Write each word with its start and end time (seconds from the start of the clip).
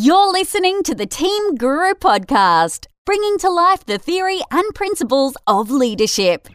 You're 0.00 0.30
listening 0.30 0.84
to 0.84 0.94
the 0.94 1.06
Team 1.06 1.56
Guru 1.56 1.92
podcast, 1.94 2.86
bringing 3.04 3.36
to 3.38 3.50
life 3.50 3.84
the 3.84 3.98
theory 3.98 4.38
and 4.52 4.72
principles 4.72 5.36
of 5.48 5.72
leadership. 5.72 6.46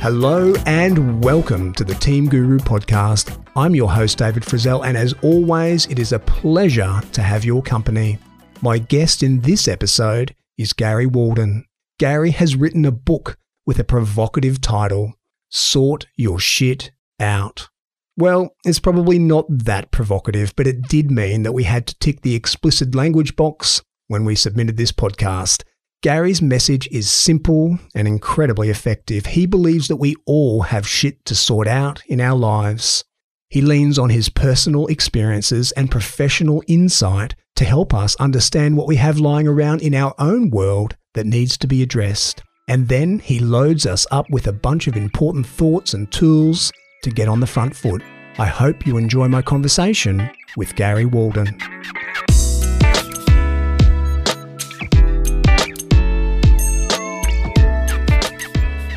Hello 0.00 0.54
and 0.64 1.22
welcome 1.22 1.74
to 1.74 1.84
the 1.84 1.94
Team 1.96 2.26
Guru 2.30 2.56
podcast. 2.56 3.38
I'm 3.54 3.74
your 3.74 3.92
host, 3.92 4.16
David 4.16 4.44
Frizzell, 4.44 4.86
and 4.86 4.96
as 4.96 5.12
always, 5.20 5.84
it 5.88 5.98
is 5.98 6.12
a 6.12 6.18
pleasure 6.20 7.02
to 7.12 7.20
have 7.20 7.44
your 7.44 7.60
company. 7.60 8.18
My 8.62 8.78
guest 8.78 9.22
in 9.22 9.42
this 9.42 9.68
episode 9.68 10.34
is 10.56 10.72
Gary 10.72 11.04
Walden. 11.04 11.66
Gary 11.98 12.30
has 12.30 12.56
written 12.56 12.86
a 12.86 12.90
book 12.90 13.36
with 13.66 13.78
a 13.78 13.84
provocative 13.84 14.62
title 14.62 15.12
Sort 15.50 16.06
Your 16.16 16.40
Shit 16.40 16.92
Out. 17.20 17.68
Well, 18.16 18.54
it's 18.64 18.78
probably 18.78 19.18
not 19.18 19.46
that 19.48 19.90
provocative, 19.90 20.54
but 20.54 20.68
it 20.68 20.82
did 20.82 21.10
mean 21.10 21.42
that 21.42 21.52
we 21.52 21.64
had 21.64 21.86
to 21.88 21.98
tick 21.98 22.22
the 22.22 22.36
explicit 22.36 22.94
language 22.94 23.34
box 23.34 23.82
when 24.06 24.24
we 24.24 24.36
submitted 24.36 24.76
this 24.76 24.92
podcast. 24.92 25.64
Gary's 26.00 26.40
message 26.40 26.86
is 26.92 27.10
simple 27.10 27.78
and 27.94 28.06
incredibly 28.06 28.68
effective. 28.68 29.26
He 29.26 29.46
believes 29.46 29.88
that 29.88 29.96
we 29.96 30.14
all 30.26 30.62
have 30.62 30.86
shit 30.86 31.24
to 31.24 31.34
sort 31.34 31.66
out 31.66 32.02
in 32.06 32.20
our 32.20 32.36
lives. 32.36 33.04
He 33.48 33.62
leans 33.62 33.98
on 33.98 34.10
his 34.10 34.28
personal 34.28 34.86
experiences 34.86 35.72
and 35.72 35.90
professional 35.90 36.62
insight 36.68 37.34
to 37.56 37.64
help 37.64 37.92
us 37.94 38.14
understand 38.16 38.76
what 38.76 38.86
we 38.86 38.96
have 38.96 39.18
lying 39.18 39.48
around 39.48 39.82
in 39.82 39.94
our 39.94 40.14
own 40.18 40.50
world 40.50 40.96
that 41.14 41.26
needs 41.26 41.56
to 41.58 41.66
be 41.66 41.82
addressed. 41.82 42.42
And 42.68 42.88
then 42.88 43.18
he 43.18 43.40
loads 43.40 43.86
us 43.86 44.06
up 44.10 44.28
with 44.30 44.46
a 44.46 44.52
bunch 44.52 44.86
of 44.86 44.96
important 44.96 45.46
thoughts 45.46 45.94
and 45.94 46.10
tools 46.12 46.70
to 47.04 47.10
get 47.10 47.28
on 47.28 47.38
the 47.38 47.46
front 47.46 47.76
foot. 47.76 48.02
I 48.38 48.46
hope 48.46 48.86
you 48.86 48.96
enjoy 48.96 49.28
my 49.28 49.42
conversation 49.42 50.28
with 50.56 50.74
Gary 50.74 51.04
Walden. 51.04 51.56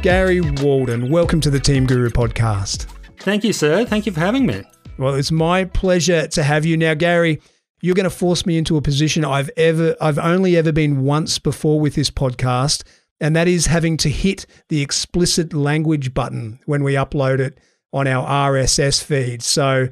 Gary 0.02 0.40
Walden, 0.40 1.12
welcome 1.12 1.42
to 1.42 1.50
the 1.50 1.60
Team 1.60 1.86
Guru 1.86 2.10
podcast. 2.10 2.88
Thank 3.20 3.44
you, 3.44 3.52
sir. 3.52 3.84
Thank 3.84 4.06
you 4.06 4.14
for 4.14 4.22
having 4.22 4.46
me. 4.46 4.64
Well, 4.98 5.16
it's 5.16 5.32
my 5.32 5.66
pleasure 5.66 6.28
to 6.28 6.44
have 6.44 6.66
you 6.66 6.78
now, 6.78 6.94
Gary. 6.94 7.42
You're 7.82 7.94
going 7.94 8.06
to 8.06 8.10
force 8.10 8.46
me 8.46 8.58
into 8.58 8.78
a 8.78 8.82
position 8.82 9.26
I've 9.26 9.52
ever 9.58 9.98
I've 10.00 10.18
only 10.18 10.56
ever 10.56 10.72
been 10.72 11.04
once 11.04 11.40
before 11.40 11.82
with 11.82 11.96
this 11.96 12.10
podcast, 12.10 12.84
and 13.20 13.36
that 13.36 13.50
is 13.50 13.66
having 13.66 13.98
to 13.98 14.10
hit 14.10 14.46
the 14.70 14.82
explicit 14.82 15.54
language 15.54 16.14
button 16.14 16.60
when 16.66 16.84
we 16.84 16.94
upload 16.94 17.40
it 17.40 17.60
on 17.98 18.08
our 18.08 18.52
RSS 18.52 19.04
feed. 19.04 19.42
So, 19.42 19.90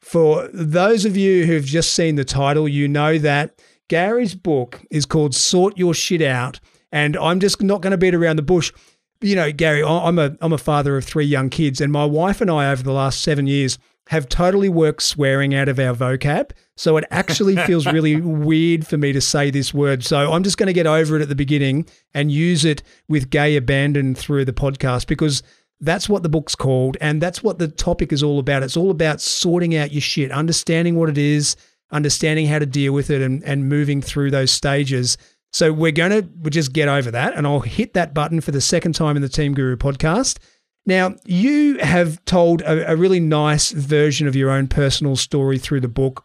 for 0.00 0.48
those 0.54 1.04
of 1.04 1.16
you 1.16 1.44
who've 1.44 1.64
just 1.64 1.92
seen 1.92 2.14
the 2.14 2.24
title, 2.24 2.66
you 2.66 2.88
know 2.88 3.18
that 3.18 3.60
Gary's 3.88 4.34
book 4.34 4.80
is 4.90 5.04
called 5.04 5.34
Sort 5.34 5.76
Your 5.76 5.92
Shit 5.92 6.22
Out. 6.22 6.60
And 6.92 7.16
I'm 7.16 7.40
just 7.40 7.62
not 7.62 7.82
going 7.82 7.90
to 7.90 7.98
beat 7.98 8.14
around 8.14 8.36
the 8.36 8.42
bush. 8.42 8.72
You 9.20 9.34
know, 9.34 9.52
Gary, 9.52 9.82
I'm 9.82 10.18
a, 10.18 10.36
I'm 10.40 10.52
a 10.52 10.58
father 10.58 10.96
of 10.96 11.04
three 11.04 11.26
young 11.26 11.50
kids, 11.50 11.80
and 11.80 11.92
my 11.92 12.04
wife 12.04 12.40
and 12.40 12.50
I, 12.50 12.70
over 12.70 12.82
the 12.82 12.92
last 12.92 13.22
seven 13.22 13.46
years, 13.46 13.78
have 14.08 14.28
totally 14.28 14.70
worked 14.70 15.02
swearing 15.02 15.54
out 15.54 15.68
of 15.68 15.78
our 15.78 15.94
vocab. 15.94 16.52
So 16.76 16.96
it 16.96 17.04
actually 17.10 17.56
feels 17.66 17.84
really 17.86 18.20
weird 18.20 18.86
for 18.86 18.96
me 18.96 19.12
to 19.12 19.20
say 19.20 19.50
this 19.50 19.74
word. 19.74 20.02
So 20.04 20.32
I'm 20.32 20.42
just 20.42 20.56
going 20.56 20.68
to 20.68 20.72
get 20.72 20.86
over 20.86 21.16
it 21.16 21.22
at 21.22 21.28
the 21.28 21.34
beginning 21.34 21.86
and 22.14 22.32
use 22.32 22.64
it 22.64 22.82
with 23.08 23.28
gay 23.28 23.56
abandon 23.56 24.14
through 24.14 24.46
the 24.46 24.52
podcast 24.52 25.06
because 25.06 25.42
that's 25.80 26.08
what 26.08 26.22
the 26.22 26.28
book's 26.28 26.54
called, 26.54 26.96
and 27.00 27.20
that's 27.20 27.42
what 27.42 27.58
the 27.58 27.68
topic 27.68 28.12
is 28.12 28.22
all 28.22 28.38
about. 28.38 28.62
It's 28.62 28.76
all 28.76 28.90
about 28.90 29.20
sorting 29.20 29.76
out 29.76 29.92
your 29.92 30.00
shit, 30.00 30.32
understanding 30.32 30.96
what 30.96 31.08
it 31.08 31.18
is, 31.18 31.56
understanding 31.90 32.46
how 32.46 32.58
to 32.58 32.66
deal 32.66 32.92
with 32.92 33.10
it, 33.10 33.22
and, 33.22 33.42
and 33.44 33.68
moving 33.68 34.02
through 34.02 34.30
those 34.30 34.50
stages. 34.50 35.16
So 35.52 35.72
we're 35.72 35.92
going 35.92 36.10
to 36.10 36.28
we'll 36.36 36.50
just 36.50 36.72
get 36.72 36.88
over 36.88 37.10
that, 37.10 37.34
and 37.34 37.46
I'll 37.46 37.60
hit 37.60 37.94
that 37.94 38.12
button 38.12 38.40
for 38.40 38.50
the 38.50 38.60
second 38.60 38.94
time 38.94 39.16
in 39.16 39.22
the 39.22 39.28
Team 39.28 39.54
Guru 39.54 39.76
podcast. 39.76 40.38
Now, 40.84 41.14
you 41.26 41.78
have 41.78 42.24
told 42.24 42.62
a, 42.62 42.92
a 42.92 42.96
really 42.96 43.20
nice 43.20 43.72
version 43.72 44.26
of 44.26 44.34
your 44.34 44.50
own 44.50 44.68
personal 44.68 45.16
story 45.16 45.58
through 45.58 45.80
the 45.80 45.88
book. 45.88 46.24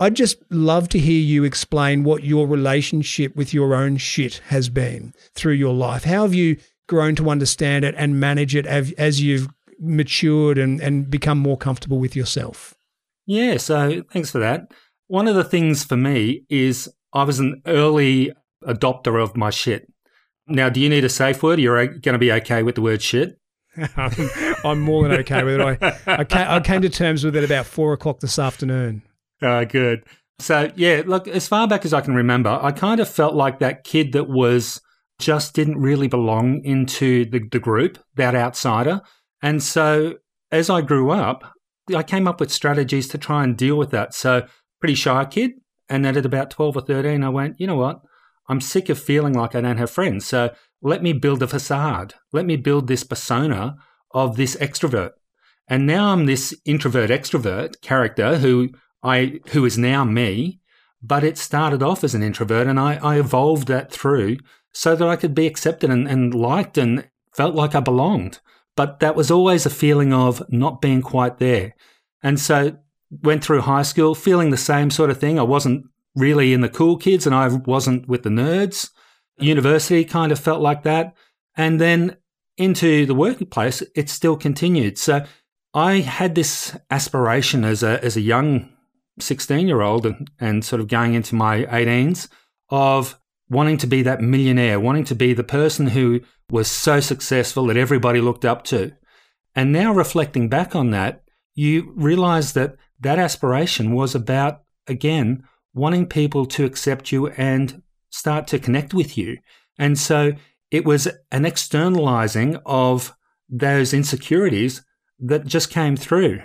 I'd 0.00 0.16
just 0.16 0.38
love 0.50 0.88
to 0.90 0.98
hear 0.98 1.20
you 1.20 1.44
explain 1.44 2.04
what 2.04 2.24
your 2.24 2.46
relationship 2.46 3.34
with 3.36 3.54
your 3.54 3.74
own 3.74 3.96
shit 3.96 4.40
has 4.46 4.68
been 4.68 5.14
through 5.34 5.54
your 5.54 5.74
life. 5.74 6.04
How 6.04 6.22
have 6.22 6.34
you 6.34 6.56
grown 6.88 7.14
to 7.16 7.30
understand 7.30 7.84
it 7.84 7.94
and 7.96 8.20
manage 8.20 8.54
it 8.54 8.66
as, 8.66 8.92
as 8.92 9.20
you've 9.20 9.48
matured 9.78 10.58
and, 10.58 10.80
and 10.80 11.10
become 11.10 11.38
more 11.38 11.56
comfortable 11.56 11.98
with 11.98 12.14
yourself? 12.14 12.74
Yeah, 13.26 13.56
so 13.56 14.02
thanks 14.12 14.30
for 14.30 14.38
that. 14.38 14.72
One 15.06 15.28
of 15.28 15.34
the 15.34 15.44
things 15.44 15.84
for 15.84 15.96
me 15.96 16.44
is 16.48 16.88
I 17.12 17.24
was 17.24 17.38
an 17.38 17.62
early 17.66 18.32
adopter 18.66 19.22
of 19.22 19.36
my 19.36 19.50
shit. 19.50 19.90
Now, 20.46 20.68
do 20.68 20.80
you 20.80 20.88
need 20.88 21.04
a 21.04 21.08
safe 21.08 21.42
word? 21.42 21.58
You're 21.58 21.86
going 21.86 22.12
to 22.14 22.18
be 22.18 22.32
okay 22.32 22.62
with 22.62 22.74
the 22.74 22.82
word 22.82 23.00
shit? 23.00 23.38
I'm 24.64 24.80
more 24.80 25.02
than 25.08 25.18
okay 25.20 25.42
with 25.42 25.60
it. 25.60 25.78
I, 25.82 26.00
I, 26.06 26.24
came, 26.24 26.46
I 26.48 26.60
came 26.60 26.82
to 26.82 26.90
terms 26.90 27.24
with 27.24 27.34
it 27.34 27.44
about 27.44 27.66
four 27.66 27.92
o'clock 27.92 28.20
this 28.20 28.38
afternoon. 28.38 29.02
Uh, 29.42 29.64
good. 29.64 30.04
So, 30.38 30.70
yeah, 30.76 31.02
look, 31.06 31.28
as 31.28 31.48
far 31.48 31.66
back 31.66 31.84
as 31.84 31.94
I 31.94 32.00
can 32.00 32.14
remember, 32.14 32.58
I 32.60 32.72
kind 32.72 33.00
of 33.00 33.08
felt 33.08 33.34
like 33.34 33.60
that 33.60 33.84
kid 33.84 34.12
that 34.12 34.28
was 34.28 34.80
just 35.18 35.54
didn't 35.54 35.78
really 35.78 36.08
belong 36.08 36.64
into 36.64 37.24
the, 37.24 37.40
the 37.50 37.58
group, 37.58 37.98
that 38.16 38.34
outsider. 38.34 39.00
And 39.42 39.62
so 39.62 40.14
as 40.50 40.70
I 40.70 40.80
grew 40.80 41.10
up, 41.10 41.44
I 41.94 42.02
came 42.02 42.26
up 42.26 42.40
with 42.40 42.52
strategies 42.52 43.08
to 43.08 43.18
try 43.18 43.44
and 43.44 43.56
deal 43.56 43.76
with 43.76 43.90
that. 43.90 44.14
So, 44.14 44.46
pretty 44.80 44.94
shy 44.94 45.24
kid. 45.26 45.52
And 45.88 46.04
then 46.04 46.16
at 46.16 46.24
about 46.24 46.50
12 46.50 46.76
or 46.76 46.80
13, 46.80 47.22
I 47.22 47.28
went, 47.28 47.60
you 47.60 47.66
know 47.66 47.76
what? 47.76 48.00
I'm 48.48 48.60
sick 48.60 48.88
of 48.88 48.98
feeling 48.98 49.34
like 49.34 49.54
I 49.54 49.60
don't 49.60 49.76
have 49.76 49.90
friends. 49.90 50.26
So, 50.26 50.54
let 50.80 51.02
me 51.02 51.12
build 51.12 51.42
a 51.42 51.46
facade. 51.46 52.14
Let 52.32 52.46
me 52.46 52.56
build 52.56 52.86
this 52.86 53.04
persona 53.04 53.76
of 54.12 54.36
this 54.36 54.56
extrovert. 54.56 55.10
And 55.66 55.86
now 55.86 56.12
I'm 56.12 56.26
this 56.26 56.54
introvert 56.64 57.10
extrovert 57.10 57.80
character 57.80 58.38
who 58.38 58.70
I 59.02 59.40
who 59.48 59.64
is 59.64 59.78
now 59.78 60.04
me, 60.04 60.60
but 61.02 61.24
it 61.24 61.38
started 61.38 61.82
off 61.82 62.04
as 62.04 62.14
an 62.14 62.22
introvert 62.22 62.66
and 62.66 62.78
I, 62.78 62.96
I 62.96 63.18
evolved 63.18 63.68
that 63.68 63.90
through 63.90 64.36
so 64.74 64.96
that 64.96 65.08
I 65.08 65.16
could 65.16 65.34
be 65.34 65.46
accepted 65.46 65.90
and, 65.90 66.06
and 66.08 66.34
liked 66.34 66.76
and 66.76 67.08
felt 67.32 67.54
like 67.54 67.74
I 67.74 67.80
belonged. 67.80 68.40
But 68.76 69.00
that 69.00 69.16
was 69.16 69.30
always 69.30 69.64
a 69.64 69.70
feeling 69.70 70.12
of 70.12 70.42
not 70.50 70.80
being 70.80 71.00
quite 71.00 71.38
there. 71.38 71.74
And 72.22 72.40
so 72.40 72.76
went 73.22 73.44
through 73.44 73.60
high 73.62 73.82
school 73.82 74.14
feeling 74.14 74.50
the 74.50 74.56
same 74.56 74.90
sort 74.90 75.10
of 75.10 75.18
thing. 75.18 75.38
I 75.38 75.42
wasn't 75.42 75.86
really 76.16 76.52
in 76.52 76.60
the 76.60 76.68
cool 76.68 76.96
kids 76.96 77.26
and 77.26 77.34
I 77.34 77.48
wasn't 77.48 78.08
with 78.08 78.24
the 78.24 78.30
nerds. 78.30 78.90
University 79.38 80.04
kind 80.04 80.32
of 80.32 80.38
felt 80.38 80.60
like 80.60 80.82
that. 80.82 81.14
And 81.56 81.80
then 81.80 82.16
into 82.56 83.06
the 83.06 83.14
workplace, 83.14 83.82
it 83.94 84.08
still 84.08 84.36
continued. 84.36 84.98
So 84.98 85.24
I 85.72 86.00
had 86.00 86.34
this 86.34 86.76
aspiration 86.90 87.64
as 87.64 87.82
a, 87.82 88.02
as 88.04 88.16
a 88.16 88.20
young 88.20 88.70
16 89.20 89.68
year 89.68 89.82
old 89.82 90.06
and, 90.06 90.30
and 90.40 90.64
sort 90.64 90.80
of 90.80 90.88
going 90.88 91.14
into 91.14 91.34
my 91.34 91.64
18s 91.64 92.28
of 92.70 93.18
wanting 93.48 93.76
to 93.78 93.86
be 93.86 94.02
that 94.02 94.20
millionaire, 94.20 94.80
wanting 94.80 95.04
to 95.04 95.14
be 95.14 95.32
the 95.34 95.44
person 95.44 95.88
who 95.88 96.20
was 96.50 96.68
so 96.70 97.00
successful 97.00 97.66
that 97.66 97.76
everybody 97.76 98.20
looked 98.20 98.44
up 98.44 98.64
to. 98.64 98.92
And 99.54 99.72
now 99.72 99.92
reflecting 99.92 100.48
back 100.48 100.74
on 100.74 100.90
that, 100.90 101.22
you 101.54 101.92
realize 101.94 102.52
that 102.54 102.76
that 103.00 103.18
aspiration 103.18 103.92
was 103.92 104.14
about, 104.14 104.62
again, 104.86 105.44
wanting 105.72 106.06
people 106.06 106.46
to 106.46 106.64
accept 106.64 107.12
you 107.12 107.28
and 107.28 107.82
start 108.10 108.46
to 108.48 108.58
connect 108.58 108.94
with 108.94 109.18
you. 109.18 109.38
And 109.78 109.98
so 109.98 110.32
it 110.70 110.84
was 110.84 111.08
an 111.30 111.44
externalizing 111.44 112.58
of 112.64 113.14
those 113.48 113.92
insecurities 113.92 114.84
that 115.20 115.46
just 115.46 115.70
came 115.70 115.96
through. 115.96 116.40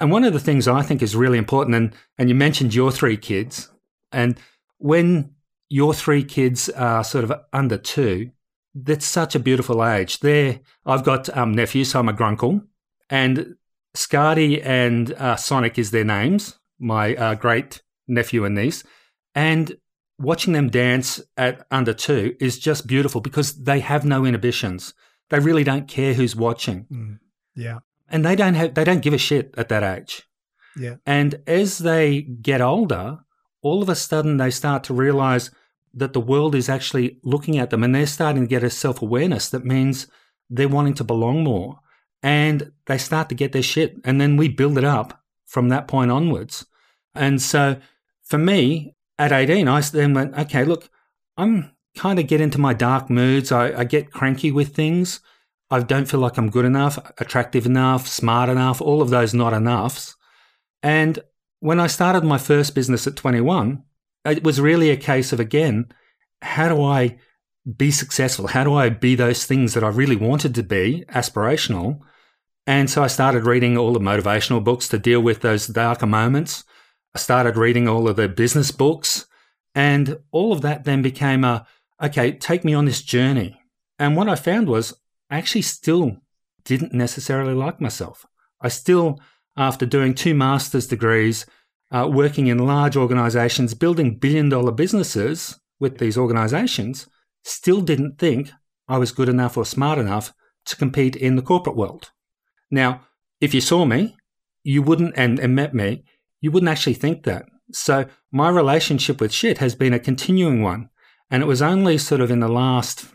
And 0.00 0.10
one 0.10 0.24
of 0.24 0.32
the 0.32 0.40
things 0.40 0.68
I 0.68 0.82
think 0.82 1.02
is 1.02 1.16
really 1.16 1.38
important, 1.38 1.76
and, 1.76 1.94
and 2.16 2.28
you 2.28 2.34
mentioned 2.34 2.74
your 2.74 2.90
three 2.92 3.16
kids, 3.16 3.70
and 4.12 4.38
when 4.78 5.34
your 5.68 5.94
three 5.94 6.24
kids 6.24 6.68
are 6.70 7.04
sort 7.04 7.24
of 7.24 7.32
under 7.52 7.78
two, 7.78 8.30
that's 8.74 9.06
such 9.06 9.34
a 9.34 9.40
beautiful 9.40 9.84
age. 9.84 10.20
There, 10.20 10.60
I've 10.86 11.04
got 11.04 11.34
um, 11.36 11.52
nephews, 11.52 11.90
so 11.90 12.00
I'm 12.00 12.08
a 12.08 12.12
grunkle, 12.12 12.66
and 13.10 13.56
Scardy 13.94 14.62
and 14.62 15.12
uh, 15.14 15.36
Sonic 15.36 15.78
is 15.78 15.90
their 15.90 16.04
names, 16.04 16.58
my 16.78 17.14
uh, 17.14 17.34
great 17.34 17.82
nephew 18.06 18.44
and 18.44 18.54
niece. 18.54 18.84
And 19.34 19.76
watching 20.18 20.52
them 20.52 20.68
dance 20.68 21.20
at 21.36 21.66
under 21.70 21.94
two 21.94 22.36
is 22.40 22.58
just 22.58 22.86
beautiful 22.86 23.20
because 23.20 23.62
they 23.64 23.80
have 23.80 24.04
no 24.04 24.24
inhibitions. 24.24 24.94
They 25.30 25.38
really 25.38 25.64
don't 25.64 25.88
care 25.88 26.14
who's 26.14 26.34
watching. 26.34 26.86
Mm, 26.90 27.18
yeah. 27.54 27.80
And 28.08 28.24
they 28.24 28.36
don't 28.36 28.54
have 28.54 28.74
they 28.74 28.84
don't 28.84 29.02
give 29.02 29.12
a 29.12 29.18
shit 29.18 29.54
at 29.58 29.68
that 29.68 29.82
age. 29.82 30.22
Yeah. 30.76 30.96
And 31.04 31.42
as 31.46 31.78
they 31.78 32.22
get 32.22 32.60
older, 32.60 33.18
all 33.62 33.82
of 33.82 33.88
a 33.88 33.94
sudden 33.94 34.36
they 34.36 34.50
start 34.50 34.84
to 34.84 34.94
realize 34.94 35.50
that 35.94 36.12
the 36.12 36.20
world 36.20 36.54
is 36.54 36.68
actually 36.68 37.18
looking 37.22 37.58
at 37.58 37.70
them 37.70 37.82
and 37.82 37.94
they're 37.94 38.06
starting 38.06 38.42
to 38.42 38.48
get 38.48 38.62
a 38.62 38.70
self 38.70 39.02
awareness 39.02 39.48
that 39.48 39.64
means 39.64 40.06
they're 40.50 40.68
wanting 40.68 40.94
to 40.94 41.04
belong 41.04 41.44
more. 41.44 41.80
And 42.22 42.72
they 42.86 42.98
start 42.98 43.28
to 43.28 43.34
get 43.34 43.52
their 43.52 43.62
shit. 43.62 43.96
And 44.04 44.20
then 44.20 44.36
we 44.36 44.48
build 44.48 44.76
it 44.76 44.84
up 44.84 45.22
from 45.46 45.68
that 45.68 45.86
point 45.86 46.10
onwards. 46.10 46.66
And 47.14 47.40
so 47.40 47.76
for 48.22 48.38
me, 48.38 48.94
at 49.18 49.32
18, 49.32 49.68
I 49.68 49.80
then 49.80 50.14
went, 50.14 50.36
okay, 50.36 50.64
look, 50.64 50.88
I'm 51.36 51.72
kind 51.96 52.18
of 52.18 52.26
get 52.26 52.40
into 52.40 52.58
my 52.58 52.74
dark 52.74 53.10
moods. 53.10 53.50
I, 53.50 53.80
I 53.80 53.84
get 53.84 54.12
cranky 54.12 54.52
with 54.52 54.74
things. 54.74 55.20
I 55.70 55.80
don't 55.80 56.06
feel 56.06 56.20
like 56.20 56.38
I'm 56.38 56.50
good 56.50 56.64
enough, 56.64 56.98
attractive 57.18 57.66
enough, 57.66 58.06
smart 58.06 58.48
enough, 58.48 58.80
all 58.80 59.02
of 59.02 59.10
those 59.10 59.34
not 59.34 59.52
enoughs. 59.52 60.16
And 60.82 61.18
when 61.60 61.80
I 61.80 61.88
started 61.88 62.24
my 62.24 62.38
first 62.38 62.74
business 62.74 63.06
at 63.06 63.16
21, 63.16 63.82
it 64.30 64.44
was 64.44 64.60
really 64.60 64.90
a 64.90 64.96
case 64.96 65.32
of, 65.32 65.40
again, 65.40 65.86
how 66.42 66.68
do 66.68 66.82
I 66.82 67.18
be 67.76 67.90
successful? 67.90 68.48
How 68.48 68.64
do 68.64 68.74
I 68.74 68.88
be 68.88 69.14
those 69.14 69.44
things 69.44 69.74
that 69.74 69.84
I 69.84 69.88
really 69.88 70.16
wanted 70.16 70.54
to 70.54 70.62
be, 70.62 71.04
aspirational? 71.10 72.00
And 72.66 72.90
so 72.90 73.02
I 73.02 73.06
started 73.06 73.46
reading 73.46 73.76
all 73.76 73.92
the 73.92 74.00
motivational 74.00 74.62
books 74.62 74.88
to 74.88 74.98
deal 74.98 75.20
with 75.20 75.40
those 75.40 75.66
darker 75.66 76.06
moments. 76.06 76.64
I 77.14 77.18
started 77.18 77.56
reading 77.56 77.88
all 77.88 78.08
of 78.08 78.16
the 78.16 78.28
business 78.28 78.70
books. 78.70 79.26
And 79.74 80.18
all 80.30 80.52
of 80.52 80.62
that 80.62 80.84
then 80.84 81.02
became 81.02 81.44
a, 81.44 81.66
okay, 82.02 82.32
take 82.32 82.64
me 82.64 82.74
on 82.74 82.84
this 82.84 83.02
journey. 83.02 83.60
And 83.98 84.16
what 84.16 84.28
I 84.28 84.34
found 84.34 84.68
was 84.68 84.94
I 85.30 85.38
actually 85.38 85.62
still 85.62 86.18
didn't 86.64 86.92
necessarily 86.92 87.54
like 87.54 87.80
myself. 87.80 88.26
I 88.60 88.68
still, 88.68 89.20
after 89.56 89.86
doing 89.86 90.14
two 90.14 90.34
master's 90.34 90.86
degrees, 90.86 91.46
uh, 91.90 92.08
working 92.10 92.46
in 92.46 92.66
large 92.66 92.96
organizations, 92.96 93.74
building 93.74 94.18
billion 94.18 94.48
dollar 94.48 94.72
businesses 94.72 95.58
with 95.80 95.98
these 95.98 96.18
organizations, 96.18 97.08
still 97.44 97.80
didn't 97.80 98.18
think 98.18 98.50
I 98.88 98.98
was 98.98 99.12
good 99.12 99.28
enough 99.28 99.56
or 99.56 99.64
smart 99.64 99.98
enough 99.98 100.32
to 100.66 100.76
compete 100.76 101.16
in 101.16 101.36
the 101.36 101.42
corporate 101.42 101.76
world. 101.76 102.10
Now, 102.70 103.02
if 103.40 103.54
you 103.54 103.60
saw 103.60 103.84
me, 103.84 104.16
you 104.62 104.82
wouldn't, 104.82 105.14
and, 105.16 105.38
and 105.38 105.54
met 105.54 105.74
me, 105.74 106.04
you 106.40 106.50
wouldn't 106.50 106.70
actually 106.70 106.94
think 106.94 107.24
that. 107.24 107.46
So 107.72 108.06
my 108.32 108.48
relationship 108.48 109.20
with 109.20 109.32
shit 109.32 109.58
has 109.58 109.74
been 109.74 109.94
a 109.94 109.98
continuing 109.98 110.62
one. 110.62 110.90
And 111.30 111.42
it 111.42 111.46
was 111.46 111.62
only 111.62 111.98
sort 111.98 112.20
of 112.20 112.30
in 112.30 112.40
the 112.40 112.48
last, 112.48 113.06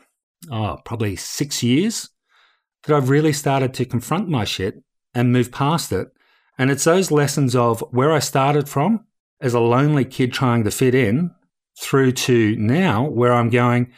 oh, 0.52 0.80
probably 0.86 1.16
six 1.16 1.64
years 1.64 2.10
that 2.84 2.96
I've 2.96 3.10
really 3.10 3.34
started 3.34 3.74
to 3.76 3.86
confront 3.86 4.30
my 4.30 4.46
shit 4.46 4.84
and 5.14 5.34
move 5.34 5.52
past 5.52 5.92
it. 5.92 6.10
And 6.58 6.70
it's 6.70 6.84
those 6.84 7.12
lessons 7.12 7.56
of 7.56 7.82
where 7.92 8.12
I 8.12 8.20
started 8.20 8.70
from 8.70 9.06
as 9.42 9.54
a 9.54 9.60
lonely 9.60 10.06
kid 10.06 10.32
trying 10.32 10.64
to 10.64 10.72
fit 10.72 10.96
in 10.96 11.32
through 11.80 12.12
to 12.12 12.56
now 12.56 13.04
where 13.04 13.34
I'm 13.34 13.50
going, 13.50 13.92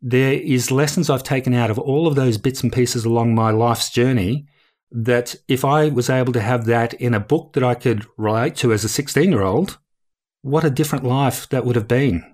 there 0.00 0.34
is 0.34 0.70
lessons 0.70 1.08
I've 1.08 1.22
taken 1.22 1.54
out 1.54 1.70
of 1.70 1.78
all 1.78 2.06
of 2.06 2.14
those 2.14 2.36
bits 2.38 2.62
and 2.62 2.72
pieces 2.72 3.04
along 3.04 3.34
my 3.34 3.50
life's 3.50 3.90
journey 3.90 4.46
that 4.90 5.34
if 5.48 5.64
I 5.64 5.88
was 5.88 6.10
able 6.10 6.32
to 6.34 6.40
have 6.40 6.66
that 6.66 6.92
in 6.94 7.14
a 7.14 7.20
book 7.20 7.54
that 7.54 7.64
I 7.64 7.74
could 7.74 8.06
relate 8.18 8.56
to 8.56 8.72
as 8.72 8.84
a 8.84 8.88
16 8.88 9.30
year 9.30 9.42
old, 9.42 9.78
what 10.42 10.64
a 10.64 10.70
different 10.70 11.04
life 11.04 11.48
that 11.48 11.64
would 11.64 11.76
have 11.76 11.88
been. 11.88 12.24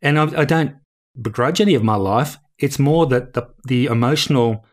And 0.00 0.18
I, 0.18 0.42
I, 0.42 0.44
don't 0.44 0.76
begrudge 1.20 1.60
any 1.60 1.74
of 1.74 1.82
my 1.82 1.96
life. 1.96 2.36
It's 2.58 2.78
more 2.78 3.06
that 3.06 3.32
the, 3.32 3.48
the 3.64 3.86
emotional 3.86 4.64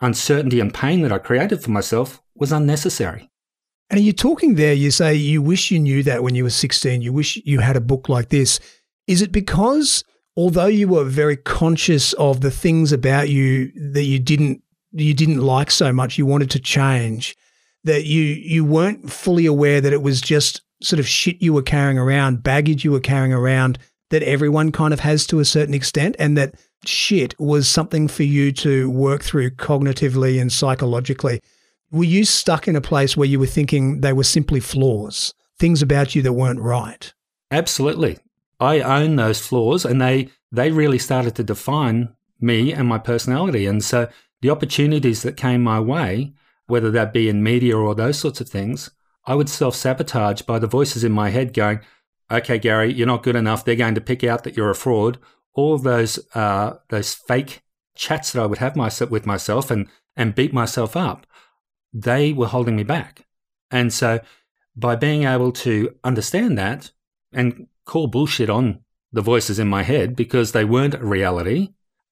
uncertainty 0.00 0.60
and 0.60 0.72
pain 0.72 1.00
that 1.02 1.12
I 1.12 1.18
created 1.18 1.62
for 1.62 1.70
myself 1.70 2.20
was 2.34 2.52
unnecessary. 2.52 3.30
And 3.90 4.00
are 4.00 4.02
you 4.02 4.12
talking 4.12 4.54
there? 4.54 4.72
You 4.72 4.90
say 4.90 5.14
you 5.14 5.42
wish 5.42 5.70
you 5.70 5.78
knew 5.78 6.02
that 6.04 6.22
when 6.22 6.34
you 6.34 6.44
were 6.44 6.50
16, 6.50 7.02
you 7.02 7.12
wish 7.12 7.40
you 7.44 7.60
had 7.60 7.76
a 7.76 7.80
book 7.80 8.08
like 8.08 8.30
this. 8.30 8.58
Is 9.06 9.22
it 9.22 9.30
because 9.32 10.02
although 10.36 10.66
you 10.66 10.88
were 10.88 11.04
very 11.04 11.36
conscious 11.36 12.12
of 12.14 12.40
the 12.40 12.50
things 12.50 12.92
about 12.92 13.28
you 13.28 13.72
that 13.92 14.04
you 14.04 14.18
didn't 14.18 14.62
you 14.92 15.12
didn't 15.12 15.38
like 15.38 15.70
so 15.70 15.92
much, 15.92 16.18
you 16.18 16.24
wanted 16.24 16.50
to 16.50 16.60
change, 16.60 17.36
that 17.84 18.04
you 18.04 18.22
you 18.22 18.64
weren't 18.64 19.10
fully 19.10 19.46
aware 19.46 19.80
that 19.80 19.92
it 19.92 20.02
was 20.02 20.20
just 20.20 20.62
sort 20.82 21.00
of 21.00 21.08
shit 21.08 21.42
you 21.42 21.52
were 21.52 21.62
carrying 21.62 21.98
around, 21.98 22.42
baggage 22.42 22.84
you 22.84 22.92
were 22.92 23.00
carrying 23.00 23.32
around 23.32 23.78
that 24.10 24.22
everyone 24.22 24.70
kind 24.70 24.92
of 24.92 25.00
has 25.00 25.26
to 25.26 25.40
a 25.40 25.44
certain 25.44 25.74
extent, 25.74 26.14
and 26.18 26.36
that 26.36 26.54
shit 26.84 27.34
was 27.38 27.68
something 27.68 28.06
for 28.06 28.22
you 28.22 28.52
to 28.52 28.90
work 28.90 29.22
through 29.22 29.50
cognitively 29.50 30.40
and 30.40 30.52
psychologically. 30.52 31.40
Were 31.94 32.02
you 32.02 32.24
stuck 32.24 32.66
in 32.66 32.74
a 32.74 32.80
place 32.80 33.16
where 33.16 33.28
you 33.28 33.38
were 33.38 33.46
thinking 33.46 34.00
they 34.00 34.12
were 34.12 34.24
simply 34.24 34.58
flaws, 34.58 35.32
things 35.60 35.80
about 35.80 36.16
you 36.16 36.22
that 36.22 36.32
weren't 36.32 36.58
right? 36.58 37.14
Absolutely. 37.52 38.18
I 38.58 38.80
own 38.80 39.14
those 39.14 39.40
flaws 39.40 39.84
and 39.84 40.00
they 40.00 40.30
they 40.50 40.72
really 40.72 40.98
started 40.98 41.36
to 41.36 41.44
define 41.44 42.12
me 42.40 42.72
and 42.72 42.88
my 42.88 42.98
personality. 42.98 43.66
And 43.66 43.84
so 43.84 44.08
the 44.42 44.50
opportunities 44.50 45.22
that 45.22 45.36
came 45.36 45.62
my 45.62 45.78
way, 45.78 46.32
whether 46.66 46.90
that 46.90 47.12
be 47.12 47.28
in 47.28 47.44
media 47.44 47.76
or 47.76 47.94
those 47.94 48.18
sorts 48.18 48.40
of 48.40 48.48
things, 48.48 48.90
I 49.24 49.36
would 49.36 49.48
self 49.48 49.76
sabotage 49.76 50.42
by 50.42 50.58
the 50.58 50.66
voices 50.66 51.04
in 51.04 51.12
my 51.12 51.30
head 51.30 51.54
going, 51.54 51.78
okay, 52.28 52.58
Gary, 52.58 52.92
you're 52.92 53.06
not 53.06 53.22
good 53.22 53.36
enough. 53.36 53.64
They're 53.64 53.76
going 53.76 53.94
to 53.94 54.00
pick 54.00 54.24
out 54.24 54.42
that 54.42 54.56
you're 54.56 54.70
a 54.70 54.74
fraud. 54.74 55.20
All 55.52 55.78
those, 55.78 56.18
uh, 56.34 56.78
those 56.88 57.14
fake 57.14 57.62
chats 57.94 58.32
that 58.32 58.42
I 58.42 58.46
would 58.46 58.58
have 58.58 58.74
myself 58.74 59.12
with 59.12 59.26
myself 59.26 59.70
and, 59.70 59.86
and 60.16 60.34
beat 60.34 60.52
myself 60.52 60.96
up, 60.96 61.24
they 61.94 62.32
were 62.32 62.48
holding 62.48 62.76
me 62.76 62.82
back. 62.82 63.26
And 63.70 63.92
so 63.92 64.20
by 64.76 64.96
being 64.96 65.22
able 65.22 65.52
to 65.52 65.94
understand 66.02 66.58
that 66.58 66.90
and 67.32 67.68
call 67.86 68.08
bullshit 68.08 68.50
on 68.50 68.80
the 69.12 69.22
voices 69.22 69.60
in 69.60 69.68
my 69.68 69.84
head 69.84 70.16
because 70.16 70.52
they 70.52 70.64
weren't 70.64 70.94
a 70.94 71.06
reality, 71.06 71.70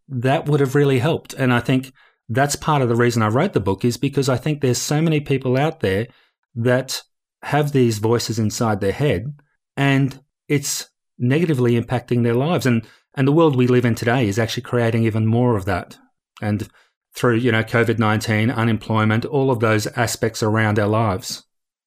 that 0.08 0.46
would 0.46 0.61
have 0.61 0.76
really 0.76 1.00
helped. 1.00 1.34
And 1.34 1.52
I 1.52 1.61
think 1.61 1.93
that's 2.29 2.56
part 2.56 2.81
of 2.81 2.88
the 2.88 2.96
reason 2.96 3.23
I 3.23 3.29
wrote 3.29 3.52
the 3.52 3.61
book 3.61 3.84
is 3.84 3.96
because 3.96 4.29
I 4.29 4.37
think 4.37 4.61
there's 4.61 4.79
so 4.79 5.02
many 5.02 5.20
people 5.20 5.56
out 5.56 5.81
there 5.81 6.06
that 6.55 7.02
have 7.43 7.73
these 7.73 7.99
voices 7.99 8.38
inside 8.38 8.81
their 8.81 8.93
head 8.93 9.34
and 9.76 10.20
it's 10.49 10.90
negatively 11.19 11.81
impacting 11.81 12.23
their 12.23 12.34
lives. 12.34 12.67
And, 12.67 12.87
and 13.14 13.26
the 13.26 13.32
world 13.32 13.56
we 13.56 13.67
live 13.67 13.84
in 13.84 13.96
today 13.96 14.29
is 14.29 14.38
actually 14.38 14.62
creating 14.62 15.05
even 15.05 15.26
more 15.26 15.56
of 15.56 15.64
that. 15.64 15.99
And 16.40 16.69
through, 17.14 17.37
you 17.37 17.53
know, 17.53 17.62
COVID 17.62 17.99
19, 17.99 18.50
unemployment, 18.50 19.25
all 19.25 19.50
of 19.50 19.61
those 19.61 19.87
aspects 19.88 20.43
around 20.43 20.79
our 20.79 20.88
lives. 20.88 21.44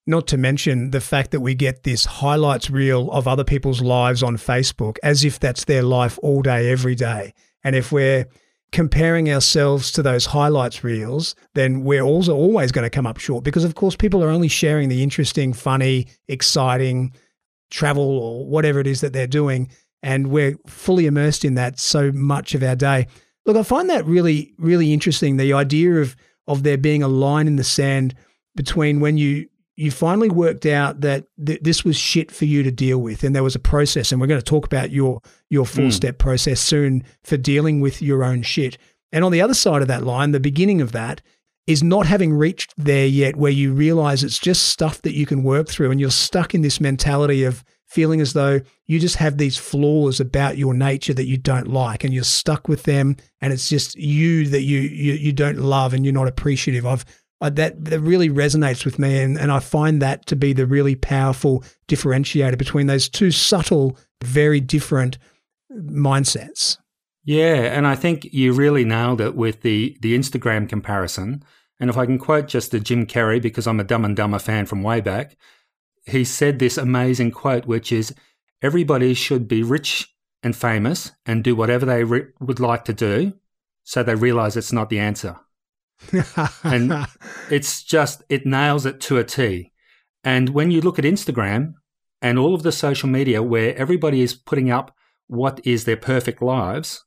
Not 0.07 0.27
to 0.27 0.37
mention 0.37 0.91
the 0.91 1.01
fact 1.01 1.31
that 1.31 1.39
we 1.39 1.55
get 1.55 1.83
this 1.83 2.05
highlights 2.05 2.69
reel 2.69 3.11
of 3.11 3.27
other 3.27 3.43
people's 3.43 3.81
lives 3.81 4.21
on 4.21 4.37
Facebook 4.37 4.97
as 5.01 5.25
if 5.25 5.39
that's 5.39 5.65
their 5.65 5.81
life 5.81 6.19
all 6.21 6.43
day, 6.43 6.71
every 6.71 6.93
day. 6.93 7.33
And 7.63 7.75
if 7.75 7.91
we're 7.91 8.27
comparing 8.71 9.31
ourselves 9.31 9.91
to 9.93 10.03
those 10.03 10.27
highlights 10.27 10.83
reels, 10.83 11.35
then 11.55 11.83
we're 11.83 12.03
also 12.03 12.35
always 12.35 12.71
going 12.71 12.83
to 12.83 12.89
come 12.89 13.07
up 13.07 13.17
short 13.17 13.43
because, 13.43 13.63
of 13.63 13.73
course, 13.73 13.95
people 13.95 14.23
are 14.23 14.29
only 14.29 14.47
sharing 14.47 14.89
the 14.89 15.01
interesting, 15.01 15.53
funny, 15.53 16.07
exciting 16.27 17.11
travel 17.71 18.03
or 18.03 18.45
whatever 18.45 18.79
it 18.79 18.85
is 18.85 19.01
that 19.01 19.13
they're 19.13 19.25
doing. 19.25 19.69
And 20.03 20.27
we're 20.27 20.55
fully 20.67 21.07
immersed 21.07 21.43
in 21.43 21.55
that 21.55 21.79
so 21.79 22.11
much 22.11 22.53
of 22.53 22.61
our 22.61 22.75
day. 22.75 23.07
Look, 23.45 23.57
I 23.57 23.63
find 23.63 23.89
that 23.89 24.05
really, 24.05 24.53
really 24.57 24.93
interesting. 24.93 25.37
The 25.37 25.53
idea 25.53 25.95
of 25.95 26.15
of 26.47 26.63
there 26.63 26.77
being 26.77 27.03
a 27.03 27.07
line 27.07 27.47
in 27.47 27.55
the 27.55 27.63
sand 27.63 28.15
between 28.55 28.99
when 28.99 29.17
you 29.17 29.47
you 29.77 29.91
finally 29.91 30.29
worked 30.29 30.65
out 30.65 31.01
that 31.01 31.25
th- 31.43 31.59
this 31.61 31.83
was 31.83 31.97
shit 31.97 32.31
for 32.31 32.45
you 32.45 32.63
to 32.63 32.71
deal 32.71 32.99
with 32.99 33.23
and 33.23 33.35
there 33.35 33.43
was 33.43 33.55
a 33.55 33.59
process 33.59 34.11
and 34.11 34.21
we're 34.21 34.27
going 34.27 34.39
to 34.39 34.45
talk 34.45 34.65
about 34.65 34.91
your 34.91 35.21
your 35.49 35.65
four 35.65 35.91
step 35.91 36.15
mm. 36.15 36.19
process 36.19 36.61
soon 36.61 37.03
for 37.23 37.35
dealing 37.35 37.81
with 37.81 38.01
your 38.01 38.23
own 38.23 38.41
shit 38.41 38.77
and 39.11 39.25
on 39.25 39.31
the 39.31 39.41
other 39.41 39.53
side 39.53 39.81
of 39.81 39.87
that 39.87 40.03
line 40.03 40.31
the 40.31 40.39
beginning 40.39 40.81
of 40.81 40.91
that 40.93 41.21
is 41.67 41.83
not 41.83 42.05
having 42.05 42.33
reached 42.33 42.73
there 42.77 43.07
yet 43.07 43.35
where 43.35 43.51
you 43.51 43.73
realize 43.73 44.23
it's 44.23 44.39
just 44.39 44.67
stuff 44.67 45.01
that 45.01 45.15
you 45.15 45.25
can 45.25 45.43
work 45.43 45.67
through 45.67 45.91
and 45.91 45.99
you're 45.99 46.11
stuck 46.11 46.53
in 46.53 46.61
this 46.61 46.79
mentality 46.79 47.43
of 47.43 47.63
feeling 47.95 48.21
as 48.21 48.33
though 48.33 48.59
you 48.85 48.99
just 48.99 49.15
have 49.15 49.37
these 49.37 49.57
flaws 49.57 50.19
about 50.19 50.57
your 50.57 50.73
nature 50.73 51.13
that 51.13 51.25
you 51.25 51.37
don't 51.37 51.67
like 51.67 52.03
and 52.03 52.13
you're 52.13 52.23
stuck 52.23 52.67
with 52.67 52.83
them 52.83 53.15
and 53.41 53.51
it's 53.51 53.69
just 53.69 53.95
you 53.95 54.47
that 54.49 54.61
you 54.61 54.79
you, 54.79 55.13
you 55.13 55.31
don't 55.31 55.57
love 55.57 55.93
and 55.93 56.05
you're 56.05 56.13
not 56.13 56.27
appreciative 56.27 56.85
of 56.85 57.05
uh, 57.41 57.49
that 57.49 57.83
that 57.85 57.99
really 57.99 58.29
resonates 58.29 58.85
with 58.85 58.97
me, 58.97 59.21
and, 59.21 59.37
and 59.37 59.51
I 59.51 59.59
find 59.59 60.01
that 60.01 60.25
to 60.27 60.35
be 60.35 60.53
the 60.53 60.65
really 60.65 60.95
powerful 60.95 61.63
differentiator 61.87 62.57
between 62.57 62.87
those 62.87 63.09
two 63.09 63.31
subtle, 63.31 63.97
very 64.23 64.61
different 64.61 65.17
mindsets. 65.71 66.77
Yeah, 67.23 67.75
and 67.75 67.85
I 67.85 67.95
think 67.95 68.25
you 68.31 68.53
really 68.53 68.85
nailed 68.85 69.21
it 69.21 69.35
with 69.35 69.61
the 69.61 69.97
the 70.01 70.17
Instagram 70.17 70.69
comparison. 70.69 71.43
And 71.79 71.89
if 71.89 71.97
I 71.97 72.05
can 72.05 72.17
quote 72.17 72.47
just 72.47 72.71
the 72.71 72.79
Jim 72.79 73.05
Carrey, 73.05 73.41
because 73.41 73.67
I'm 73.67 73.81
a 73.81 73.83
Dumb 73.83 74.05
and 74.05 74.15
Dumber 74.15 74.39
fan 74.39 74.65
from 74.65 74.81
way 74.81 75.01
back, 75.01 75.35
he 76.05 76.23
said 76.23 76.59
this 76.59 76.77
amazing 76.77 77.31
quote, 77.31 77.65
which 77.65 77.91
is, 77.91 78.13
"Everybody 78.61 79.13
should 79.13 79.47
be 79.47 79.63
rich 79.63 80.13
and 80.43 80.55
famous 80.55 81.11
and 81.25 81.43
do 81.43 81.55
whatever 81.55 81.85
they 81.85 82.03
re- 82.03 82.27
would 82.39 82.59
like 82.59 82.85
to 82.85 82.93
do, 82.93 83.33
so 83.83 84.03
they 84.03 84.15
realize 84.15 84.55
it's 84.55 84.73
not 84.73 84.89
the 84.89 84.99
answer." 84.99 85.37
and 86.63 86.93
it's 87.49 87.83
just, 87.83 88.23
it 88.29 88.45
nails 88.45 88.85
it 88.85 88.99
to 89.01 89.17
a 89.17 89.23
T. 89.23 89.71
And 90.23 90.49
when 90.49 90.71
you 90.71 90.81
look 90.81 90.99
at 90.99 91.05
Instagram 91.05 91.73
and 92.21 92.39
all 92.39 92.55
of 92.55 92.63
the 92.63 92.71
social 92.71 93.09
media 93.09 93.41
where 93.43 93.75
everybody 93.77 94.21
is 94.21 94.33
putting 94.33 94.71
up 94.71 94.95
what 95.27 95.59
is 95.65 95.85
their 95.85 95.97
perfect 95.97 96.41
lives, 96.41 97.03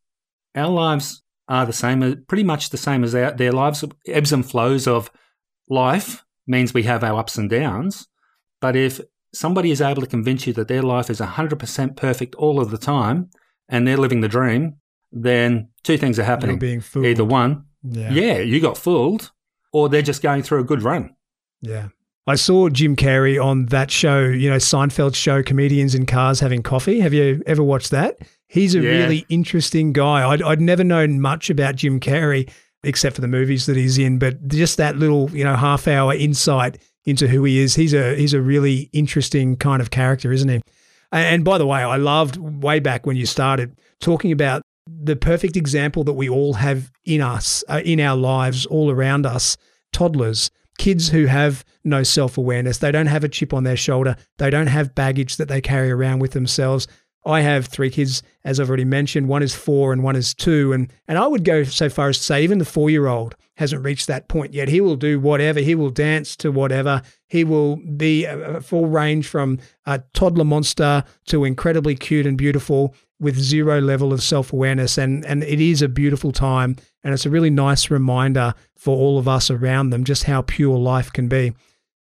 our 0.55 0.69
lives 0.69 1.23
are 1.49 1.67
the 1.67 1.73
same, 1.73 2.03
uh, 2.03 2.15
pretty 2.27 2.45
much 2.45 2.71
the 2.71 2.77
same 2.77 3.05
as 3.05 3.15
our, 3.15 3.33
their 3.33 3.53
lives. 3.53 3.85
Ebbs 4.07 4.33
and 4.33 4.49
flows 4.49 4.87
of 4.87 5.11
life 5.69 6.25
means 6.47 6.73
we 6.73 6.85
have 6.85 7.05
our 7.05 7.19
ups 7.19 7.37
and 7.37 7.51
downs. 7.51 8.07
But 8.61 8.77
if 8.77 9.01
somebody 9.33 9.71
is 9.71 9.81
able 9.81 10.03
to 10.03 10.09
convince 10.09 10.47
you 10.47 10.53
that 10.55 10.69
their 10.69 10.83
life 10.83 11.11
is 11.11 11.21
100% 11.21 11.97
perfect 11.97 12.35
all 12.37 12.61
of 12.61 12.71
the 12.71 12.79
time 12.79 13.31
and 13.69 13.87
they're 13.87 13.97
living 13.97 14.21
the 14.21 14.29
dream, 14.29 14.77
then 15.13 15.69
two 15.85 15.97
things 15.99 16.19
are 16.19 16.25
happening. 16.25 16.57
You're 16.57 16.61
being 16.61 16.81
fooled. 16.81 17.07
Either 17.07 17.25
one, 17.25 17.65
Yeah. 17.83 18.11
yeah, 18.13 18.39
you 18.39 18.61
got 18.61 18.77
fooled, 18.79 19.31
or 19.73 19.89
they're 19.89 20.03
just 20.03 20.23
going 20.23 20.43
through 20.43 20.61
a 20.61 20.65
good 20.65 20.83
run. 20.83 21.15
Yeah. 21.63 21.89
I 22.27 22.35
saw 22.35 22.69
Jim 22.69 22.95
Carrey 22.95 23.43
on 23.43 23.67
that 23.67 23.91
show, 23.91 24.21
you 24.25 24.51
know, 24.51 24.57
Seinfeld's 24.57 25.17
show, 25.17 25.43
Comedians 25.43 25.95
in 25.95 26.05
Cars 26.05 26.41
Having 26.41 26.63
Coffee. 26.63 27.01
Have 27.01 27.15
you 27.15 27.43
ever 27.47 27.63
watched 27.63 27.91
that? 27.91 28.19
He's 28.49 28.75
a 28.75 28.81
Yeah. 28.81 28.91
really 28.91 29.25
interesting 29.31 29.95
guy. 29.95 30.29
I'd, 30.29 30.43
I'd 30.43 30.61
never 30.61 30.85
known 30.85 31.21
much 31.23 31.49
about 31.49 31.77
Jim 31.77 32.01
Carrey 32.01 32.51
except 32.85 33.15
for 33.15 33.23
the 33.23 33.29
movies 33.29 33.65
that 33.67 33.77
he's 33.77 33.97
in, 33.99 34.19
but 34.19 34.47
just 34.49 34.77
that 34.77 34.97
little, 34.99 35.31
you 35.33 35.43
know, 35.43 35.57
half 35.57 35.89
hour 35.89 36.15
insight 36.15 36.79
into 37.09 37.29
who 37.29 37.45
he 37.45 37.59
is. 37.59 37.75
He's 37.75 37.95
a 37.95 38.15
he's 38.15 38.35
a 38.35 38.41
really 38.41 38.91
interesting 38.93 39.57
kind 39.57 39.81
of 39.81 39.91
character, 39.91 40.33
isn't 40.33 40.49
he? 40.49 40.61
And 41.11 41.45
by 41.45 41.57
the 41.59 41.67
way, 41.67 41.81
I 41.81 41.97
loved 41.97 42.37
way 42.37 42.81
back 42.81 43.07
when 43.07 43.17
you 43.17 43.25
started 43.25 43.79
talking 44.01 44.31
about 44.31 44.63
the 44.87 45.17
perfect 45.17 45.57
example 45.57 46.05
that 46.05 46.13
we 46.13 46.29
all 46.29 46.55
have 46.55 46.91
in 47.05 47.21
us, 47.21 47.65
uh, 47.69 47.81
in 47.85 48.01
our 48.01 48.17
lives, 48.17 48.67
all 48.67 48.91
around 48.91 49.27
us 49.27 49.57
toddlers, 49.93 50.51
kids 50.79 51.09
who 51.09 51.27
have 51.27 51.65
no 51.85 52.03
self 52.03 52.37
awareness. 52.37 52.79
They 52.79 52.93
don't 52.93 53.07
have 53.07 53.25
a 53.25 53.29
chip 53.29 53.55
on 53.55 53.65
their 53.65 53.77
shoulder. 53.77 54.17
They 54.39 54.51
don't 54.51 54.67
have 54.67 54.95
baggage 54.95 55.37
that 55.37 55.49
they 55.49 55.61
carry 55.61 55.91
around 55.91 56.19
with 56.19 56.33
themselves. 56.33 56.87
I 57.29 57.43
have 57.43 57.67
three 57.67 57.91
kids, 57.91 58.23
as 58.45 58.59
I've 58.59 58.69
already 58.69 58.87
mentioned. 58.87 59.29
One 59.29 59.43
is 59.43 59.55
four 59.55 59.93
and 59.93 60.03
one 60.03 60.17
is 60.17 60.33
two. 60.33 60.73
And, 60.73 60.91
and 61.07 61.19
I 61.19 61.27
would 61.27 61.45
go 61.45 61.63
so 61.63 61.91
far 61.91 62.09
as 62.09 62.17
to 62.19 62.25
say, 62.25 62.43
even 62.43 62.59
the 62.59 62.65
four 62.65 62.89
year 62.89 63.07
old 63.07 63.37
hasn't 63.57 63.85
reached 63.85 64.07
that 64.07 64.29
point 64.29 64.55
yet. 64.55 64.69
He 64.69 64.81
will 64.81 64.97
do 64.97 65.21
whatever, 65.21 65.61
he 65.61 65.75
will 65.75 65.91
dance 65.91 66.35
to 66.37 66.51
whatever. 66.51 67.03
He 67.27 67.45
will 67.45 67.77
be 67.77 68.25
a 68.25 68.57
a 68.57 68.61
full 68.63 68.87
range 68.87 69.29
from 69.29 69.59
a 69.85 70.01
toddler 70.15 70.45
monster 70.45 71.05
to 71.27 71.45
incredibly 71.45 71.95
cute 71.95 72.27
and 72.27 72.39
beautiful 72.39 72.95
with 73.21 73.39
zero 73.39 73.81
level 73.81 74.13
of 74.13 74.23
self 74.23 74.53
awareness. 74.53 74.97
And, 74.97 75.25
and 75.27 75.43
it 75.43 75.61
is 75.61 75.83
a 75.83 75.89
beautiful 75.89 76.33
time. 76.33 76.77
And 77.05 77.13
it's 77.13 77.27
a 77.27 77.31
really 77.31 77.51
nice 77.51 77.91
reminder 77.91 78.55
for 78.77 78.97
all 78.97 79.19
of 79.19 79.29
us 79.29 79.51
around 79.51 79.91
them 79.91 80.05
just 80.05 80.25
how 80.25 80.43
pure 80.43 80.79
life 80.79 81.13
can 81.13 81.29
be. 81.29 81.53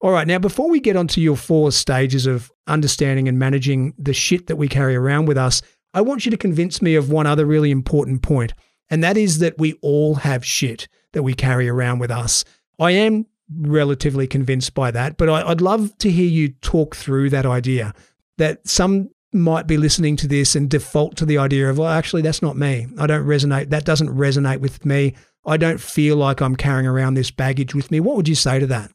All 0.01 0.11
right, 0.11 0.27
now 0.27 0.39
before 0.39 0.69
we 0.69 0.81
get 0.81 0.97
onto 0.97 1.21
your 1.21 1.37
four 1.37 1.73
stages 1.73 2.27
of 2.27 2.53
understanding 2.67 3.29
and 3.29 3.39
managing 3.39 3.95
the 3.99 4.13
shit 4.13 4.47
that 4.47 4.57
we 4.57 4.69
carry 4.69 4.95
around 4.95 5.27
with 5.27 5.39
us, 5.39 5.63
I 5.95 6.03
want 6.03 6.27
you 6.27 6.31
to 6.31 6.37
convince 6.37 6.83
me 6.83 6.95
of 6.95 7.11
one 7.11 7.27
other 7.27 7.47
really 7.47 7.71
important 7.71 8.23
point, 8.23 8.53
and 8.91 9.03
that 9.03 9.17
is 9.17 9.39
that 9.39 9.59
we 9.59 9.73
all 9.83 10.17
have 10.17 10.45
shit 10.45 10.87
that 11.13 11.23
we 11.23 11.33
carry 11.33 11.69
around 11.69 11.99
with 11.99 12.11
us. 12.11 12.45
I 12.79 12.91
am 12.91 13.27
relatively 13.51 14.27
convinced 14.27 14.75
by 14.75 14.91
that, 14.91 15.17
but 15.17 15.31
I, 15.31 15.49
I'd 15.49 15.63
love 15.63 15.97
to 15.99 16.11
hear 16.11 16.29
you 16.29 16.51
talk 16.51 16.95
through 16.95 17.31
that 17.31 17.47
idea 17.47 17.95
that 18.37 18.69
some 18.69 19.09
might 19.33 19.67
be 19.67 19.79
listening 19.79 20.17
to 20.17 20.29
this 20.29 20.55
and 20.55 20.69
default 20.69 21.17
to 21.17 21.25
the 21.25 21.39
idea 21.39 21.71
of, 21.71 21.79
well, 21.79 21.89
actually, 21.89 22.23
that's 22.23 22.43
not 22.43 22.57
me. 22.57 22.87
I 22.99 23.07
don't 23.07 23.27
resonate. 23.27 23.71
That 23.71 23.85
doesn't 23.85 24.09
resonate 24.09 24.61
with 24.61 24.85
me. 24.85 25.15
I 25.47 25.57
don't 25.57 25.81
feel 25.81 26.17
like 26.17 26.43
I'm 26.43 26.57
carrying 26.57 26.87
around 26.87 27.15
this 27.15 27.31
baggage 27.31 27.75
with 27.75 27.91
me. 27.91 28.01
What 28.01 28.17
would 28.17 28.29
you 28.29 28.35
say 28.35 28.59
to 28.59 28.67
that? 28.67 28.91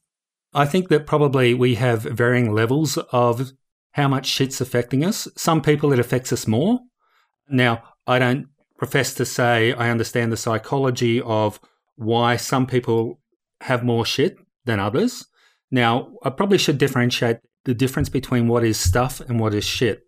I 0.54 0.66
think 0.66 0.90
that 0.90 1.06
probably 1.06 1.54
we 1.54 1.76
have 1.76 2.04
varying 2.04 2.52
levels 2.52 2.98
of 3.12 3.54
how 3.92 4.08
much 4.08 4.26
shit's 4.26 4.62
affecting 4.62 5.04
us. 5.04 5.28
Some 5.38 5.62
people 5.62 5.94
it 5.94 6.00
affects 6.00 6.34
us 6.34 6.48
more. 6.48 6.80
Now, 7.50 7.84
I 8.08 8.20
don't 8.20 8.48
profess 8.78 9.14
to 9.16 9.26
say 9.26 9.74
I 9.74 9.90
understand 9.90 10.32
the 10.32 10.38
psychology 10.38 11.22
of 11.22 11.60
why 11.96 12.36
some 12.36 12.66
people 12.66 13.20
have 13.62 13.84
more 13.84 14.06
shit 14.06 14.38
than 14.66 14.80
others. 14.80 15.28
Now, 15.70 16.12
I 16.24 16.30
probably 16.32 16.58
should 16.58 16.78
differentiate 16.78 17.38
the 17.64 17.74
difference 17.74 18.10
between 18.10 18.48
what 18.48 18.64
is 18.64 18.80
stuff 18.80 19.22
and 19.22 19.40
what 19.40 19.54
is 19.54 19.64
shit. 19.64 20.04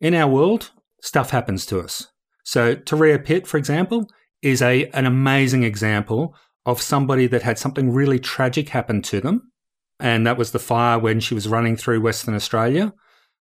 In 0.00 0.14
our 0.14 0.28
world, 0.28 0.70
stuff 1.02 1.30
happens 1.30 1.66
to 1.66 1.80
us. 1.80 2.08
So, 2.44 2.74
Turia 2.74 3.24
Pitt, 3.24 3.46
for 3.46 3.58
example, 3.58 4.08
is 4.42 4.60
a 4.60 4.86
an 4.88 5.06
amazing 5.06 5.62
example 5.62 6.34
of 6.66 6.82
somebody 6.82 7.26
that 7.26 7.42
had 7.42 7.58
something 7.58 7.92
really 7.92 8.18
tragic 8.18 8.70
happen 8.70 9.02
to 9.02 9.20
them 9.20 9.52
and 10.00 10.26
that 10.26 10.36
was 10.36 10.52
the 10.52 10.58
fire 10.58 10.98
when 10.98 11.20
she 11.20 11.34
was 11.34 11.48
running 11.48 11.76
through 11.76 12.00
Western 12.00 12.34
Australia 12.34 12.92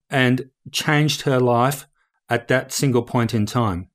and 0.10 0.50
changed 0.72 1.22
her 1.22 1.40
life 1.40 1.88
at 2.30 2.48
that 2.48 2.72
single 2.72 3.04
point 3.04 3.34
in 3.34 3.46
time. 3.46 3.90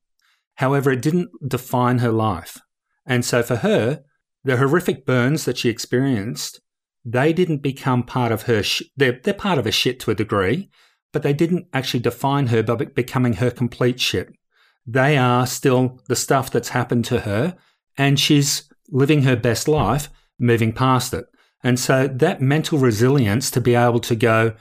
However, 0.57 0.91
it 0.91 1.03
didn't 1.03 1.31
define 1.47 1.99
her 1.99 2.13
life. 2.13 2.59
And 3.05 3.25
so 3.25 3.43
for 3.43 3.57
her, 3.57 4.03
the 4.45 4.57
horrific 4.57 5.05
burns 5.05 5.45
that 5.45 5.59
she 5.59 5.69
experienced, 5.69 6.61
they 7.05 7.33
didn't 7.33 7.59
become 7.59 8.03
part 8.03 8.33
of 8.33 8.43
her, 8.43 8.63
sh- 8.63 8.83
they're, 8.97 9.21
they're 9.23 9.35
part 9.35 9.59
of 9.59 9.65
her 9.65 9.73
shit 9.73 10.01
to 10.01 10.11
a 10.11 10.15
degree, 10.15 10.71
but 11.13 11.23
they 11.23 11.33
didn't 11.33 11.67
actually 11.73 12.01
define 12.01 12.49
her 12.49 12.63
by 12.63 12.75
becoming 12.77 13.35
her 13.35 13.51
complete 13.51 14.01
shit. 14.01 14.31
They 14.87 15.17
are 15.17 15.47
still 15.47 16.01
the 16.09 16.17
stuff 16.17 16.51
that's 16.51 16.71
happened 16.71 17.05
to 17.07 17.21
her, 17.21 17.57
and 17.97 18.19
she's 18.19 18.69
living 18.89 19.23
her 19.23 19.37
best 19.37 19.69
life, 19.69 20.09
moving 20.39 20.73
past 20.73 21.13
it. 21.13 21.27
And 21.67 21.81
so 21.81 22.07
that 22.07 22.41
mental 22.41 22.79
resilience 22.79 23.51
to 23.51 23.61
be 23.61 23.75
able 23.75 23.99
to 24.01 24.15
go, 24.15 24.53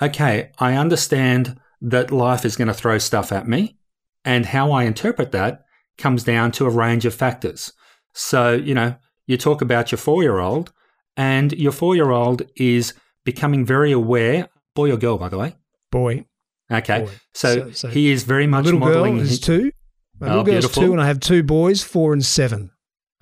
okay, 0.00 0.50
I 0.58 0.74
understand 0.76 1.58
that 1.80 2.12
life 2.12 2.44
is 2.44 2.54
going 2.56 2.68
to 2.68 2.74
throw 2.82 2.98
stuff 2.98 3.32
at 3.32 3.48
me. 3.48 3.76
And 4.24 4.46
how 4.46 4.70
I 4.70 4.84
interpret 4.84 5.32
that 5.32 5.64
comes 5.98 6.22
down 6.22 6.52
to 6.52 6.66
a 6.66 6.70
range 6.70 7.04
of 7.04 7.14
factors. 7.14 7.72
So, 8.14 8.52
you 8.52 8.74
know, 8.74 8.94
you 9.26 9.36
talk 9.36 9.60
about 9.60 9.90
your 9.90 9.98
four 9.98 10.22
year 10.22 10.38
old, 10.38 10.72
and 11.16 11.52
your 11.52 11.72
four 11.72 11.96
year 11.96 12.10
old 12.10 12.42
is 12.56 12.94
becoming 13.24 13.64
very 13.66 13.90
aware, 13.92 14.48
boy 14.76 14.92
or 14.92 14.96
girl, 14.96 15.18
by 15.18 15.28
the 15.28 15.38
way. 15.38 15.56
Boy. 15.90 16.26
Okay. 16.70 17.00
Boy. 17.06 17.12
So, 17.34 17.54
So- 17.56 17.70
so 17.72 17.88
he 17.88 18.12
is 18.12 18.22
very 18.22 18.46
much 18.46 18.64
little 18.66 18.80
girl 18.80 18.88
modeling. 19.06 19.18
is 19.18 19.30
his- 19.30 19.40
two. 19.40 19.72
My 20.20 20.26
Oh, 20.28 20.30
little 20.30 20.44
girl's 20.44 20.54
beautiful. 20.66 20.82
two, 20.84 20.92
and 20.92 21.00
I 21.00 21.06
have 21.06 21.18
two 21.20 21.42
boys, 21.42 21.82
four 21.82 22.12
and 22.12 22.24
seven. 22.24 22.70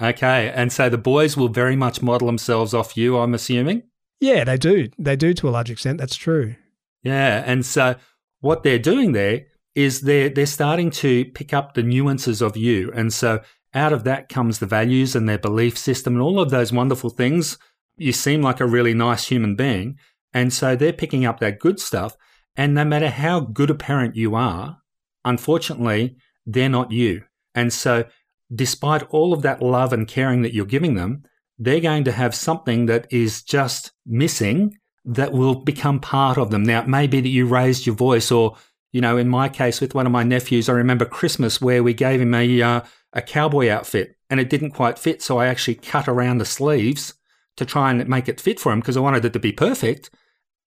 Okay. 0.01 0.53
And 0.55 0.73
so 0.73 0.89
the 0.89 0.99
boys 0.99 1.37
will 1.37 1.49
very 1.49 1.77
much 1.77 2.03
model 2.03 2.27
themselves 2.27 2.75
off 2.75 2.97
you, 2.97 3.19
I'm 3.19 3.35
assuming. 3.35 3.85
Yeah, 4.21 4.45
they 4.45 4.57
do. 4.57 4.89
They 4.99 5.17
do 5.17 5.33
to 5.35 5.49
a 5.49 5.51
large 5.51 5.71
extent. 5.71 5.99
That's 5.99 6.17
true. 6.17 6.57
Yeah, 7.03 7.43
and 7.47 7.65
so 7.65 7.97
what 8.41 8.63
they're 8.63 8.79
doing 8.79 9.13
there 9.13 9.47
is 9.75 10.03
they're 10.03 10.29
they're 10.29 10.47
starting 10.47 10.91
to 10.91 11.25
pick 11.27 11.55
up 11.55 11.75
the 11.75 11.83
nuances 11.83 12.43
of 12.43 12.57
you, 12.57 12.93
and 12.95 13.13
so 13.13 13.41
out 13.73 13.93
of 13.93 14.05
that 14.05 14.29
comes 14.29 14.59
the 14.59 14.67
values 14.67 15.15
and 15.15 15.29
their 15.29 15.39
belief 15.39 15.79
system 15.79 16.15
and 16.15 16.23
all 16.23 16.41
of 16.41 16.51
those 16.51 16.73
wonderful 16.73 17.11
things. 17.11 17.57
You 17.97 18.13
seem 18.13 18.43
like 18.43 18.61
a 18.61 18.67
really 18.67 18.95
nice 18.95 19.29
human 19.29 19.57
being, 19.57 19.97
and 20.35 20.53
so 20.53 20.77
they're 20.77 20.93
picking 20.93 21.25
up 21.25 21.41
that 21.41 21.59
good 21.59 21.81
stuff. 21.81 22.17
And 22.57 22.75
no 22.75 22.85
matter 22.85 23.09
how 23.09 23.41
good 23.41 23.71
a 23.71 23.75
parent 23.75 24.17
you 24.17 24.35
are, 24.35 24.79
unfortunately, 25.25 26.17
they're 26.45 26.69
not 26.69 26.91
you. 26.91 27.23
And 27.55 27.73
so, 27.73 28.05
despite 28.55 29.03
all 29.11 29.33
of 29.33 29.43
that 29.43 29.63
love 29.63 29.93
and 29.93 30.09
caring 30.09 30.43
that 30.43 30.55
you're 30.55 30.67
giving 30.67 30.95
them, 30.95 31.23
they're 31.59 31.81
going 31.81 32.05
to 32.05 32.13
have 32.13 32.35
something 32.35 32.87
that 32.87 33.07
is 33.13 33.43
just 33.43 33.93
missing 34.07 34.77
that 35.05 35.33
will 35.33 35.55
become 35.55 36.01
part 36.01 36.39
of 36.39 36.51
them. 36.51 36.63
Now, 36.63 36.83
it 36.83 36.89
may 36.89 37.07
be 37.07 37.21
that 37.21 37.29
you 37.29 37.47
raised 37.47 37.87
your 37.87 37.95
voice, 37.95 38.31
or, 38.31 38.57
you 38.93 39.01
know, 39.01 39.17
in 39.17 39.29
my 39.29 39.49
case 39.49 39.81
with 39.81 39.95
one 39.95 40.07
of 40.07 40.13
my 40.13 40.23
nephews, 40.23 40.69
I 40.69 40.73
remember 40.73 41.05
Christmas 41.05 41.61
where 41.61 41.83
we 41.83 41.95
gave 41.95 42.21
him 42.21 42.35
a, 42.35 42.63
uh, 42.63 42.81
a 43.13 43.23
cowboy 43.23 43.71
outfit 43.71 44.17
and 44.29 44.41
it 44.41 44.51
didn't 44.51 44.73
quite 44.73 44.99
fit. 44.99 45.23
So 45.23 45.39
I 45.39 45.47
actually 45.47 45.77
cut 45.77 46.09
around 46.09 46.39
the 46.39 46.45
sleeves 46.45 47.15
to 47.57 47.65
try 47.65 47.91
and 47.91 48.07
make 48.09 48.29
it 48.29 48.41
fit 48.41 48.61
for 48.61 48.73
him 48.73 48.81
because 48.81 48.97
I 48.97 49.01
wanted 49.01 49.25
it 49.25 49.33
to 49.33 49.39
be 49.39 49.53
perfect. 49.53 50.11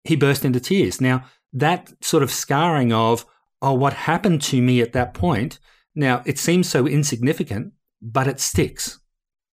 He 0.04 0.16
burst 0.16 0.46
into 0.46 0.60
tears. 0.60 1.00
Now, 1.00 1.26
that 1.54 1.94
sort 2.02 2.24
of 2.24 2.32
scarring 2.32 2.92
of, 2.92 3.26
oh, 3.62 3.74
what 3.74 3.94
happened 3.94 4.42
to 4.44 4.62
me 4.62 4.82
at 4.82 4.94
that 4.94 5.14
point? 5.14 5.60
Now, 5.96 6.24
it 6.26 6.40
seems 6.40 6.70
so 6.70 6.88
insignificant, 6.88 7.74
but 8.02 8.28
it 8.28 8.40
sticks 8.40 9.00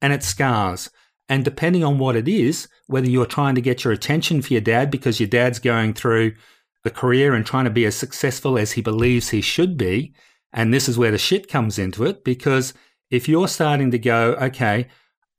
and 0.00 0.12
it 0.12 0.22
scars. 0.22 0.90
And 1.28 1.44
depending 1.44 1.84
on 1.84 1.98
what 1.98 2.16
it 2.16 2.26
is, 2.26 2.68
whether 2.86 3.08
you're 3.08 3.26
trying 3.26 3.54
to 3.54 3.60
get 3.60 3.84
your 3.84 3.92
attention 3.92 4.42
for 4.42 4.52
your 4.52 4.60
dad 4.60 4.90
because 4.90 5.20
your 5.20 5.28
dad's 5.28 5.58
going 5.58 5.94
through 5.94 6.34
the 6.82 6.90
career 6.90 7.34
and 7.34 7.46
trying 7.46 7.66
to 7.66 7.70
be 7.70 7.84
as 7.84 7.94
successful 7.94 8.58
as 8.58 8.72
he 8.72 8.82
believes 8.82 9.28
he 9.28 9.40
should 9.40 9.76
be, 9.76 10.14
and 10.52 10.74
this 10.74 10.88
is 10.88 10.98
where 10.98 11.10
the 11.10 11.18
shit 11.18 11.48
comes 11.48 11.78
into 11.78 12.04
it, 12.04 12.24
because 12.24 12.74
if 13.10 13.28
you're 13.28 13.48
starting 13.48 13.90
to 13.90 13.98
go, 13.98 14.32
okay, 14.40 14.88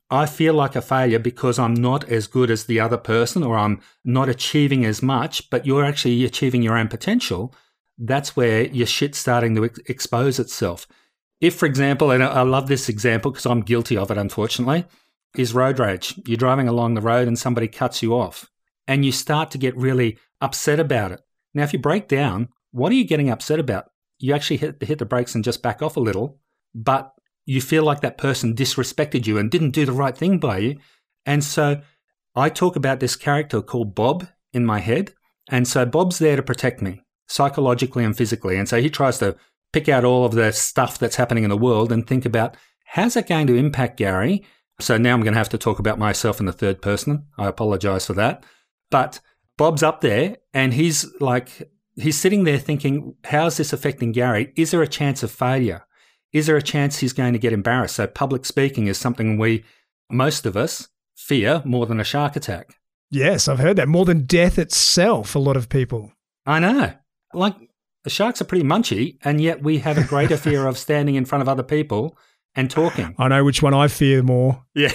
I 0.10 0.26
feel 0.26 0.54
like 0.54 0.76
a 0.76 0.82
failure 0.82 1.20
because 1.20 1.58
I'm 1.58 1.74
not 1.74 2.10
as 2.10 2.28
good 2.28 2.52
as 2.52 2.66
the 2.66 2.80
other 2.80 2.98
person 2.98 3.44
or 3.44 3.58
I'm 3.58 3.82
not 4.04 4.30
achieving 4.30 4.86
as 4.86 5.02
much, 5.02 5.50
but 5.50 5.66
you're 5.66 5.86
actually 5.86 6.24
achieving 6.26 6.62
your 6.62 6.78
own 6.78 6.90
potential, 6.90 7.56
that's 8.02 8.36
where 8.36 8.66
your 8.68 8.88
shit's 8.88 9.20
starting 9.20 9.56
to 9.56 9.66
ex- 9.66 9.80
expose 9.86 10.40
itself. 10.40 10.88
If, 11.40 11.56
for 11.56 11.66
example, 11.66 12.12
and 12.12 12.24
I 12.24 12.42
love 12.42 12.68
this 12.68 12.90
example 12.90 13.32
because 13.32 13.46
I'm 13.46 13.62
guilty 13.62 13.96
of 13.96 14.12
it, 14.12 14.18
unfortunately, 14.18 14.86
is 15.36 15.54
road 15.54 15.80
rage. 15.80 16.20
You're 16.26 16.38
driving 16.38 16.68
along 16.68 16.96
the 16.96 17.02
road 17.02 17.28
and 17.28 17.38
somebody 17.38 17.68
cuts 17.68 18.02
you 18.02 18.14
off 18.14 18.50
and 18.88 19.06
you 19.06 19.12
start 19.12 19.52
to 19.52 19.58
get 19.58 19.78
really 19.78 20.18
upset 20.42 20.80
about 20.80 21.12
it. 21.12 21.22
Now, 21.54 21.64
if 21.64 21.74
you 21.74 21.80
break 21.80 22.08
down, 22.08 22.50
what 22.72 22.92
are 22.92 22.96
you 22.96 23.06
getting 23.06 23.30
upset 23.30 23.60
about? 23.60 23.86
You 24.20 24.34
actually 24.34 24.58
hit, 24.58 24.82
hit 24.82 25.00
the 25.00 25.06
brakes 25.06 25.36
and 25.36 25.44
just 25.44 25.62
back 25.62 25.82
off 25.82 25.98
a 25.98 26.02
little, 26.02 26.40
but 26.74 27.14
you 27.46 27.62
feel 27.62 27.84
like 27.84 28.02
that 28.02 28.18
person 28.18 28.56
disrespected 28.56 29.26
you 29.26 29.38
and 29.38 29.50
didn't 29.50 29.72
do 29.72 29.86
the 29.86 29.92
right 29.92 30.18
thing 30.18 30.38
by 30.38 30.58
you. 30.60 30.78
And 31.26 31.44
so 31.44 31.82
I 32.36 32.50
talk 32.50 32.76
about 32.76 33.00
this 33.00 33.16
character 33.16 33.62
called 33.62 33.96
Bob 33.96 34.28
in 34.54 34.66
my 34.66 34.80
head. 34.80 35.14
And 35.50 35.68
so 35.68 35.86
Bob's 35.86 36.20
there 36.20 36.36
to 36.36 36.44
protect 36.44 36.82
me 36.82 37.02
psychologically 37.28 38.04
and 38.04 38.16
physically. 38.16 38.58
And 38.58 38.68
so 38.68 38.82
he 38.82 38.90
tries 38.90 39.20
to 39.20 39.36
pick 39.74 39.88
out 39.88 40.04
all 40.04 40.26
of 40.26 40.34
the 40.34 40.52
stuff 40.52 40.98
that's 40.98 41.16
happening 41.16 41.44
in 41.44 41.50
the 41.50 41.58
world 41.58 41.92
and 41.92 42.06
think 42.06 42.26
about 42.26 42.58
how's 42.86 43.16
it 43.16 43.28
going 43.28 43.48
to 43.48 43.56
impact 43.56 43.98
Gary? 43.98 44.44
So 44.80 44.98
now 44.98 45.14
I'm 45.14 45.22
going 45.22 45.34
to 45.34 45.40
have 45.40 45.50
to 45.50 45.58
talk 45.58 45.80
about 45.80 46.00
myself 46.00 46.40
in 46.40 46.46
the 46.46 46.52
third 46.52 46.82
person. 46.82 47.28
I 47.38 47.48
apologize 47.48 48.06
for 48.06 48.14
that. 48.14 48.44
But 48.90 49.20
Bob's 49.58 49.84
up 49.84 50.02
there 50.02 50.38
and 50.54 50.74
he's 50.74 51.06
like, 51.20 51.72
he's 51.96 52.20
sitting 52.20 52.44
there 52.44 52.58
thinking, 52.58 53.16
how's 53.26 53.58
this 53.58 53.74
affecting 53.74 54.12
Gary? 54.12 54.52
Is 54.56 54.72
there 54.72 54.82
a 54.82 54.88
chance 54.88 55.24
of 55.24 55.32
failure? 55.32 55.86
Is 56.34 56.48
there 56.48 56.58
a 56.58 56.62
chance 56.62 56.98
he's 56.98 57.14
going 57.14 57.34
to 57.34 57.40
get 57.40 57.54
embarrassed? 57.54 57.96
So 57.96 58.08
public 58.08 58.46
speaking 58.46 58.88
is 58.88 58.98
something 58.98 59.38
we, 59.38 59.64
most 60.10 60.46
of 60.46 60.58
us, 60.58 60.88
fear 61.16 61.62
more 61.66 61.86
than 61.86 62.00
a 62.00 62.06
shark 62.06 62.36
attack. 62.36 62.76
Yes, 63.10 63.48
I've 63.48 63.60
heard 63.60 63.76
that. 63.76 63.90
More 63.90 64.06
than 64.06 64.26
death 64.26 64.58
itself, 64.58 65.36
a 65.36 65.40
lot 65.40 65.58
of 65.58 65.70
people. 65.70 66.14
I 66.46 66.60
know. 66.60 66.94
Like, 67.34 67.56
the 68.04 68.10
sharks 68.10 68.42
are 68.42 68.46
pretty 68.46 68.66
munchy, 68.66 69.18
and 69.24 69.40
yet 69.40 69.64
we 69.64 69.80
have 69.80 69.98
a 69.98 70.04
greater 70.04 70.38
fear 70.46 70.68
of 70.68 70.78
standing 70.78 71.16
in 71.16 71.26
front 71.26 71.42
of 71.42 71.50
other 71.50 71.64
people 71.64 72.18
and 72.56 72.70
talking. 72.70 73.16
I 73.18 73.28
know 73.28 73.44
which 73.44 73.62
one 73.62 73.74
I 73.74 73.88
fear 73.88 74.24
more. 74.24 74.66
Yeah, 74.76 74.92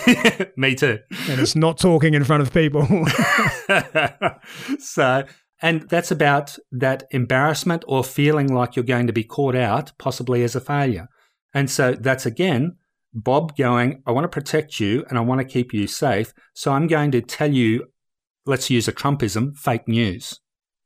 me 0.56 0.74
too. 0.74 0.98
And 1.28 1.40
it's 1.40 1.56
not 1.56 1.78
talking 1.78 2.14
in 2.14 2.24
front 2.24 2.42
of 2.42 2.52
people. 2.52 2.86
so, 4.78 5.24
and 5.62 5.88
that's 5.88 6.10
about 6.10 6.58
that 6.72 7.04
embarrassment 7.10 7.84
or 7.88 8.04
feeling 8.04 8.52
like 8.52 8.76
you're 8.76 8.84
going 8.84 9.06
to 9.06 9.12
be 9.12 9.24
caught 9.24 9.54
out, 9.54 9.92
possibly 9.98 10.42
as 10.42 10.54
a 10.54 10.60
failure. 10.60 11.08
And 11.54 11.70
so 11.70 11.92
that's 11.92 12.26
again 12.26 12.76
Bob 13.16 13.56
going, 13.56 14.02
I 14.06 14.12
want 14.12 14.24
to 14.24 14.28
protect 14.28 14.78
you 14.78 15.04
and 15.08 15.16
I 15.16 15.22
want 15.22 15.40
to 15.40 15.46
keep 15.46 15.72
you 15.72 15.86
safe. 15.86 16.34
So 16.52 16.72
I'm 16.72 16.86
going 16.86 17.10
to 17.12 17.22
tell 17.22 17.50
you, 17.50 17.86
let's 18.44 18.68
use 18.68 18.86
a 18.88 18.92
Trumpism, 18.92 19.56
fake 19.56 19.88
news, 19.88 20.38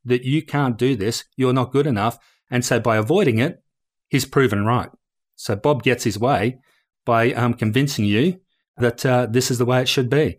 that 0.05 0.25
you 0.25 0.43
can't 0.43 0.77
do 0.77 0.97
this. 0.97 1.25
You're 1.37 1.53
not 1.53 1.73
good 1.73 1.87
enough. 1.87 2.19
And 2.51 2.65
so 2.65 2.81
by 2.81 2.97
avoiding 2.97 3.39
it, 3.39 3.63
he's 4.09 4.25
proven 4.25 4.65
right. 4.65 4.91
So 5.37 5.57
Bob 5.57 5.83
gets 5.83 6.05
his 6.05 6.19
way 6.19 6.59
by 7.05 7.33
um, 7.33 7.55
convincing 7.55 8.05
you 8.05 8.41
that 8.77 9.05
uh, 9.07 9.27
this 9.27 9.51
is 9.51 9.59
the 9.59 9.65
way 9.65 9.81
it 9.81 9.89
should 9.89 10.11
be. 10.11 10.39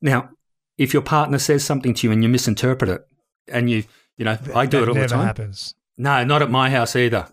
Now, 0.00 0.30
if 0.78 0.92
your 0.92 1.02
partner 1.02 1.38
says 1.38 1.64
something 1.64 1.94
to 1.94 2.06
you 2.06 2.12
and 2.12 2.22
you 2.22 2.28
misinterpret 2.28 2.90
it, 2.90 3.02
and 3.48 3.70
you, 3.70 3.84
you 4.16 4.24
know, 4.24 4.38
I 4.54 4.66
do 4.66 4.82
it 4.82 4.88
all 4.88 4.94
the 4.94 5.06
time. 5.06 5.26
happens. 5.26 5.74
No, 5.96 6.24
not 6.24 6.42
at 6.42 6.50
my 6.50 6.70
house 6.70 6.96
either. 6.96 7.28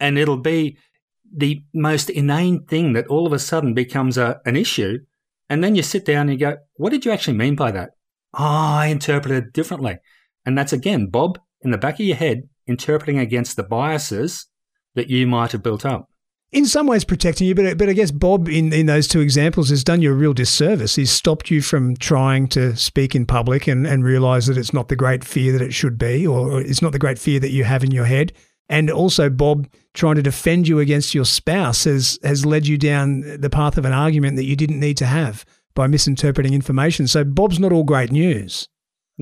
And 0.00 0.18
it'll 0.18 0.36
be 0.36 0.76
the 1.34 1.62
most 1.72 2.10
inane 2.10 2.64
thing 2.64 2.92
that 2.94 3.06
all 3.06 3.26
of 3.26 3.32
a 3.32 3.38
sudden 3.38 3.74
becomes 3.74 4.18
a, 4.18 4.40
an 4.44 4.56
issue. 4.56 5.00
And 5.48 5.62
then 5.62 5.74
you 5.74 5.82
sit 5.82 6.04
down 6.04 6.28
and 6.28 6.32
you 6.32 6.38
go, 6.38 6.56
what 6.74 6.90
did 6.90 7.04
you 7.04 7.12
actually 7.12 7.36
mean 7.36 7.54
by 7.54 7.70
that? 7.70 7.90
Oh, 8.34 8.44
I 8.44 8.86
interpreted 8.86 9.44
it 9.44 9.52
differently. 9.52 9.98
And 10.44 10.56
that's 10.56 10.72
again, 10.72 11.06
Bob, 11.06 11.38
in 11.60 11.70
the 11.70 11.78
back 11.78 11.94
of 11.94 12.06
your 12.06 12.16
head, 12.16 12.48
interpreting 12.66 13.18
against 13.18 13.56
the 13.56 13.62
biases 13.62 14.46
that 14.94 15.08
you 15.08 15.26
might 15.26 15.52
have 15.52 15.62
built 15.62 15.86
up. 15.86 16.08
In 16.50 16.66
some 16.66 16.86
ways, 16.86 17.02
protecting 17.02 17.46
you, 17.46 17.54
but 17.54 17.78
but 17.78 17.88
I 17.88 17.94
guess 17.94 18.10
Bob, 18.10 18.46
in, 18.46 18.74
in 18.74 18.84
those 18.84 19.08
two 19.08 19.20
examples, 19.20 19.70
has 19.70 19.82
done 19.82 20.02
you 20.02 20.12
a 20.12 20.14
real 20.14 20.34
disservice. 20.34 20.96
He's 20.96 21.10
stopped 21.10 21.50
you 21.50 21.62
from 21.62 21.96
trying 21.96 22.46
to 22.48 22.76
speak 22.76 23.14
in 23.14 23.24
public 23.24 23.66
and, 23.66 23.86
and 23.86 24.04
realize 24.04 24.48
that 24.48 24.58
it's 24.58 24.74
not 24.74 24.88
the 24.88 24.96
great 24.96 25.24
fear 25.24 25.52
that 25.52 25.62
it 25.62 25.72
should 25.72 25.96
be, 25.96 26.26
or 26.26 26.60
it's 26.60 26.82
not 26.82 26.92
the 26.92 26.98
great 26.98 27.18
fear 27.18 27.40
that 27.40 27.52
you 27.52 27.64
have 27.64 27.82
in 27.82 27.90
your 27.90 28.04
head. 28.04 28.34
And 28.68 28.90
also, 28.90 29.30
Bob 29.30 29.66
trying 29.94 30.16
to 30.16 30.22
defend 30.22 30.68
you 30.68 30.78
against 30.78 31.14
your 31.14 31.24
spouse 31.24 31.84
has 31.84 32.18
has 32.22 32.44
led 32.44 32.66
you 32.66 32.76
down 32.76 33.40
the 33.40 33.50
path 33.50 33.78
of 33.78 33.86
an 33.86 33.92
argument 33.94 34.36
that 34.36 34.44
you 34.44 34.56
didn't 34.56 34.80
need 34.80 34.98
to 34.98 35.06
have 35.06 35.46
by 35.74 35.86
misinterpreting 35.86 36.52
information. 36.52 37.08
So 37.08 37.24
Bob's 37.24 37.58
not 37.58 37.72
all 37.72 37.84
great 37.84 38.12
news. 38.12 38.68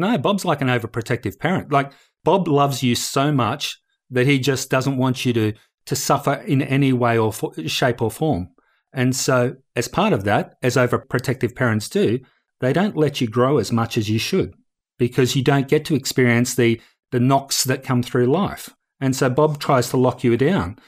No, 0.00 0.18
Bob's 0.18 0.44
like 0.44 0.60
an 0.60 0.68
overprotective 0.68 1.38
parent. 1.38 1.70
Like 1.70 1.92
Bob 2.24 2.48
loves 2.48 2.82
you 2.82 2.94
so 2.94 3.30
much 3.30 3.78
that 4.10 4.26
he 4.26 4.38
just 4.38 4.70
doesn't 4.70 4.96
want 4.96 5.24
you 5.24 5.32
to 5.34 5.52
to 5.86 5.96
suffer 5.96 6.34
in 6.34 6.62
any 6.62 6.92
way 6.92 7.18
or 7.18 7.32
shape 7.66 8.02
or 8.02 8.10
form. 8.10 8.48
And 8.92 9.14
so, 9.14 9.56
as 9.76 9.88
part 9.88 10.12
of 10.12 10.24
that, 10.24 10.54
as 10.62 10.76
overprotective 10.76 11.54
parents 11.54 11.88
do, 11.88 12.20
they 12.60 12.72
don't 12.72 12.96
let 12.96 13.20
you 13.20 13.28
grow 13.28 13.58
as 13.58 13.72
much 13.72 13.96
as 13.96 14.08
you 14.10 14.18
should 14.18 14.54
because 14.98 15.36
you 15.36 15.42
don't 15.42 15.68
get 15.68 15.84
to 15.86 15.94
experience 15.94 16.54
the 16.54 16.80
the 17.12 17.20
knocks 17.20 17.64
that 17.64 17.82
come 17.82 18.02
through 18.02 18.26
life. 18.26 18.70
And 19.00 19.14
so 19.16 19.28
Bob 19.30 19.58
tries 19.58 19.90
to 19.90 19.96
lock 19.96 20.22
you 20.22 20.36
down. 20.36 20.78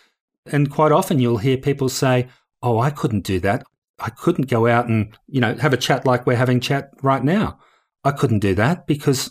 And 0.46 0.70
quite 0.70 0.92
often 0.92 1.18
you'll 1.18 1.38
hear 1.38 1.56
people 1.56 1.88
say, 1.88 2.28
"Oh, 2.62 2.78
I 2.78 2.90
couldn't 2.90 3.24
do 3.24 3.40
that. 3.40 3.64
I 3.98 4.10
couldn't 4.10 4.48
go 4.48 4.66
out 4.66 4.88
and, 4.88 5.16
you 5.28 5.40
know, 5.40 5.54
have 5.56 5.72
a 5.72 5.76
chat 5.76 6.06
like 6.06 6.26
we're 6.26 6.36
having 6.36 6.60
chat 6.60 6.90
right 7.02 7.22
now. 7.22 7.58
I 8.04 8.12
couldn't 8.12 8.40
do 8.40 8.54
that 8.54 8.86
because 8.86 9.30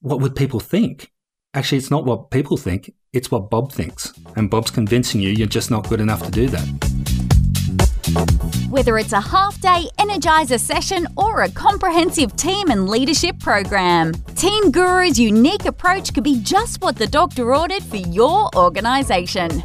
what 0.00 0.20
would 0.20 0.34
people 0.34 0.60
think?" 0.60 1.12
Actually, 1.54 1.78
it's 1.78 1.90
not 1.90 2.04
what 2.04 2.30
people 2.30 2.56
think, 2.56 2.92
it's 3.12 3.30
what 3.30 3.48
Bob 3.48 3.72
thinks. 3.72 4.12
And 4.36 4.50
Bob's 4.50 4.70
convincing 4.70 5.20
you 5.22 5.30
you're 5.30 5.46
just 5.46 5.70
not 5.70 5.88
good 5.88 6.00
enough 6.00 6.22
to 6.22 6.30
do 6.30 6.48
that. 6.48 6.66
Whether 8.70 8.98
it's 8.98 9.12
a 9.12 9.20
half 9.20 9.60
day 9.60 9.88
Energizer 9.98 10.60
session 10.60 11.06
or 11.16 11.42
a 11.42 11.50
comprehensive 11.50 12.36
team 12.36 12.70
and 12.70 12.88
leadership 12.88 13.38
program, 13.38 14.12
Team 14.34 14.70
Guru's 14.70 15.18
unique 15.18 15.64
approach 15.64 16.12
could 16.12 16.24
be 16.24 16.40
just 16.40 16.80
what 16.82 16.96
the 16.96 17.06
doctor 17.06 17.54
ordered 17.54 17.82
for 17.82 17.96
your 17.96 18.50
organisation. 18.54 19.62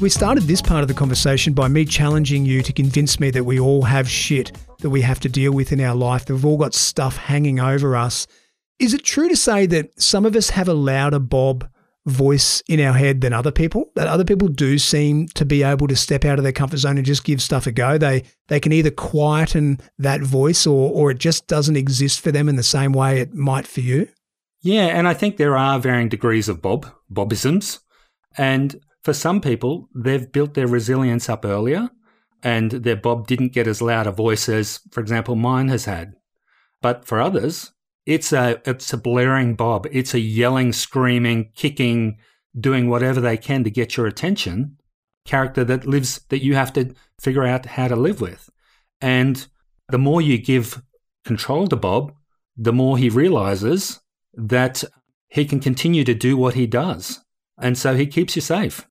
We 0.00 0.08
started 0.08 0.44
this 0.44 0.62
part 0.62 0.80
of 0.80 0.88
the 0.88 0.94
conversation 0.94 1.52
by 1.52 1.68
me 1.68 1.84
challenging 1.84 2.46
you 2.46 2.62
to 2.62 2.72
convince 2.72 3.20
me 3.20 3.30
that 3.32 3.44
we 3.44 3.60
all 3.60 3.82
have 3.82 4.08
shit 4.08 4.50
that 4.78 4.88
we 4.88 5.02
have 5.02 5.20
to 5.20 5.28
deal 5.28 5.52
with 5.52 5.72
in 5.72 5.80
our 5.82 5.94
life, 5.94 6.24
that 6.24 6.32
we've 6.32 6.46
all 6.46 6.56
got 6.56 6.72
stuff 6.72 7.18
hanging 7.18 7.60
over 7.60 7.94
us. 7.94 8.26
Is 8.78 8.94
it 8.94 9.04
true 9.04 9.28
to 9.28 9.36
say 9.36 9.66
that 9.66 10.00
some 10.00 10.24
of 10.24 10.34
us 10.36 10.48
have 10.50 10.68
a 10.68 10.72
louder 10.74 11.18
Bob 11.18 11.68
voice 12.06 12.62
in 12.66 12.80
our 12.80 12.94
head 12.94 13.20
than 13.20 13.34
other 13.34 13.52
people? 13.52 13.90
That 13.94 14.06
other 14.06 14.24
people 14.24 14.48
do 14.48 14.78
seem 14.78 15.28
to 15.34 15.44
be 15.44 15.62
able 15.62 15.86
to 15.88 15.96
step 15.96 16.24
out 16.24 16.38
of 16.38 16.44
their 16.44 16.52
comfort 16.52 16.78
zone 16.78 16.96
and 16.96 17.04
just 17.04 17.24
give 17.24 17.42
stuff 17.42 17.66
a 17.66 17.72
go. 17.72 17.98
They 17.98 18.24
they 18.48 18.58
can 18.58 18.72
either 18.72 18.90
quieten 18.90 19.80
that 19.98 20.22
voice 20.22 20.66
or 20.66 20.90
or 20.92 21.10
it 21.10 21.18
just 21.18 21.46
doesn't 21.46 21.76
exist 21.76 22.20
for 22.20 22.32
them 22.32 22.48
in 22.48 22.56
the 22.56 22.62
same 22.62 22.92
way 22.92 23.20
it 23.20 23.34
might 23.34 23.66
for 23.66 23.80
you. 23.80 24.08
Yeah, 24.62 24.86
and 24.86 25.06
I 25.06 25.12
think 25.12 25.36
there 25.36 25.58
are 25.58 25.78
varying 25.78 26.08
degrees 26.08 26.48
of 26.48 26.62
Bob, 26.62 26.90
Bobisms. 27.12 27.80
And 28.38 28.80
for 29.02 29.12
some 29.12 29.40
people, 29.40 29.88
they've 29.94 30.30
built 30.30 30.54
their 30.54 30.66
resilience 30.66 31.28
up 31.28 31.44
earlier 31.44 31.90
and 32.42 32.70
their 32.70 32.96
Bob 32.96 33.26
didn't 33.26 33.52
get 33.52 33.66
as 33.66 33.82
loud 33.82 34.06
a 34.06 34.12
voice 34.12 34.48
as, 34.48 34.80
for 34.90 35.00
example, 35.00 35.36
mine 35.36 35.68
has 35.68 35.84
had. 35.84 36.14
But 36.82 37.04
for 37.04 37.20
others, 37.20 37.72
it's 38.06 38.32
a 38.32 38.60
it's 38.64 38.92
a 38.92 38.98
blaring 38.98 39.54
Bob. 39.54 39.86
It's 39.90 40.14
a 40.14 40.20
yelling, 40.20 40.72
screaming, 40.72 41.50
kicking, 41.54 42.18
doing 42.58 42.88
whatever 42.88 43.20
they 43.20 43.36
can 43.36 43.64
to 43.64 43.70
get 43.70 43.96
your 43.96 44.06
attention 44.06 44.76
character 45.26 45.64
that 45.64 45.86
lives 45.86 46.20
that 46.30 46.42
you 46.42 46.54
have 46.54 46.72
to 46.72 46.94
figure 47.20 47.44
out 47.44 47.66
how 47.66 47.88
to 47.88 47.96
live 47.96 48.20
with. 48.20 48.48
And 49.00 49.46
the 49.88 49.98
more 49.98 50.22
you 50.22 50.38
give 50.38 50.82
control 51.24 51.68
to 51.68 51.76
Bob, 51.76 52.12
the 52.56 52.72
more 52.72 52.96
he 52.96 53.08
realizes 53.08 54.00
that 54.34 54.82
he 55.28 55.44
can 55.44 55.60
continue 55.60 56.04
to 56.04 56.14
do 56.14 56.36
what 56.36 56.54
he 56.54 56.66
does. 56.66 57.20
And 57.58 57.76
so 57.76 57.94
he 57.94 58.06
keeps 58.06 58.34
you 58.34 58.42
safe. 58.42 58.88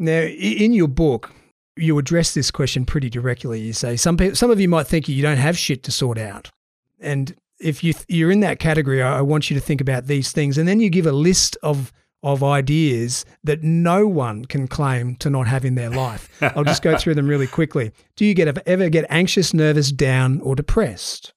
Now, 0.00 0.22
in 0.22 0.72
your 0.72 0.88
book, 0.88 1.30
you 1.76 1.98
address 1.98 2.32
this 2.32 2.50
question 2.50 2.86
pretty 2.86 3.10
directly. 3.10 3.60
You 3.60 3.74
say 3.74 3.96
some 3.96 4.16
people, 4.16 4.34
some 4.34 4.50
of 4.50 4.58
you 4.58 4.68
might 4.68 4.86
think 4.86 5.08
you 5.08 5.22
don't 5.22 5.36
have 5.36 5.58
shit 5.58 5.82
to 5.84 5.92
sort 5.92 6.16
out, 6.18 6.50
and 6.98 7.36
if 7.60 7.84
you 7.84 7.92
you're 8.08 8.30
in 8.30 8.40
that 8.40 8.58
category, 8.58 9.02
I 9.02 9.20
want 9.20 9.50
you 9.50 9.54
to 9.54 9.60
think 9.60 9.80
about 9.80 10.06
these 10.06 10.32
things, 10.32 10.56
and 10.56 10.66
then 10.66 10.80
you 10.80 10.88
give 10.88 11.06
a 11.06 11.12
list 11.12 11.58
of 11.62 11.92
of 12.22 12.42
ideas 12.42 13.24
that 13.44 13.62
no 13.62 14.06
one 14.06 14.44
can 14.46 14.68
claim 14.68 15.16
to 15.16 15.30
not 15.30 15.46
have 15.46 15.64
in 15.64 15.74
their 15.74 15.90
life. 15.90 16.28
I'll 16.42 16.64
just 16.64 16.82
go 16.82 16.96
through 16.96 17.14
them 17.14 17.28
really 17.28 17.46
quickly. 17.46 17.92
Do 18.16 18.24
you 18.24 18.34
get 18.34 18.58
ever 18.66 18.88
get 18.88 19.04
anxious, 19.10 19.52
nervous, 19.52 19.92
down, 19.92 20.40
or 20.40 20.56
depressed? 20.56 21.34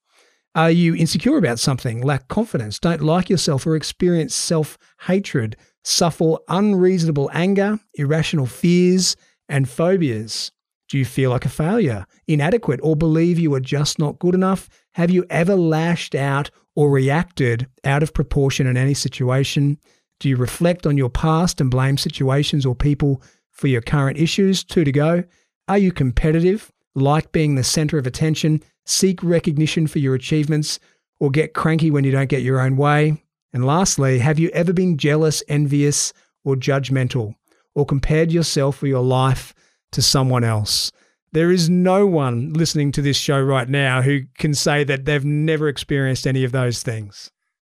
Are 0.55 0.71
you 0.71 0.95
insecure 0.95 1.37
about 1.37 1.59
something, 1.59 2.01
lack 2.01 2.27
confidence, 2.27 2.79
don't 2.79 3.01
like 3.01 3.29
yourself, 3.29 3.65
or 3.65 3.75
experience 3.75 4.35
self 4.35 4.77
hatred, 5.01 5.57
suffer 5.83 6.35
unreasonable 6.47 7.29
anger, 7.33 7.79
irrational 7.95 8.45
fears, 8.45 9.15
and 9.49 9.69
phobias? 9.69 10.51
Do 10.89 10.97
you 10.97 11.05
feel 11.05 11.31
like 11.31 11.45
a 11.45 11.49
failure, 11.49 12.05
inadequate, 12.27 12.79
or 12.83 12.95
believe 12.95 13.39
you 13.39 13.53
are 13.53 13.59
just 13.59 13.97
not 13.97 14.19
good 14.19 14.35
enough? 14.35 14.69
Have 14.93 15.09
you 15.09 15.25
ever 15.29 15.55
lashed 15.55 16.13
out 16.13 16.51
or 16.75 16.91
reacted 16.91 17.67
out 17.83 18.03
of 18.03 18.13
proportion 18.13 18.67
in 18.67 18.77
any 18.77 18.93
situation? 18.93 19.77
Do 20.19 20.29
you 20.29 20.35
reflect 20.35 20.85
on 20.85 20.97
your 20.97 21.09
past 21.09 21.59
and 21.59 21.71
blame 21.71 21.97
situations 21.97 22.65
or 22.65 22.75
people 22.75 23.21
for 23.49 23.67
your 23.67 23.81
current 23.81 24.17
issues? 24.17 24.63
Two 24.63 24.83
to 24.83 24.91
go. 24.91 25.23
Are 25.67 25.77
you 25.77 25.91
competitive, 25.91 26.71
like 26.95 27.31
being 27.31 27.55
the 27.55 27.63
center 27.63 27.97
of 27.97 28.05
attention, 28.05 28.61
seek 28.85 29.23
recognition 29.23 29.87
for 29.87 29.99
your 29.99 30.13
achievements, 30.13 30.79
or 31.19 31.31
get 31.31 31.53
cranky 31.53 31.89
when 31.89 32.03
you 32.03 32.11
don't 32.11 32.29
get 32.29 32.41
your 32.41 32.59
own 32.59 32.77
way? 32.77 33.22
And 33.53 33.65
lastly, 33.65 34.19
have 34.19 34.39
you 34.39 34.49
ever 34.49 34.73
been 34.73 34.97
jealous, 34.97 35.43
envious, 35.47 36.11
or 36.43 36.55
judgmental, 36.55 37.35
or 37.75 37.85
compared 37.85 38.31
yourself 38.31 38.81
or 38.81 38.87
your 38.87 39.03
life 39.03 39.53
to 39.91 40.01
someone 40.01 40.43
else? 40.43 40.91
There 41.31 41.51
is 41.51 41.69
no 41.69 42.05
one 42.05 42.53
listening 42.53 42.91
to 42.93 43.01
this 43.01 43.17
show 43.17 43.41
right 43.41 43.67
now 43.67 44.01
who 44.01 44.21
can 44.37 44.53
say 44.53 44.83
that 44.83 45.05
they've 45.05 45.25
never 45.25 45.67
experienced 45.67 46.27
any 46.27 46.43
of 46.43 46.51
those 46.51 46.83
things. 46.83 47.31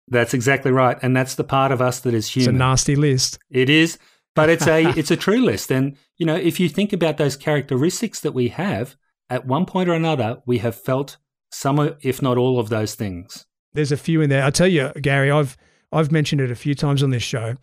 That's 0.08 0.34
exactly 0.34 0.72
right, 0.72 0.98
and 1.02 1.16
that's 1.16 1.36
the 1.36 1.44
part 1.44 1.72
of 1.72 1.82
us 1.82 2.00
that 2.02 2.14
is 2.14 2.30
human. 2.30 2.56
It's 2.56 2.56
a 2.56 2.60
nasty 2.60 2.96
list. 2.96 3.40
It 3.50 3.70
is, 3.70 3.98
but 4.36 4.50
it's 4.50 4.68
a 4.68 4.84
it's 4.98 5.12
a 5.12 5.18
true 5.18 5.42
list. 5.42 5.72
And 5.72 5.98
you 6.18 6.26
know, 6.26 6.36
if 6.36 6.60
you 6.60 6.70
think 6.70 6.94
about 6.94 7.18
those 7.18 7.36
characteristics 7.36 8.20
that 8.22 8.34
we 8.34 8.50
have, 8.50 8.96
at 9.30 9.46
one 9.46 9.66
point 9.66 9.90
or 9.90 9.94
another, 9.94 10.38
we 10.46 10.60
have 10.60 10.80
felt 10.80 11.18
some, 11.52 11.96
if 12.02 12.22
not 12.22 12.38
all, 12.38 12.60
of 12.60 12.70
those 12.70 12.96
things. 12.96 13.47
There's 13.78 13.92
a 13.92 13.98
few 13.98 14.22
in 14.22 14.32
there. 14.32 14.44
I 14.44 14.50
tell 14.50 14.68
you, 14.68 14.92
Gary, 15.02 15.30
I've 15.30 15.56
I've 15.92 16.12
mentioned 16.12 16.42
it 16.42 16.50
a 16.50 16.56
few 16.56 16.74
times 16.74 17.04
on 17.04 17.12
this 17.12 17.22
show. 17.22 17.58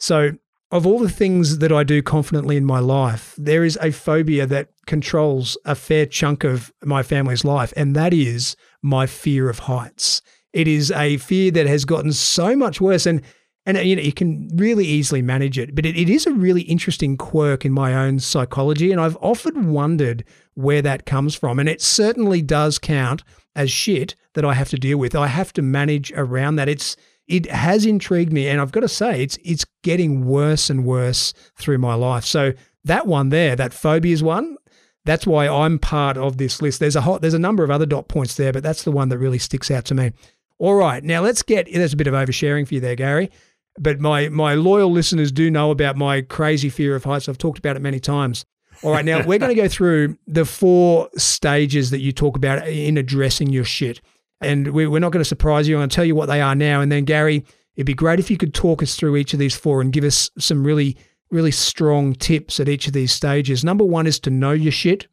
So, 0.00 0.32
of 0.72 0.84
all 0.84 0.98
the 0.98 1.08
things 1.08 1.58
that 1.58 1.70
I 1.70 1.84
do 1.84 2.02
confidently 2.02 2.56
in 2.56 2.64
my 2.64 2.80
life, 2.80 3.36
there 3.38 3.64
is 3.64 3.78
a 3.80 3.92
phobia 3.92 4.46
that 4.46 4.70
controls 4.86 5.56
a 5.64 5.76
fair 5.76 6.06
chunk 6.06 6.42
of 6.42 6.72
my 6.82 7.04
family's 7.04 7.44
life, 7.44 7.72
and 7.76 7.94
that 7.94 8.12
is 8.12 8.56
my 8.82 9.06
fear 9.06 9.48
of 9.48 9.60
heights. 9.60 10.22
It 10.52 10.66
is 10.66 10.90
a 10.90 11.18
fear 11.18 11.52
that 11.52 11.68
has 11.68 11.84
gotten 11.84 12.12
so 12.12 12.56
much 12.56 12.80
worse, 12.80 13.06
and 13.06 13.22
and 13.64 13.78
you 13.78 13.94
know 13.94 14.02
you 14.02 14.12
can 14.12 14.48
really 14.56 14.86
easily 14.86 15.22
manage 15.22 15.56
it. 15.56 15.76
But 15.76 15.86
it, 15.86 15.96
it 15.96 16.10
is 16.10 16.26
a 16.26 16.32
really 16.32 16.62
interesting 16.62 17.16
quirk 17.16 17.64
in 17.64 17.72
my 17.72 17.94
own 17.94 18.18
psychology, 18.18 18.90
and 18.90 19.00
I've 19.00 19.18
often 19.20 19.70
wondered 19.70 20.24
where 20.54 20.82
that 20.82 21.06
comes 21.06 21.36
from. 21.36 21.60
And 21.60 21.68
it 21.68 21.80
certainly 21.80 22.42
does 22.42 22.80
count 22.80 23.22
as 23.54 23.70
shit 23.70 24.16
that 24.34 24.44
I 24.44 24.54
have 24.54 24.68
to 24.70 24.78
deal 24.78 24.98
with. 24.98 25.14
I 25.14 25.26
have 25.26 25.52
to 25.54 25.62
manage 25.62 26.12
around 26.12 26.56
that. 26.56 26.68
It's 26.68 26.96
it 27.26 27.50
has 27.50 27.86
intrigued 27.86 28.32
me, 28.32 28.48
and 28.48 28.60
I've 28.60 28.72
got 28.72 28.80
to 28.80 28.88
say 28.88 29.22
it's 29.22 29.38
it's 29.44 29.64
getting 29.82 30.26
worse 30.26 30.70
and 30.70 30.84
worse 30.84 31.32
through 31.56 31.78
my 31.78 31.94
life. 31.94 32.24
So 32.24 32.52
that 32.84 33.06
one 33.06 33.28
there, 33.28 33.54
that 33.56 33.72
phobias 33.72 34.22
one, 34.22 34.56
that's 35.04 35.26
why 35.26 35.48
I'm 35.48 35.78
part 35.78 36.16
of 36.16 36.38
this 36.38 36.60
list. 36.60 36.80
There's 36.80 36.96
a 36.96 37.02
hot, 37.02 37.22
there's 37.22 37.34
a 37.34 37.38
number 37.38 37.64
of 37.64 37.70
other 37.70 37.86
dot 37.86 38.08
points 38.08 38.34
there, 38.36 38.52
but 38.52 38.62
that's 38.62 38.84
the 38.84 38.92
one 38.92 39.08
that 39.10 39.18
really 39.18 39.38
sticks 39.38 39.70
out 39.70 39.84
to 39.86 39.94
me. 39.94 40.12
All 40.58 40.74
right, 40.74 41.02
now 41.02 41.22
let's 41.22 41.42
get. 41.42 41.68
There's 41.72 41.92
a 41.92 41.96
bit 41.96 42.06
of 42.06 42.14
oversharing 42.14 42.66
for 42.66 42.74
you 42.74 42.80
there, 42.80 42.96
Gary. 42.96 43.30
But 43.78 44.00
my 44.00 44.28
my 44.28 44.54
loyal 44.54 44.90
listeners 44.90 45.32
do 45.32 45.50
know 45.50 45.70
about 45.70 45.96
my 45.96 46.20
crazy 46.22 46.68
fear 46.68 46.96
of 46.96 47.04
heights. 47.04 47.28
I've 47.28 47.38
talked 47.38 47.58
about 47.58 47.76
it 47.76 47.82
many 47.82 48.00
times. 48.00 48.44
All 48.82 48.92
right, 48.92 49.04
now 49.04 49.24
we're 49.26 49.38
going 49.38 49.54
to 49.54 49.62
go 49.62 49.68
through 49.68 50.16
the 50.26 50.44
four 50.44 51.10
stages 51.16 51.90
that 51.90 52.00
you 52.00 52.12
talk 52.12 52.36
about 52.36 52.66
in 52.66 52.96
addressing 52.96 53.50
your 53.50 53.64
shit. 53.64 54.00
And 54.40 54.72
we're 54.72 55.00
not 55.00 55.12
going 55.12 55.20
to 55.20 55.28
surprise 55.28 55.68
you. 55.68 55.76
I'm 55.76 55.80
going 55.80 55.90
to 55.90 55.94
tell 55.94 56.04
you 56.04 56.14
what 56.14 56.26
they 56.26 56.40
are 56.40 56.54
now. 56.54 56.80
And 56.80 56.90
then, 56.90 57.04
Gary, 57.04 57.44
it'd 57.76 57.86
be 57.86 57.94
great 57.94 58.18
if 58.18 58.30
you 58.30 58.36
could 58.36 58.54
talk 58.54 58.82
us 58.82 58.94
through 58.94 59.16
each 59.16 59.32
of 59.32 59.38
these 59.38 59.54
four 59.54 59.80
and 59.80 59.92
give 59.92 60.04
us 60.04 60.30
some 60.38 60.64
really, 60.64 60.96
really 61.30 61.50
strong 61.50 62.14
tips 62.14 62.58
at 62.58 62.68
each 62.68 62.86
of 62.86 62.92
these 62.92 63.12
stages. 63.12 63.64
Number 63.64 63.84
one 63.84 64.06
is 64.06 64.18
to 64.20 64.30
know 64.30 64.52
your 64.52 64.72
shit. 64.72 65.06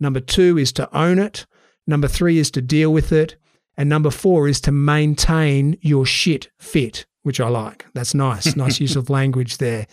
Number 0.00 0.20
two 0.20 0.58
is 0.58 0.72
to 0.72 0.96
own 0.96 1.18
it. 1.18 1.46
Number 1.86 2.08
three 2.08 2.38
is 2.38 2.50
to 2.52 2.62
deal 2.62 2.92
with 2.92 3.12
it. 3.12 3.36
And 3.76 3.88
number 3.88 4.10
four 4.10 4.48
is 4.48 4.60
to 4.62 4.72
maintain 4.72 5.78
your 5.80 6.04
shit 6.04 6.50
fit, 6.58 7.06
which 7.22 7.40
I 7.40 7.48
like. 7.48 7.86
That's 7.94 8.14
nice. 8.14 8.56
nice 8.56 8.80
use 8.80 8.96
of 8.96 9.10
language 9.10 9.58
there. 9.58 9.86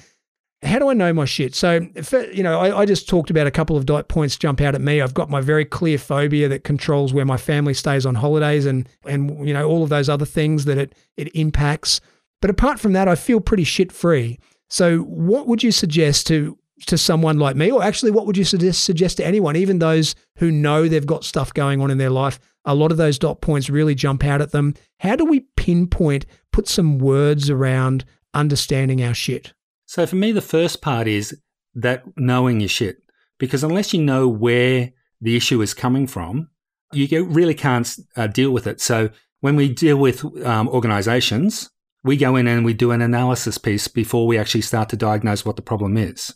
How 0.62 0.78
do 0.78 0.90
I 0.90 0.94
know 0.94 1.14
my 1.14 1.24
shit? 1.26 1.56
So, 1.56 1.88
you 2.34 2.44
know, 2.44 2.60
I, 2.60 2.80
I, 2.80 2.86
just 2.86 3.08
talked 3.08 3.30
about 3.30 3.48
a 3.48 3.52
couple 3.52 3.78
of 3.78 3.86
dot 3.86 4.10
points 4.10 4.36
jump 4.36 4.60
out 4.60 4.76
at 4.76 4.82
me. 4.82 5.00
I've 5.00 5.14
got 5.14 5.30
my 5.30 5.40
very 5.40 5.64
clear 5.64 5.98
phobia 5.98 6.50
that 6.50 6.66
controls 6.66 7.14
where 7.14 7.24
my 7.24 7.38
family 7.38 7.74
stays 7.74 8.06
on 8.06 8.16
holidays 8.16 8.66
and, 8.66 8.88
and 9.06 9.48
you 9.48 9.54
know, 9.54 9.66
all 9.66 9.84
of 9.84 9.90
those 9.90 10.10
other 10.10 10.26
things 10.26 10.66
that 10.66 10.78
it, 10.78 10.96
it 11.16 11.34
impacts. 11.34 12.02
But 12.42 12.50
apart 12.50 12.80
from 12.80 12.92
that, 12.94 13.08
I 13.08 13.16
feel 13.16 13.40
pretty 13.40 13.64
shit 13.64 13.92
free. 13.92 14.38
So, 14.70 15.00
what 15.00 15.48
would 15.48 15.64
you 15.64 15.72
suggest 15.72 16.28
to 16.28 16.58
to 16.86 16.98
someone 16.98 17.38
like 17.40 17.56
me, 17.56 17.72
or 17.72 17.84
actually, 17.84 18.12
what 18.12 18.26
would 18.26 18.38
you 18.38 18.46
suggest, 18.46 18.84
suggest 18.84 19.18
to 19.18 19.26
anyone, 19.26 19.56
even 19.56 19.80
those 19.80 20.16
who 20.38 20.50
know 20.52 20.88
they've 20.88 21.06
got 21.06 21.26
stuff 21.26 21.54
going 21.54 21.82
on 21.82 21.92
in 21.92 21.98
their 21.98 22.10
life? 22.10 22.40
A 22.66 22.76
lot 22.76 22.92
of 22.92 22.98
those 22.98 23.20
dot 23.20 23.42
points 23.42 23.70
really 23.70 23.96
jump 23.96 24.24
out 24.24 24.42
at 24.42 24.52
them. 24.52 24.74
How 25.00 25.16
do 25.16 25.26
we 25.26 25.42
pinpoint, 25.58 26.26
put 26.52 26.68
some 26.68 26.98
words 27.00 27.50
around 27.50 28.06
understanding 28.34 29.04
our 29.04 29.14
shit? 29.14 29.54
So 29.90 30.06
for 30.06 30.18
me, 30.18 30.32
the 30.32 30.40
first 30.40 30.84
part 30.84 31.08
is 31.08 31.36
that 31.74 32.04
knowing 32.16 32.60
your 32.60 32.70
shit, 32.70 32.98
because 33.40 33.64
unless 33.64 33.92
you 33.92 34.00
know 34.00 34.28
where 34.28 34.92
the 35.20 35.36
issue 35.36 35.64
is 35.64 35.74
coming 35.74 36.06
from, 36.06 36.50
you 36.94 37.26
really 37.26 37.56
can't 37.56 37.98
uh, 38.16 38.28
deal 38.28 38.52
with 38.52 38.68
it. 38.68 38.82
So 38.82 39.10
when 39.40 39.56
we 39.56 39.68
deal 39.68 39.98
with 39.98 40.24
um, 40.46 40.70
organizations, 40.70 41.72
we 42.04 42.18
go 42.18 42.36
in 42.36 42.46
and 42.46 42.64
we 42.64 42.76
do 42.76 42.92
an 42.92 43.02
analysis 43.02 43.58
piece 43.58 43.88
before 43.88 44.28
we 44.28 44.38
actually 44.38 44.62
start 44.62 44.90
to 44.90 44.96
diagnose 44.96 45.44
what 45.44 45.56
the 45.56 45.64
problem 45.64 45.98
is. 45.98 46.36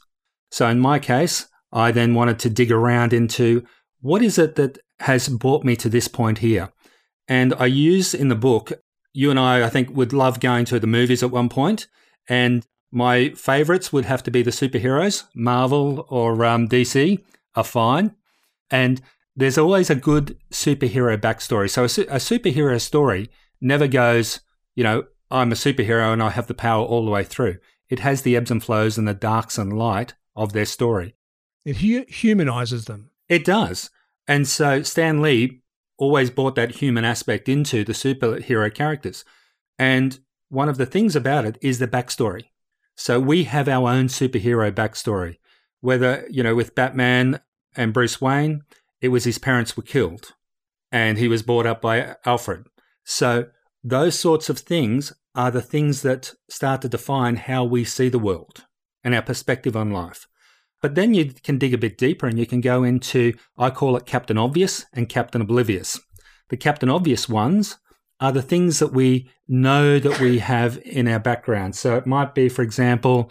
So 0.50 0.68
in 0.68 0.80
my 0.80 0.98
case, 0.98 1.48
I 1.72 1.92
then 1.92 2.16
wanted 2.16 2.40
to 2.40 2.50
dig 2.50 2.72
around 2.72 3.14
into 3.14 3.64
what 4.02 4.24
is 4.24 4.40
it 4.40 4.56
that 4.56 4.80
has 5.02 5.30
brought 5.30 5.64
me 5.64 5.76
to 5.76 5.90
this 5.90 6.08
point 6.08 6.40
here. 6.40 6.74
And 7.28 7.54
I 7.60 7.68
use 7.68 8.16
in 8.16 8.30
the 8.30 8.36
book, 8.36 8.72
you 9.14 9.30
and 9.30 9.40
I, 9.40 9.64
I 9.64 9.70
think, 9.70 9.96
would 9.96 10.12
love 10.12 10.40
going 10.40 10.66
to 10.66 10.80
the 10.80 10.88
movies 10.88 11.22
at 11.22 11.30
one 11.30 11.50
point, 11.50 11.86
And 12.28 12.66
my 12.94 13.30
favorites 13.32 13.92
would 13.92 14.06
have 14.06 14.22
to 14.22 14.30
be 14.30 14.44
the 14.44 14.52
superheroes, 14.52 15.24
Marvel 15.34 16.06
or 16.10 16.46
um, 16.46 16.70
DC 16.70 17.24
are 17.56 17.64
fine. 17.64 18.16
And 18.70 19.02
there's 19.36 19.58
always 19.58 19.90
a 19.90 19.96
good 19.96 20.38
superhero 20.52 21.18
backstory. 21.20 21.72
So 21.72 21.86
a, 21.86 21.90
su- 21.90 22.06
a 22.08 22.18
superhero 22.18 22.80
story 22.80 23.32
never 23.60 23.88
goes, 23.88 24.42
you 24.76 24.84
know, 24.84 25.06
I'm 25.32 25.52
a 25.52 25.56
superhero 25.56 26.14
and 26.14 26.22
I 26.22 26.30
have 26.30 26.46
the 26.46 26.54
power 26.54 26.86
all 26.86 27.04
the 27.04 27.10
way 27.10 27.24
through. 27.24 27.58
It 27.90 28.00
has 28.00 28.22
the 28.22 28.36
ebbs 28.36 28.52
and 28.52 28.64
flows 28.64 28.96
and 29.00 29.08
the 29.08 29.16
darks 29.16 29.58
and 29.58 29.74
light 29.74 30.14
of 30.36 30.54
their 30.54 30.66
story. 30.66 31.16
It 31.66 31.78
hu- 31.78 32.06
humanizes 32.08 32.86
them. 32.86 33.10
It 33.28 33.44
does. 33.44 33.90
And 34.28 34.48
so 34.48 34.84
Stan 34.84 35.20
Lee 35.20 35.64
always 35.98 36.30
brought 36.30 36.54
that 36.56 36.76
human 36.76 37.06
aspect 37.06 37.50
into 37.50 37.84
the 37.84 37.94
superhero 37.94 38.72
characters. 38.72 39.26
And 39.80 40.20
one 40.50 40.70
of 40.70 40.78
the 40.78 40.86
things 40.86 41.16
about 41.16 41.46
it 41.46 41.58
is 41.60 41.80
the 41.80 41.88
backstory. 41.88 42.44
So 42.96 43.20
we 43.20 43.46
have 43.46 43.68
our 43.68 43.90
own 43.90 44.08
superhero 44.08 44.72
backstory. 44.72 45.38
Whether, 45.82 46.26
you 46.30 46.44
know, 46.44 46.56
with 46.56 46.76
Batman 46.76 47.42
and 47.76 47.94
Bruce 47.94 48.22
Wayne, 48.22 48.62
it 49.02 49.10
was 49.10 49.26
his 49.26 49.38
parents 49.38 49.76
were 49.76 49.84
killed 49.84 50.34
and 50.92 51.18
he 51.18 51.28
was 51.28 51.42
brought 51.42 51.66
up 51.66 51.82
by 51.82 52.16
Alfred. 52.26 52.68
So 53.04 53.48
those 53.84 54.18
sorts 54.18 54.50
of 54.50 54.60
things 54.60 55.12
are 55.36 55.52
the 55.52 55.62
things 55.62 56.04
that 56.04 56.34
start 56.50 56.82
to 56.84 56.90
define 56.90 57.36
how 57.36 57.64
we 57.64 57.84
see 57.84 58.08
the 58.08 58.20
world 58.20 58.66
and 59.04 59.14
our 59.14 59.22
perspective 59.22 59.76
on 59.76 59.92
life. 59.92 60.28
But 60.82 60.96
then 60.96 61.14
you 61.14 61.34
can 61.34 61.58
dig 61.58 61.74
a 61.74 61.78
bit 61.78 61.98
deeper 61.98 62.28
and 62.28 62.38
you 62.38 62.46
can 62.46 62.62
go 62.62 62.84
into, 62.84 63.34
I 63.58 63.72
call 63.72 63.98
it 63.98 64.06
Captain 64.06 64.38
Obvious 64.38 64.86
and 64.94 65.10
Captain 65.10 65.42
Oblivious. 65.42 66.00
The 66.50 66.58
Captain 66.58 66.90
Obvious 66.90 67.28
ones 67.28 67.78
are 68.24 68.32
the 68.32 68.42
things 68.42 68.80
that 68.80 68.94
we 68.94 69.30
know 69.50 70.00
that 70.00 70.22
we 70.22 70.40
have 70.40 70.80
in 70.86 71.10
our 71.10 71.20
background. 71.20 71.76
So 71.76 71.98
it 71.98 72.08
might 72.08 72.34
be, 72.34 72.48
for 72.48 72.62
example, 72.62 73.30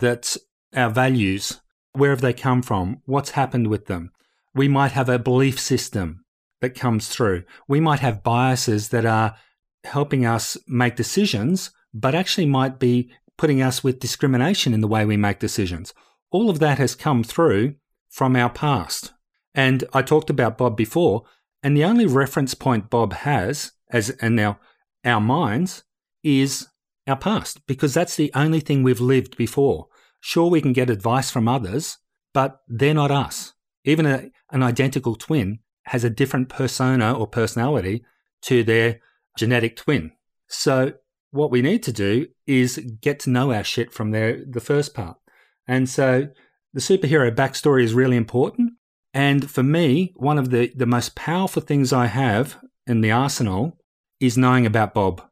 that 0.00 0.36
our 0.76 0.90
values, 0.90 1.62
where 1.94 2.10
have 2.10 2.20
they 2.20 2.34
come 2.34 2.60
from? 2.60 3.00
What's 3.06 3.30
happened 3.30 3.68
with 3.68 3.86
them? 3.86 4.12
We 4.54 4.68
might 4.68 4.92
have 4.92 5.08
a 5.08 5.18
belief 5.18 5.58
system 5.58 6.26
that 6.60 6.74
comes 6.74 7.08
through. 7.08 7.44
We 7.66 7.80
might 7.80 8.00
have 8.00 8.22
biases 8.22 8.90
that 8.90 9.06
are 9.06 9.34
helping 9.82 10.26
us 10.26 10.58
make 10.68 10.94
decisions, 10.94 11.70
but 11.94 12.14
actually 12.14 12.44
might 12.44 12.78
be 12.78 13.10
putting 13.38 13.62
us 13.62 13.82
with 13.82 13.98
discrimination 13.98 14.74
in 14.74 14.82
the 14.82 14.88
way 14.88 15.06
we 15.06 15.16
make 15.16 15.38
decisions. 15.38 15.94
All 16.30 16.50
of 16.50 16.58
that 16.58 16.76
has 16.76 16.94
come 16.94 17.24
through 17.24 17.76
from 18.10 18.36
our 18.36 18.50
past. 18.50 19.14
And 19.54 19.84
I 19.94 20.02
talked 20.02 20.28
about 20.28 20.58
Bob 20.58 20.76
before, 20.76 21.22
and 21.62 21.74
the 21.74 21.84
only 21.84 22.04
reference 22.04 22.52
point 22.52 22.90
Bob 22.90 23.14
has, 23.14 23.72
as 23.90 24.10
and 24.10 24.36
now 24.36 24.58
our 25.04 25.20
minds, 25.20 25.84
is 26.22 26.68
our 27.06 27.16
past, 27.16 27.66
because 27.66 27.92
that's 27.92 28.16
the 28.16 28.32
only 28.34 28.60
thing 28.60 28.82
we've 28.82 29.00
lived 29.00 29.36
before. 29.36 29.88
Sure, 30.20 30.48
we 30.48 30.62
can 30.62 30.72
get 30.72 30.88
advice 30.88 31.30
from 31.30 31.46
others, 31.46 31.98
but 32.32 32.60
they're 32.66 32.94
not 32.94 33.10
us. 33.10 33.52
Even 33.84 34.06
a, 34.06 34.30
an 34.50 34.62
identical 34.62 35.14
twin 35.14 35.58
has 35.84 36.02
a 36.02 36.10
different 36.10 36.48
persona 36.48 37.12
or 37.12 37.26
personality 37.26 38.02
to 38.42 38.64
their 38.64 39.00
genetic 39.36 39.76
twin. 39.76 40.12
So 40.48 40.94
what 41.30 41.50
we 41.50 41.60
need 41.60 41.82
to 41.82 41.92
do 41.92 42.28
is 42.46 42.78
get 43.00 43.20
to 43.20 43.30
know 43.30 43.52
our 43.52 43.64
shit 43.64 43.92
from 43.92 44.10
their, 44.10 44.42
the 44.48 44.60
first 44.60 44.94
part. 44.94 45.18
And 45.66 45.88
so 45.88 46.28
the 46.72 46.80
superhero 46.80 47.34
backstory 47.34 47.82
is 47.82 47.92
really 47.92 48.16
important. 48.16 48.72
And 49.12 49.50
for 49.50 49.62
me, 49.62 50.12
one 50.16 50.38
of 50.38 50.50
the, 50.50 50.72
the 50.74 50.86
most 50.86 51.14
powerful 51.14 51.62
things 51.62 51.92
I 51.92 52.06
have 52.06 52.58
in 52.86 53.00
the 53.00 53.10
arsenal 53.10 53.78
is 54.20 54.38
knowing 54.38 54.66
about 54.66 54.94
Bob 54.94 55.22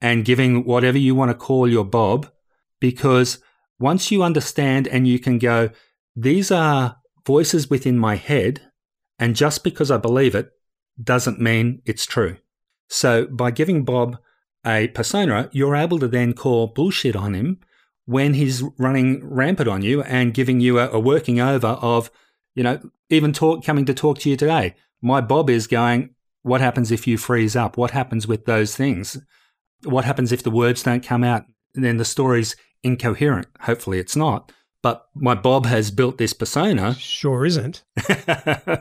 and 0.00 0.24
giving 0.24 0.64
whatever 0.64 0.98
you 0.98 1.14
want 1.14 1.30
to 1.30 1.34
call 1.34 1.68
your 1.68 1.84
Bob, 1.84 2.30
because 2.80 3.38
once 3.78 4.10
you 4.10 4.22
understand 4.22 4.88
and 4.88 5.06
you 5.06 5.18
can 5.18 5.38
go, 5.38 5.70
these 6.16 6.50
are 6.50 6.96
voices 7.26 7.68
within 7.68 7.98
my 7.98 8.16
head, 8.16 8.62
and 9.18 9.36
just 9.36 9.62
because 9.62 9.90
I 9.90 9.98
believe 9.98 10.34
it 10.34 10.50
doesn't 11.02 11.40
mean 11.40 11.82
it's 11.84 12.06
true. 12.06 12.36
So 12.88 13.26
by 13.26 13.50
giving 13.50 13.84
Bob 13.84 14.18
a 14.66 14.88
persona, 14.88 15.48
you're 15.52 15.76
able 15.76 15.98
to 15.98 16.08
then 16.08 16.32
call 16.32 16.68
bullshit 16.68 17.16
on 17.16 17.34
him 17.34 17.60
when 18.06 18.34
he's 18.34 18.62
running 18.78 19.24
rampant 19.24 19.68
on 19.68 19.82
you 19.82 20.02
and 20.02 20.34
giving 20.34 20.60
you 20.60 20.78
a, 20.78 20.88
a 20.90 20.98
working 20.98 21.40
over 21.40 21.68
of 21.68 22.10
You 22.54 22.64
know, 22.64 22.80
even 23.08 23.32
talk 23.32 23.64
coming 23.64 23.84
to 23.86 23.94
talk 23.94 24.18
to 24.20 24.30
you 24.30 24.36
today, 24.36 24.74
my 25.00 25.20
Bob 25.20 25.48
is 25.48 25.66
going, 25.66 26.10
what 26.42 26.60
happens 26.60 26.90
if 26.90 27.06
you 27.06 27.18
freeze 27.18 27.56
up? 27.56 27.76
What 27.76 27.90
happens 27.90 28.26
with 28.26 28.44
those 28.46 28.74
things? 28.74 29.18
What 29.84 30.04
happens 30.04 30.32
if 30.32 30.42
the 30.42 30.50
words 30.50 30.82
don't 30.82 31.04
come 31.04 31.24
out? 31.24 31.44
And 31.74 31.84
then 31.84 31.96
the 31.96 32.04
story's 32.04 32.56
incoherent. 32.82 33.48
Hopefully 33.60 33.98
it's 33.98 34.16
not. 34.16 34.52
But 34.82 35.06
my 35.14 35.34
Bob 35.34 35.66
has 35.66 35.90
built 35.90 36.18
this 36.18 36.32
persona. 36.32 36.94
Sure 36.94 37.44
isn't. 37.44 37.82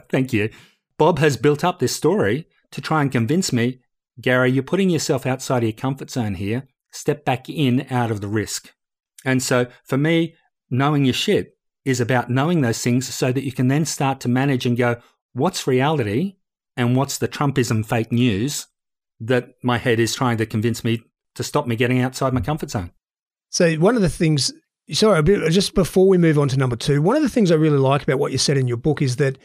Thank 0.10 0.32
you. 0.32 0.50
Bob 0.98 1.20
has 1.20 1.38
built 1.38 1.64
up 1.64 1.80
this 1.80 1.96
story 1.96 2.48
to 2.72 2.82
try 2.82 3.02
and 3.02 3.12
convince 3.12 3.52
me, 3.52 3.80
Gary, 4.22 4.52
you're 4.52 4.64
putting 4.64 4.90
yourself 4.90 5.26
outside 5.26 5.60
of 5.60 5.64
your 5.64 5.74
comfort 5.74 6.10
zone 6.10 6.36
here. 6.36 6.68
Step 6.92 7.26
back 7.26 7.50
in 7.50 7.86
out 7.90 8.12
of 8.12 8.22
the 8.22 8.28
risk. 8.28 8.74
And 9.26 9.44
so 9.44 9.68
for 9.84 9.98
me, 9.98 10.36
knowing 10.70 11.06
your 11.06 11.14
shit 11.14 11.58
is 11.86 12.00
about 12.00 12.30
knowing 12.30 12.62
those 12.62 12.82
things 12.82 13.14
so 13.14 13.32
that 13.32 13.44
you 13.44 13.52
can 13.52 13.68
then 13.68 13.86
start 13.86 14.20
to 14.22 14.30
manage 14.30 14.66
and 14.66 14.78
go, 14.78 15.02
what's 15.34 15.68
reality 15.68 16.36
and 16.80 16.96
what's 16.96 17.18
the 17.18 17.28
Trumpism 17.28 17.86
fake 17.86 18.12
news 18.12 18.66
that 19.20 19.50
my 19.62 19.78
head 19.78 20.00
is 20.00 20.16
trying 20.16 20.38
to 20.38 20.46
convince 20.46 20.82
me 20.82 21.04
to 21.36 21.44
stop 21.44 21.68
me 21.68 21.76
getting 21.76 22.00
outside 22.00 22.34
my 22.34 22.40
comfort 22.40 22.72
zone. 22.72 22.92
So 23.50 23.76
one 23.76 23.98
of 23.98 24.02
the 24.02 24.10
things, 24.10 24.54
sorry, 24.94 25.22
just 25.50 25.76
before 25.76 26.08
we 26.08 26.18
move 26.18 26.40
on 26.40 26.48
to 26.48 26.58
number 26.58 26.78
two, 26.78 27.02
one 27.02 27.18
of 27.18 27.22
the 27.22 27.30
things 27.30 27.52
I 27.52 27.56
really 27.56 27.78
like 27.78 28.04
about 28.04 28.18
what 28.18 28.32
you 28.32 28.38
said 28.38 28.56
in 28.56 28.68
your 28.68 28.78
book 28.78 29.02
is 29.02 29.18
that 29.18 29.38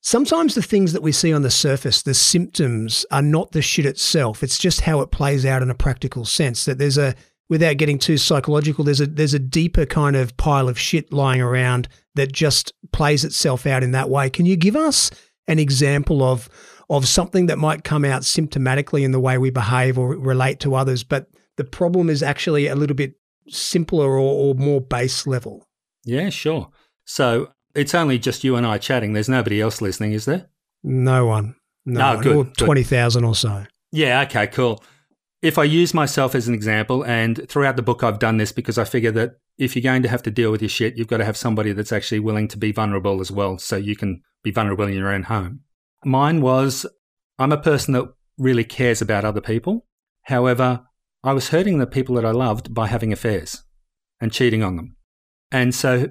sometimes 0.00 0.56
the 0.56 0.62
things 0.62 0.92
that 0.92 1.02
we 1.02 1.12
see 1.12 1.32
on 1.32 1.42
the 1.42 1.50
surface, 1.50 2.02
the 2.02 2.12
symptoms, 2.12 3.06
are 3.12 3.22
not 3.22 3.52
the 3.52 3.62
shit 3.62 3.86
itself. 3.86 4.42
It's 4.42 4.58
just 4.58 4.80
how 4.80 5.00
it 5.00 5.12
plays 5.12 5.46
out 5.46 5.62
in 5.62 5.70
a 5.70 5.74
practical 5.76 6.24
sense. 6.24 6.64
That 6.64 6.78
there's 6.78 6.98
a 6.98 7.14
without 7.48 7.76
getting 7.76 8.00
too 8.00 8.18
psychological, 8.18 8.84
there's 8.84 9.00
a 9.00 9.06
there's 9.06 9.34
a 9.34 9.38
deeper 9.38 9.86
kind 9.86 10.16
of 10.16 10.36
pile 10.36 10.68
of 10.68 10.76
shit 10.76 11.12
lying 11.12 11.40
around 11.40 11.86
that 12.16 12.32
just 12.32 12.72
plays 12.90 13.24
itself 13.24 13.64
out 13.64 13.84
in 13.84 13.92
that 13.92 14.10
way. 14.10 14.28
Can 14.28 14.44
you 14.44 14.56
give 14.56 14.74
us 14.74 15.12
an 15.46 15.58
example 15.58 16.22
of 16.22 16.48
of 16.90 17.08
something 17.08 17.46
that 17.46 17.58
might 17.58 17.84
come 17.84 18.04
out 18.04 18.22
symptomatically 18.22 19.02
in 19.02 19.12
the 19.12 19.20
way 19.20 19.38
we 19.38 19.48
behave 19.48 19.96
or 19.96 20.10
relate 20.10 20.60
to 20.60 20.74
others, 20.74 21.02
but 21.02 21.28
the 21.56 21.64
problem 21.64 22.10
is 22.10 22.22
actually 22.22 22.66
a 22.66 22.74
little 22.74 22.96
bit 22.96 23.14
simpler 23.48 24.06
or, 24.06 24.18
or 24.18 24.54
more 24.54 24.80
base 24.80 25.26
level? 25.26 25.66
Yeah, 26.04 26.28
sure. 26.28 26.68
So 27.04 27.52
it's 27.74 27.94
only 27.94 28.18
just 28.18 28.44
you 28.44 28.56
and 28.56 28.66
I 28.66 28.76
chatting. 28.76 29.14
There's 29.14 29.28
nobody 29.28 29.60
else 29.60 29.80
listening, 29.80 30.12
is 30.12 30.26
there? 30.26 30.50
No 30.82 31.26
one. 31.26 31.56
No, 31.86 32.16
oh, 32.18 32.20
good, 32.20 32.36
or 32.36 32.44
good. 32.44 32.56
20,000 32.56 33.24
or 33.24 33.34
so. 33.34 33.64
Yeah, 33.92 34.22
okay, 34.22 34.46
cool 34.48 34.82
if 35.42 35.58
I 35.58 35.64
use 35.64 35.94
myself 35.94 36.34
as 36.34 36.48
an 36.48 36.54
example, 36.54 37.04
and 37.04 37.48
throughout 37.48 37.76
the 37.76 37.82
book, 37.82 38.02
I've 38.02 38.18
done 38.18 38.36
this 38.36 38.52
because 38.52 38.76
I 38.76 38.84
figure 38.84 39.12
that 39.12 39.36
if 39.58 39.74
you're 39.74 39.82
going 39.82 40.02
to 40.02 40.08
have 40.08 40.22
to 40.24 40.30
deal 40.30 40.50
with 40.50 40.60
your 40.60 40.68
shit, 40.68 40.96
you've 40.96 41.08
got 41.08 41.18
to 41.18 41.24
have 41.24 41.36
somebody 41.36 41.72
that's 41.72 41.92
actually 41.92 42.20
willing 42.20 42.48
to 42.48 42.58
be 42.58 42.72
vulnerable 42.72 43.20
as 43.20 43.30
well, 43.30 43.58
so 43.58 43.76
you 43.76 43.96
can 43.96 44.22
be 44.42 44.50
vulnerable 44.50 44.86
in 44.86 44.94
your 44.94 45.12
own 45.12 45.24
home. 45.24 45.60
Mine 46.04 46.40
was 46.40 46.86
I'm 47.38 47.52
a 47.52 47.60
person 47.60 47.94
that 47.94 48.12
really 48.38 48.64
cares 48.64 49.02
about 49.02 49.24
other 49.24 49.40
people. 49.40 49.86
However, 50.24 50.84
I 51.22 51.32
was 51.32 51.48
hurting 51.48 51.78
the 51.78 51.86
people 51.86 52.14
that 52.16 52.24
I 52.24 52.30
loved 52.30 52.72
by 52.74 52.86
having 52.86 53.12
affairs 53.12 53.64
and 54.20 54.32
cheating 54.32 54.62
on 54.62 54.76
them. 54.76 54.96
And 55.50 55.74
so 55.74 56.08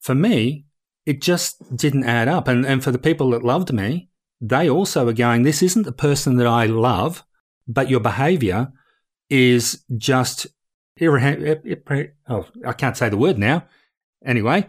for 0.00 0.14
me, 0.14 0.66
it 1.06 1.20
just 1.20 1.76
didn't 1.76 2.04
add 2.04 2.28
up. 2.28 2.48
And, 2.48 2.64
and 2.64 2.82
for 2.82 2.90
the 2.90 2.98
people 2.98 3.30
that 3.30 3.44
loved 3.44 3.72
me, 3.72 4.10
they 4.40 4.68
also 4.68 5.04
were 5.04 5.12
going, 5.12 5.42
This 5.42 5.62
isn't 5.62 5.84
the 5.84 5.92
person 5.92 6.36
that 6.36 6.46
I 6.46 6.66
love 6.66 7.24
but 7.68 7.90
your 7.90 8.00
behavior 8.00 8.72
is 9.28 9.84
just 9.96 10.46
irre- 10.98 12.10
oh, 12.28 12.46
I 12.66 12.72
can't 12.72 12.96
say 12.96 13.10
the 13.10 13.18
word 13.18 13.38
now. 13.38 13.66
Anyway, 14.24 14.66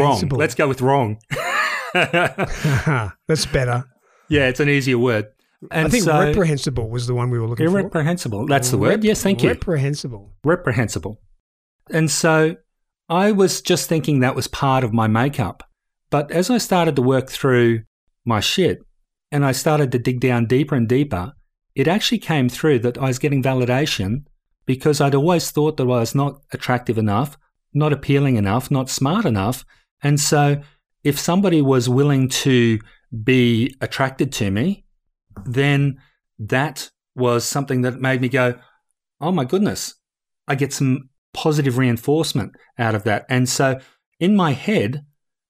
wrong. 0.00 0.20
Let's 0.38 0.54
go 0.54 0.68
with 0.68 0.82
wrong. 0.82 1.18
That's 3.28 3.46
better. 3.46 3.84
Yeah, 4.28 4.48
it's 4.48 4.60
an 4.60 4.68
easier 4.68 4.98
word. 4.98 5.26
And 5.70 5.88
I 5.88 5.90
think 5.90 6.04
so, 6.04 6.18
reprehensible 6.18 6.88
was 6.88 7.06
the 7.06 7.14
one 7.14 7.30
we 7.30 7.38
were 7.38 7.46
looking 7.46 7.66
irreprehensible. 7.66 8.38
for. 8.38 8.42
Irreprehensible. 8.42 8.46
That's 8.46 8.70
the 8.70 8.78
Rep- 8.78 8.90
word. 8.90 9.04
Yes, 9.04 9.22
thank 9.22 9.42
you. 9.42 9.50
Reprehensible. 9.50 10.32
Reprehensible. 10.42 11.20
And 11.90 12.10
so 12.10 12.56
I 13.08 13.32
was 13.32 13.60
just 13.60 13.88
thinking 13.88 14.20
that 14.20 14.34
was 14.34 14.46
part 14.46 14.84
of 14.84 14.92
my 14.92 15.06
makeup. 15.06 15.62
But 16.08 16.30
as 16.30 16.48
I 16.48 16.58
started 16.58 16.96
to 16.96 17.02
work 17.02 17.28
through 17.28 17.82
my 18.24 18.40
shit 18.40 18.78
and 19.30 19.44
I 19.44 19.52
started 19.52 19.92
to 19.92 19.98
dig 19.98 20.20
down 20.20 20.46
deeper 20.46 20.74
and 20.74 20.88
deeper, 20.88 21.32
it 21.74 21.88
actually 21.88 22.18
came 22.18 22.48
through 22.48 22.80
that 22.80 22.98
I 22.98 23.08
was 23.08 23.18
getting 23.18 23.42
validation 23.42 24.24
because 24.66 25.00
I'd 25.00 25.14
always 25.14 25.50
thought 25.50 25.76
that 25.76 25.84
I 25.84 25.86
was 25.86 26.14
not 26.14 26.40
attractive 26.52 26.98
enough, 26.98 27.36
not 27.74 27.92
appealing 27.92 28.36
enough, 28.36 28.70
not 28.70 28.88
smart 28.88 29.24
enough. 29.24 29.64
And 30.02 30.18
so 30.18 30.62
if 31.04 31.18
somebody 31.18 31.62
was 31.62 31.88
willing 31.88 32.28
to 32.28 32.78
be 33.24 33.74
attracted 33.80 34.32
to 34.32 34.50
me, 34.50 34.84
then 35.44 35.98
that 36.38 36.90
was 37.14 37.44
something 37.44 37.82
that 37.82 38.00
made 38.00 38.20
me 38.20 38.28
go, 38.28 38.54
oh 39.20 39.32
my 39.32 39.44
goodness, 39.44 39.94
I 40.46 40.54
get 40.54 40.72
some 40.72 41.10
positive 41.32 41.78
reinforcement 41.78 42.52
out 42.78 42.94
of 42.94 43.04
that. 43.04 43.26
And 43.28 43.48
so 43.48 43.80
in 44.18 44.36
my 44.36 44.52
head, 44.52 45.04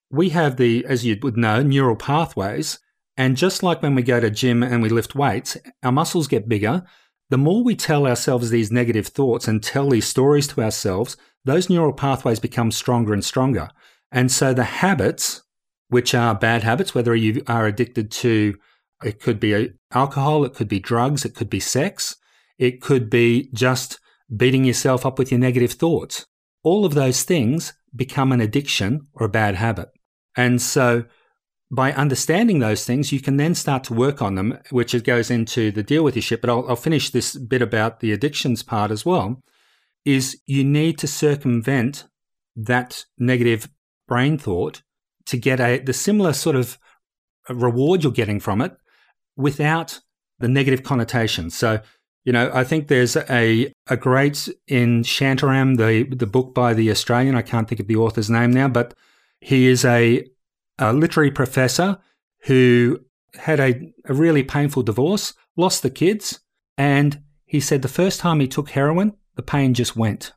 we 0.09 0.29
have 0.29 0.57
the, 0.57 0.85
as 0.85 1.05
you 1.05 1.17
would 1.21 1.37
know, 1.37 1.61
neural 1.63 1.95
pathways 1.95 2.79
and 3.17 3.37
just 3.37 3.61
like 3.61 3.81
when 3.81 3.95
we 3.95 4.03
go 4.03 4.19
to 4.19 4.29
gym 4.29 4.63
and 4.63 4.81
we 4.81 4.89
lift 4.89 5.15
weights, 5.15 5.57
our 5.83 5.91
muscles 5.91 6.27
get 6.27 6.49
bigger. 6.49 6.83
The 7.29 7.37
more 7.37 7.63
we 7.63 7.75
tell 7.75 8.07
ourselves 8.07 8.49
these 8.49 8.71
negative 8.71 9.07
thoughts 9.07 9.47
and 9.47 9.61
tell 9.61 9.89
these 9.89 10.07
stories 10.07 10.47
to 10.47 10.61
ourselves, 10.63 11.17
those 11.45 11.69
neural 11.69 11.93
pathways 11.93 12.39
become 12.39 12.71
stronger 12.71 13.13
and 13.13 13.23
stronger. 13.23 13.69
And 14.11 14.31
so 14.31 14.53
the 14.53 14.63
habits, 14.63 15.41
which 15.87 16.13
are 16.13 16.35
bad 16.35 16.63
habits, 16.63 16.93
whether 16.93 17.15
you 17.15 17.43
are 17.47 17.65
addicted 17.65 18.11
to, 18.11 18.55
it 19.03 19.19
could 19.19 19.39
be 19.39 19.71
alcohol, 19.93 20.43
it 20.43 20.53
could 20.53 20.67
be 20.67 20.79
drugs, 20.79 21.25
it 21.25 21.35
could 21.35 21.49
be 21.49 21.59
sex, 21.59 22.15
it 22.57 22.81
could 22.81 23.09
be 23.09 23.49
just 23.53 23.99
beating 24.35 24.65
yourself 24.65 25.05
up 25.05 25.17
with 25.17 25.31
your 25.31 25.39
negative 25.39 25.73
thoughts. 25.73 26.25
All 26.63 26.85
of 26.85 26.93
those 26.93 27.23
things 27.23 27.73
become 27.95 28.31
an 28.31 28.41
addiction 28.41 29.07
or 29.13 29.25
a 29.25 29.29
bad 29.29 29.55
habit. 29.55 29.89
And 30.35 30.61
so 30.61 31.05
by 31.71 31.93
understanding 31.93 32.59
those 32.59 32.85
things, 32.85 33.11
you 33.11 33.21
can 33.21 33.37
then 33.37 33.55
start 33.55 33.83
to 33.85 33.93
work 33.93 34.21
on 34.21 34.35
them, 34.35 34.59
which 34.69 34.93
it 34.93 35.05
goes 35.05 35.31
into 35.31 35.71
the 35.71 35.83
deal 35.83 36.03
with 36.03 36.15
your 36.15 36.21
shit. 36.21 36.41
But 36.41 36.49
I'll, 36.49 36.69
I'll 36.69 36.75
finish 36.75 37.09
this 37.09 37.37
bit 37.37 37.61
about 37.61 38.01
the 38.01 38.11
addictions 38.11 38.61
part 38.61 38.91
as 38.91 39.05
well. 39.05 39.41
Is 40.03 40.41
you 40.45 40.63
need 40.63 40.97
to 40.99 41.07
circumvent 41.07 42.07
that 42.55 43.05
negative 43.17 43.69
brain 44.11 44.37
thought 44.37 44.81
to 45.25 45.37
get 45.37 45.61
a 45.61 45.79
the 45.79 45.93
similar 45.93 46.33
sort 46.33 46.57
of 46.57 46.77
reward 47.47 48.03
you're 48.03 48.11
getting 48.11 48.41
from 48.41 48.59
it 48.59 48.73
without 49.37 50.01
the 50.39 50.49
negative 50.49 50.83
connotation. 50.83 51.49
So, 51.49 51.79
you 52.25 52.33
know, 52.33 52.51
I 52.53 52.65
think 52.65 52.89
there's 52.89 53.15
a 53.15 53.73
a 53.87 53.95
great 53.95 54.49
in 54.67 55.03
Shantaram, 55.03 55.77
the 55.77 56.13
the 56.13 56.27
book 56.27 56.53
by 56.53 56.73
the 56.73 56.91
Australian. 56.91 57.35
I 57.35 57.41
can't 57.41 57.69
think 57.69 57.79
of 57.79 57.87
the 57.87 57.95
author's 57.95 58.29
name 58.29 58.51
now, 58.51 58.67
but 58.67 58.93
he 59.39 59.67
is 59.67 59.85
a 59.85 60.27
a 60.77 60.91
literary 60.91 61.31
professor 61.31 61.97
who 62.47 62.99
had 63.35 63.61
a, 63.61 63.93
a 64.05 64.13
really 64.13 64.43
painful 64.43 64.83
divorce, 64.83 65.33
lost 65.55 65.83
the 65.83 65.89
kids, 65.89 66.41
and 66.77 67.23
he 67.45 67.61
said 67.61 67.81
the 67.81 67.87
first 68.01 68.19
time 68.19 68.41
he 68.41 68.47
took 68.47 68.71
heroin, 68.71 69.13
the 69.35 69.41
pain 69.55 69.73
just 69.73 69.95
went. 69.95 70.33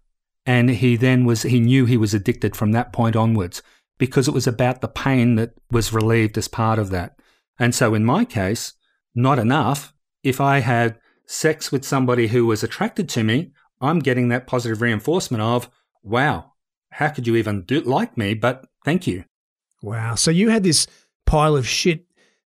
And 0.47 0.71
he 0.71 0.97
then 0.97 1.25
was, 1.25 1.43
he 1.43 1.61
knew 1.61 1.87
he 1.87 1.97
was 1.97 2.15
addicted 2.15 2.55
from 2.55 2.73
that 2.73 2.93
point 2.93 3.17
onwards 3.17 3.63
because 3.99 4.29
it 4.29 4.35
was 4.35 4.47
about 4.47 4.81
the 4.81 4.89
pain 4.89 5.37
that 5.37 5.55
was 5.71 5.93
relieved 5.93 6.37
as 6.37 6.49
part 6.49 6.79
of 6.79 6.91
that. 6.91 7.17
And 7.59 7.75
so 7.75 7.95
in 7.95 8.05
my 8.05 8.25
case, 8.25 8.75
not 9.15 9.39
enough. 9.39 9.95
If 10.23 10.41
I 10.41 10.59
had 10.59 10.99
sex 11.27 11.71
with 11.71 11.85
somebody 11.85 12.27
who 12.29 12.47
was 12.47 12.63
attracted 12.63 13.09
to 13.11 13.23
me, 13.23 13.53
I'm 13.81 14.01
getting 14.01 14.29
that 14.29 14.47
positive 14.47 14.83
reinforcement 14.83 15.43
of, 15.43 15.71
wow, 16.03 16.53
how 16.91 17.09
could 17.09 17.27
you 17.27 17.37
even 17.37 17.63
do 17.63 17.81
like 17.81 18.17
me? 18.17 18.35
But 18.35 18.67
thank 18.85 19.07
you. 19.07 19.25
Wow. 19.83 20.15
So 20.15 20.31
you 20.31 20.51
had 20.51 20.63
this 20.63 20.87
pile 21.27 21.57
of 21.57 21.67
shit 21.67 22.05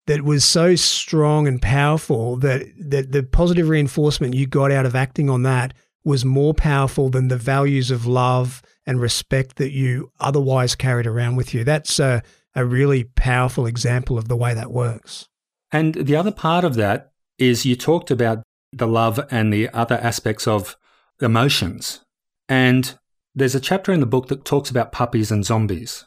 that 0.06 0.22
was 0.22 0.44
so 0.44 0.74
strong 0.76 1.48
and 1.48 1.60
powerful 1.60 2.36
that, 2.36 2.66
that 2.78 3.12
the 3.12 3.22
positive 3.22 3.68
reinforcement 3.68 4.34
you 4.34 4.46
got 4.46 4.70
out 4.70 4.86
of 4.86 4.94
acting 4.94 5.28
on 5.28 5.42
that 5.42 5.74
was 6.06 6.24
more 6.24 6.54
powerful 6.54 7.08
than 7.08 7.26
the 7.26 7.36
values 7.36 7.90
of 7.90 8.06
love 8.06 8.62
and 8.86 9.00
respect 9.00 9.56
that 9.56 9.72
you 9.72 10.12
otherwise 10.20 10.76
carried 10.76 11.06
around 11.06 11.34
with 11.34 11.52
you. 11.52 11.64
That's 11.64 11.98
a, 11.98 12.22
a 12.54 12.64
really 12.64 13.02
powerful 13.02 13.66
example 13.66 14.16
of 14.16 14.28
the 14.28 14.36
way 14.36 14.54
that 14.54 14.70
works. 14.70 15.28
And 15.72 15.94
the 15.94 16.14
other 16.14 16.30
part 16.30 16.64
of 16.64 16.76
that 16.76 17.10
is 17.38 17.66
you 17.66 17.74
talked 17.74 18.12
about 18.12 18.44
the 18.72 18.86
love 18.86 19.18
and 19.32 19.52
the 19.52 19.68
other 19.70 19.96
aspects 19.96 20.46
of 20.46 20.76
emotions. 21.20 22.04
And 22.48 22.96
there's 23.34 23.56
a 23.56 23.60
chapter 23.60 23.92
in 23.92 23.98
the 23.98 24.06
book 24.06 24.28
that 24.28 24.44
talks 24.44 24.70
about 24.70 24.92
puppies 24.92 25.32
and 25.32 25.44
zombies. 25.44 26.04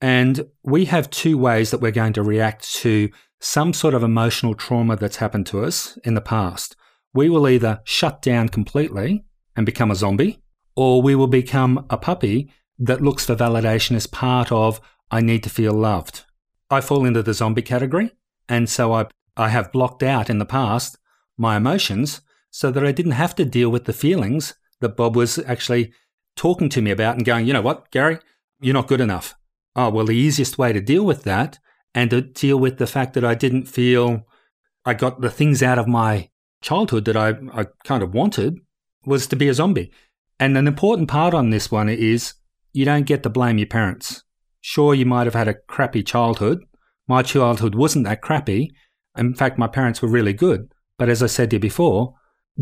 And 0.00 0.46
we 0.64 0.86
have 0.86 1.10
two 1.10 1.36
ways 1.36 1.70
that 1.70 1.82
we're 1.82 1.90
going 1.90 2.14
to 2.14 2.22
react 2.22 2.72
to 2.76 3.10
some 3.40 3.74
sort 3.74 3.92
of 3.92 4.02
emotional 4.02 4.54
trauma 4.54 4.96
that's 4.96 5.16
happened 5.16 5.46
to 5.48 5.64
us 5.64 5.98
in 6.02 6.14
the 6.14 6.22
past. 6.22 6.76
We 7.14 7.28
will 7.28 7.48
either 7.48 7.80
shut 7.84 8.22
down 8.22 8.48
completely 8.48 9.24
and 9.56 9.66
become 9.66 9.90
a 9.90 9.96
zombie, 9.96 10.42
or 10.76 11.02
we 11.02 11.14
will 11.14 11.26
become 11.26 11.86
a 11.90 11.96
puppy 11.96 12.52
that 12.78 13.00
looks 13.00 13.26
for 13.26 13.34
validation 13.34 13.96
as 13.96 14.06
part 14.06 14.52
of, 14.52 14.80
I 15.10 15.20
need 15.20 15.42
to 15.42 15.50
feel 15.50 15.72
loved. 15.72 16.24
I 16.70 16.80
fall 16.80 17.04
into 17.04 17.22
the 17.22 17.34
zombie 17.34 17.62
category. 17.62 18.12
And 18.48 18.68
so 18.68 18.92
I, 18.92 19.06
I 19.36 19.48
have 19.48 19.72
blocked 19.72 20.02
out 20.02 20.30
in 20.30 20.38
the 20.38 20.46
past 20.46 20.98
my 21.36 21.56
emotions 21.56 22.20
so 22.50 22.70
that 22.70 22.84
I 22.84 22.92
didn't 22.92 23.12
have 23.12 23.34
to 23.36 23.44
deal 23.44 23.70
with 23.70 23.84
the 23.84 23.92
feelings 23.92 24.54
that 24.80 24.96
Bob 24.96 25.16
was 25.16 25.38
actually 25.40 25.92
talking 26.36 26.68
to 26.70 26.82
me 26.82 26.90
about 26.90 27.16
and 27.16 27.24
going, 27.24 27.46
you 27.46 27.52
know 27.52 27.62
what, 27.62 27.90
Gary, 27.90 28.18
you're 28.60 28.74
not 28.74 28.88
good 28.88 29.00
enough. 29.00 29.34
Oh, 29.74 29.90
well, 29.90 30.06
the 30.06 30.12
easiest 30.12 30.58
way 30.58 30.72
to 30.72 30.80
deal 30.80 31.04
with 31.04 31.24
that 31.24 31.58
and 31.94 32.10
to 32.10 32.20
deal 32.20 32.58
with 32.58 32.78
the 32.78 32.86
fact 32.86 33.14
that 33.14 33.24
I 33.24 33.34
didn't 33.34 33.64
feel 33.64 34.26
I 34.84 34.94
got 34.94 35.20
the 35.20 35.30
things 35.30 35.62
out 35.62 35.78
of 35.78 35.86
my 35.86 36.30
childhood 36.60 37.04
that 37.06 37.16
I, 37.16 37.34
I 37.52 37.66
kind 37.84 38.02
of 38.02 38.14
wanted 38.14 38.58
was 39.04 39.26
to 39.28 39.36
be 39.36 39.48
a 39.48 39.54
zombie. 39.54 39.90
And 40.40 40.56
an 40.56 40.68
important 40.68 41.08
part 41.08 41.34
on 41.34 41.50
this 41.50 41.70
one 41.70 41.88
is 41.88 42.34
you 42.72 42.84
don't 42.84 43.06
get 43.06 43.22
to 43.22 43.30
blame 43.30 43.58
your 43.58 43.66
parents. 43.66 44.22
Sure, 44.60 44.94
you 44.94 45.06
might 45.06 45.26
have 45.26 45.34
had 45.34 45.48
a 45.48 45.54
crappy 45.54 46.02
childhood. 46.02 46.60
My 47.06 47.22
childhood 47.22 47.74
wasn't 47.74 48.04
that 48.04 48.22
crappy. 48.22 48.70
In 49.16 49.34
fact, 49.34 49.58
my 49.58 49.66
parents 49.66 50.02
were 50.02 50.08
really 50.08 50.32
good. 50.32 50.72
But 50.98 51.08
as 51.08 51.22
I 51.22 51.26
said 51.26 51.50
to 51.50 51.56
you 51.56 51.60
before, 51.60 52.14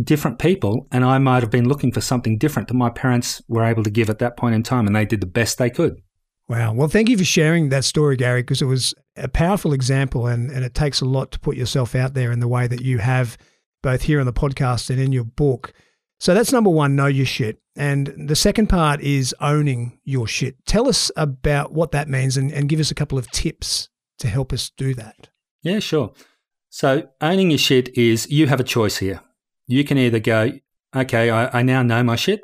different 0.02 0.38
people, 0.38 0.86
and 0.92 1.04
I 1.04 1.18
might 1.18 1.42
have 1.42 1.50
been 1.50 1.68
looking 1.68 1.90
for 1.90 2.00
something 2.00 2.38
different 2.38 2.68
that 2.68 2.74
my 2.74 2.90
parents 2.90 3.42
were 3.48 3.64
able 3.64 3.82
to 3.82 3.90
give 3.90 4.10
at 4.10 4.18
that 4.18 4.36
point 4.36 4.54
in 4.54 4.62
time, 4.62 4.86
and 4.86 4.94
they 4.94 5.04
did 5.04 5.20
the 5.20 5.26
best 5.26 5.58
they 5.58 5.70
could. 5.70 6.00
Wow. 6.48 6.74
Well, 6.74 6.88
thank 6.88 7.08
you 7.08 7.18
for 7.18 7.24
sharing 7.24 7.70
that 7.70 7.84
story, 7.84 8.16
Gary, 8.16 8.42
because 8.42 8.62
it 8.62 8.66
was 8.66 8.94
a 9.16 9.28
powerful 9.28 9.72
example, 9.72 10.26
and, 10.26 10.50
and 10.50 10.64
it 10.64 10.74
takes 10.74 11.00
a 11.00 11.06
lot 11.06 11.32
to 11.32 11.40
put 11.40 11.56
yourself 11.56 11.94
out 11.94 12.14
there 12.14 12.30
in 12.30 12.40
the 12.40 12.48
way 12.48 12.66
that 12.68 12.82
you 12.82 12.98
have, 12.98 13.36
both 13.86 14.02
here 14.02 14.18
on 14.18 14.26
the 14.26 14.32
podcast 14.32 14.90
and 14.90 14.98
in 14.98 15.12
your 15.12 15.22
book. 15.22 15.72
So 16.18 16.34
that's 16.34 16.52
number 16.52 16.70
one, 16.70 16.96
know 16.96 17.06
your 17.06 17.24
shit. 17.24 17.60
And 17.76 18.12
the 18.28 18.34
second 18.34 18.66
part 18.66 19.00
is 19.00 19.32
owning 19.40 20.00
your 20.02 20.26
shit. 20.26 20.56
Tell 20.66 20.88
us 20.88 21.12
about 21.16 21.72
what 21.72 21.92
that 21.92 22.08
means 22.08 22.36
and, 22.36 22.50
and 22.50 22.68
give 22.68 22.80
us 22.80 22.90
a 22.90 22.96
couple 22.96 23.16
of 23.16 23.30
tips 23.30 23.88
to 24.18 24.26
help 24.26 24.52
us 24.52 24.72
do 24.76 24.92
that. 24.94 25.28
Yeah, 25.62 25.78
sure. 25.78 26.12
So 26.68 27.10
owning 27.20 27.52
your 27.52 27.60
shit 27.60 27.96
is 27.96 28.28
you 28.28 28.48
have 28.48 28.58
a 28.58 28.64
choice 28.64 28.96
here. 28.96 29.20
You 29.68 29.84
can 29.84 29.98
either 29.98 30.18
go, 30.18 30.50
okay, 30.96 31.30
I, 31.30 31.60
I 31.60 31.62
now 31.62 31.84
know 31.84 32.02
my 32.02 32.16
shit, 32.16 32.40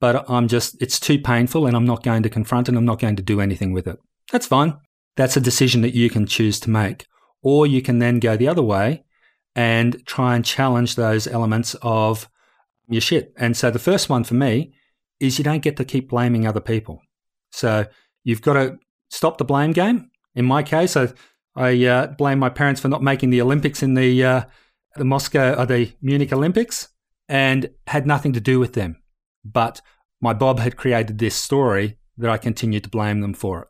but 0.00 0.24
I'm 0.30 0.48
just, 0.48 0.80
it's 0.80 0.98
too 0.98 1.18
painful 1.18 1.66
and 1.66 1.76
I'm 1.76 1.84
not 1.84 2.04
going 2.04 2.22
to 2.22 2.30
confront 2.30 2.70
it. 2.70 2.74
I'm 2.74 2.86
not 2.86 3.00
going 3.00 3.16
to 3.16 3.22
do 3.22 3.42
anything 3.42 3.74
with 3.74 3.86
it. 3.86 3.98
That's 4.32 4.46
fine. 4.46 4.78
That's 5.16 5.36
a 5.36 5.42
decision 5.42 5.82
that 5.82 5.94
you 5.94 6.08
can 6.08 6.24
choose 6.24 6.58
to 6.60 6.70
make. 6.70 7.06
Or 7.42 7.66
you 7.66 7.82
can 7.82 7.98
then 7.98 8.18
go 8.18 8.34
the 8.38 8.48
other 8.48 8.62
way 8.62 9.02
and 9.56 10.06
try 10.06 10.36
and 10.36 10.44
challenge 10.44 10.94
those 10.94 11.26
elements 11.26 11.74
of 11.82 12.28
your 12.88 13.00
shit. 13.00 13.32
And 13.36 13.56
so 13.56 13.70
the 13.70 13.80
first 13.80 14.08
one 14.08 14.22
for 14.22 14.34
me 14.34 14.74
is 15.18 15.38
you 15.38 15.44
don't 15.44 15.62
get 15.62 15.78
to 15.78 15.84
keep 15.84 16.10
blaming 16.10 16.46
other 16.46 16.60
people. 16.60 17.00
So 17.50 17.86
you've 18.22 18.42
got 18.42 18.52
to 18.52 18.78
stop 19.10 19.38
the 19.38 19.44
blame 19.44 19.72
game. 19.72 20.10
In 20.34 20.44
my 20.44 20.62
case, 20.62 20.96
I, 20.96 21.08
I 21.56 21.84
uh, 21.86 22.06
blame 22.08 22.38
my 22.38 22.50
parents 22.50 22.82
for 22.82 22.88
not 22.88 23.02
making 23.02 23.30
the 23.30 23.40
Olympics 23.40 23.82
in 23.82 23.94
the 23.94 24.22
uh, 24.22 24.44
the 24.94 25.04
Moscow 25.04 25.54
or 25.54 25.66
the 25.66 25.92
Munich 26.00 26.32
Olympics, 26.32 26.88
and 27.28 27.70
had 27.86 28.06
nothing 28.06 28.32
to 28.34 28.40
do 28.40 28.60
with 28.60 28.74
them. 28.74 28.96
But 29.44 29.80
my 30.20 30.32
Bob 30.32 30.58
had 30.58 30.76
created 30.76 31.18
this 31.18 31.34
story 31.34 31.98
that 32.18 32.30
I 32.30 32.38
continued 32.38 32.84
to 32.84 32.90
blame 32.90 33.20
them 33.20 33.34
for 33.34 33.62
it. 33.62 33.68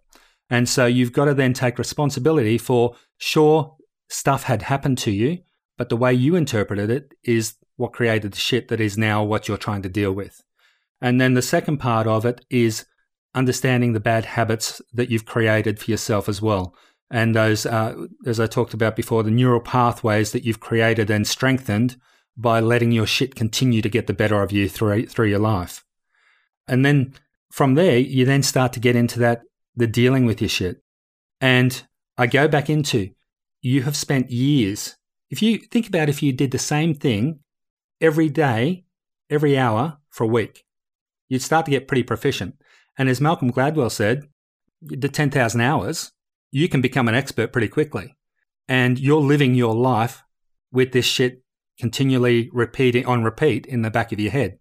And 0.50 0.68
so 0.68 0.86
you've 0.86 1.12
got 1.12 1.24
to 1.24 1.34
then 1.34 1.52
take 1.52 1.78
responsibility 1.78 2.58
for 2.58 2.94
sure 3.18 3.76
stuff 4.08 4.44
had 4.44 4.62
happened 4.62 4.98
to 4.98 5.10
you, 5.10 5.38
but 5.76 5.88
the 5.88 5.96
way 5.96 6.12
you 6.12 6.36
interpreted 6.36 6.90
it 6.90 7.14
is 7.24 7.54
what 7.76 7.92
created 7.92 8.32
the 8.32 8.38
shit 8.38 8.68
that 8.68 8.80
is 8.80 8.96
now 8.96 9.22
what 9.22 9.48
you're 9.48 9.56
trying 9.56 9.82
to 9.82 9.88
deal 9.88 10.12
with. 10.12 10.42
And 11.00 11.20
then 11.20 11.34
the 11.34 11.42
second 11.42 11.78
part 11.78 12.06
of 12.06 12.24
it 12.24 12.44
is 12.48 12.86
understanding 13.34 13.92
the 13.92 14.00
bad 14.00 14.24
habits 14.24 14.80
that 14.94 15.10
you've 15.10 15.26
created 15.26 15.78
for 15.78 15.90
yourself 15.90 16.28
as 16.28 16.40
well. 16.40 16.74
And 17.10 17.36
those, 17.36 17.66
uh, 17.66 18.06
as 18.24 18.40
I 18.40 18.46
talked 18.46 18.74
about 18.74 18.96
before, 18.96 19.22
the 19.22 19.30
neural 19.30 19.60
pathways 19.60 20.32
that 20.32 20.44
you've 20.44 20.60
created 20.60 21.10
and 21.10 21.26
strengthened 21.26 21.96
by 22.36 22.60
letting 22.60 22.92
your 22.92 23.06
shit 23.06 23.34
continue 23.34 23.82
to 23.82 23.88
get 23.88 24.06
the 24.06 24.14
better 24.14 24.42
of 24.42 24.52
you 24.52 24.68
through, 24.68 25.06
through 25.06 25.28
your 25.28 25.38
life. 25.38 25.84
And 26.66 26.84
then 26.84 27.14
from 27.52 27.74
there, 27.74 27.98
you 27.98 28.24
then 28.24 28.42
start 28.42 28.72
to 28.72 28.80
get 28.80 28.96
into 28.96 29.18
that, 29.20 29.42
the 29.76 29.86
dealing 29.86 30.26
with 30.26 30.40
your 30.40 30.48
shit. 30.48 30.82
And 31.40 31.82
I 32.18 32.26
go 32.26 32.48
back 32.48 32.68
into, 32.68 33.10
you 33.60 33.82
have 33.82 33.96
spent 33.96 34.30
years. 34.30 34.96
If 35.30 35.42
you 35.42 35.58
think 35.58 35.88
about 35.88 36.08
if 36.08 36.22
you 36.22 36.32
did 36.32 36.50
the 36.50 36.58
same 36.58 36.94
thing 36.94 37.40
every 38.00 38.28
day, 38.28 38.84
every 39.28 39.58
hour 39.58 39.98
for 40.10 40.24
a 40.24 40.28
week, 40.28 40.64
you'd 41.28 41.42
start 41.42 41.64
to 41.66 41.70
get 41.70 41.88
pretty 41.88 42.02
proficient. 42.02 42.56
And 42.96 43.08
as 43.08 43.20
Malcolm 43.20 43.52
Gladwell 43.52 43.90
said, 43.90 44.28
the 44.80 45.08
10,000 45.08 45.60
hours, 45.60 46.12
you 46.50 46.68
can 46.68 46.80
become 46.80 47.08
an 47.08 47.14
expert 47.14 47.52
pretty 47.52 47.68
quickly. 47.68 48.16
And 48.68 48.98
you're 48.98 49.20
living 49.20 49.54
your 49.54 49.74
life 49.74 50.22
with 50.72 50.92
this 50.92 51.06
shit 51.06 51.42
continually 51.78 52.50
repeating 52.52 53.06
on 53.06 53.22
repeat 53.22 53.66
in 53.66 53.82
the 53.82 53.90
back 53.90 54.12
of 54.12 54.20
your 54.20 54.32
head. 54.32 54.58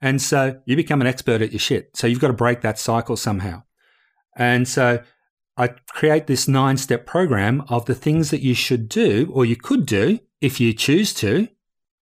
And 0.00 0.20
so 0.20 0.60
you 0.64 0.76
become 0.76 1.00
an 1.00 1.06
expert 1.06 1.42
at 1.42 1.52
your 1.52 1.60
shit. 1.60 1.96
So 1.96 2.06
you've 2.06 2.20
got 2.20 2.28
to 2.28 2.32
break 2.32 2.60
that 2.62 2.78
cycle 2.78 3.16
somehow. 3.16 3.62
And 4.36 4.66
so 4.66 5.02
I 5.56 5.68
create 5.68 6.26
this 6.26 6.48
nine 6.48 6.76
step 6.76 7.06
program 7.06 7.62
of 7.68 7.84
the 7.84 7.94
things 7.94 8.30
that 8.30 8.40
you 8.40 8.54
should 8.54 8.88
do 8.88 9.30
or 9.32 9.44
you 9.44 9.56
could 9.56 9.86
do 9.86 10.18
if 10.40 10.60
you 10.60 10.72
choose 10.72 11.12
to, 11.14 11.48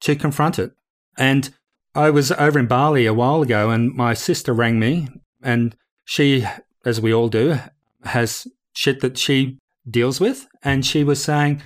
to 0.00 0.16
confront 0.16 0.58
it. 0.58 0.72
And 1.18 1.52
I 1.94 2.10
was 2.10 2.30
over 2.32 2.58
in 2.58 2.66
Bali 2.66 3.06
a 3.06 3.14
while 3.14 3.42
ago 3.42 3.70
and 3.70 3.92
my 3.92 4.14
sister 4.14 4.52
rang 4.52 4.78
me 4.78 5.08
and 5.42 5.76
she, 6.04 6.46
as 6.84 7.00
we 7.00 7.12
all 7.12 7.28
do, 7.28 7.58
has 8.04 8.46
shit 8.72 9.00
that 9.00 9.18
she 9.18 9.58
deals 9.88 10.20
with. 10.20 10.46
And 10.62 10.86
she 10.86 11.02
was 11.02 11.22
saying, 11.22 11.62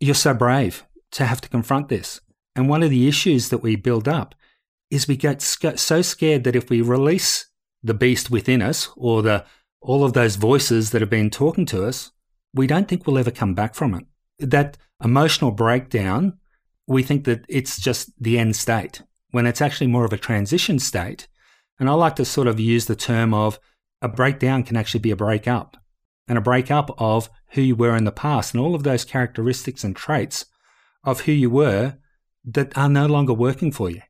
You're 0.00 0.14
so 0.14 0.34
brave 0.34 0.84
to 1.12 1.26
have 1.26 1.40
to 1.42 1.48
confront 1.48 1.88
this. 1.88 2.20
And 2.56 2.68
one 2.68 2.82
of 2.82 2.90
the 2.90 3.06
issues 3.06 3.48
that 3.50 3.58
we 3.58 3.76
build 3.76 4.08
up 4.08 4.34
is 4.90 5.06
we 5.06 5.16
get 5.16 5.40
so 5.40 6.02
scared 6.02 6.44
that 6.44 6.56
if 6.56 6.68
we 6.68 6.80
release 6.80 7.46
the 7.82 7.94
beast 7.94 8.30
within 8.30 8.60
us 8.60 8.88
or 8.96 9.22
the 9.22 9.44
all 9.80 10.04
of 10.04 10.12
those 10.12 10.36
voices 10.36 10.90
that 10.90 11.00
have 11.00 11.10
been 11.10 11.30
talking 11.30 11.66
to 11.66 11.84
us, 11.84 12.12
we 12.54 12.66
don't 12.66 12.88
think 12.88 13.06
we'll 13.06 13.18
ever 13.18 13.30
come 13.30 13.54
back 13.54 13.74
from 13.74 13.94
it. 13.94 14.04
That 14.38 14.76
emotional 15.02 15.50
breakdown, 15.50 16.38
we 16.86 17.02
think 17.02 17.24
that 17.24 17.44
it's 17.48 17.80
just 17.80 18.10
the 18.20 18.38
end 18.38 18.56
state 18.56 19.02
when 19.30 19.46
it's 19.46 19.60
actually 19.60 19.86
more 19.86 20.04
of 20.04 20.12
a 20.12 20.18
transition 20.18 20.78
state. 20.78 21.28
And 21.78 21.88
I 21.88 21.92
like 21.92 22.16
to 22.16 22.24
sort 22.24 22.48
of 22.48 22.60
use 22.60 22.86
the 22.86 22.96
term 22.96 23.32
of 23.32 23.58
a 24.02 24.08
breakdown 24.08 24.62
can 24.62 24.76
actually 24.76 25.00
be 25.00 25.10
a 25.10 25.16
breakup 25.16 25.76
and 26.26 26.38
a 26.38 26.42
breakup 26.42 26.90
of 26.98 27.30
who 27.50 27.62
you 27.62 27.76
were 27.76 27.96
in 27.96 28.04
the 28.04 28.12
past 28.12 28.54
and 28.54 28.62
all 28.62 28.74
of 28.74 28.82
those 28.82 29.04
characteristics 29.04 29.84
and 29.84 29.96
traits 29.96 30.46
of 31.04 31.22
who 31.22 31.32
you 31.32 31.50
were 31.50 31.96
that 32.44 32.76
are 32.76 32.88
no 32.88 33.06
longer 33.06 33.34
working 33.34 33.72
for 33.72 33.90
you. 33.90 34.02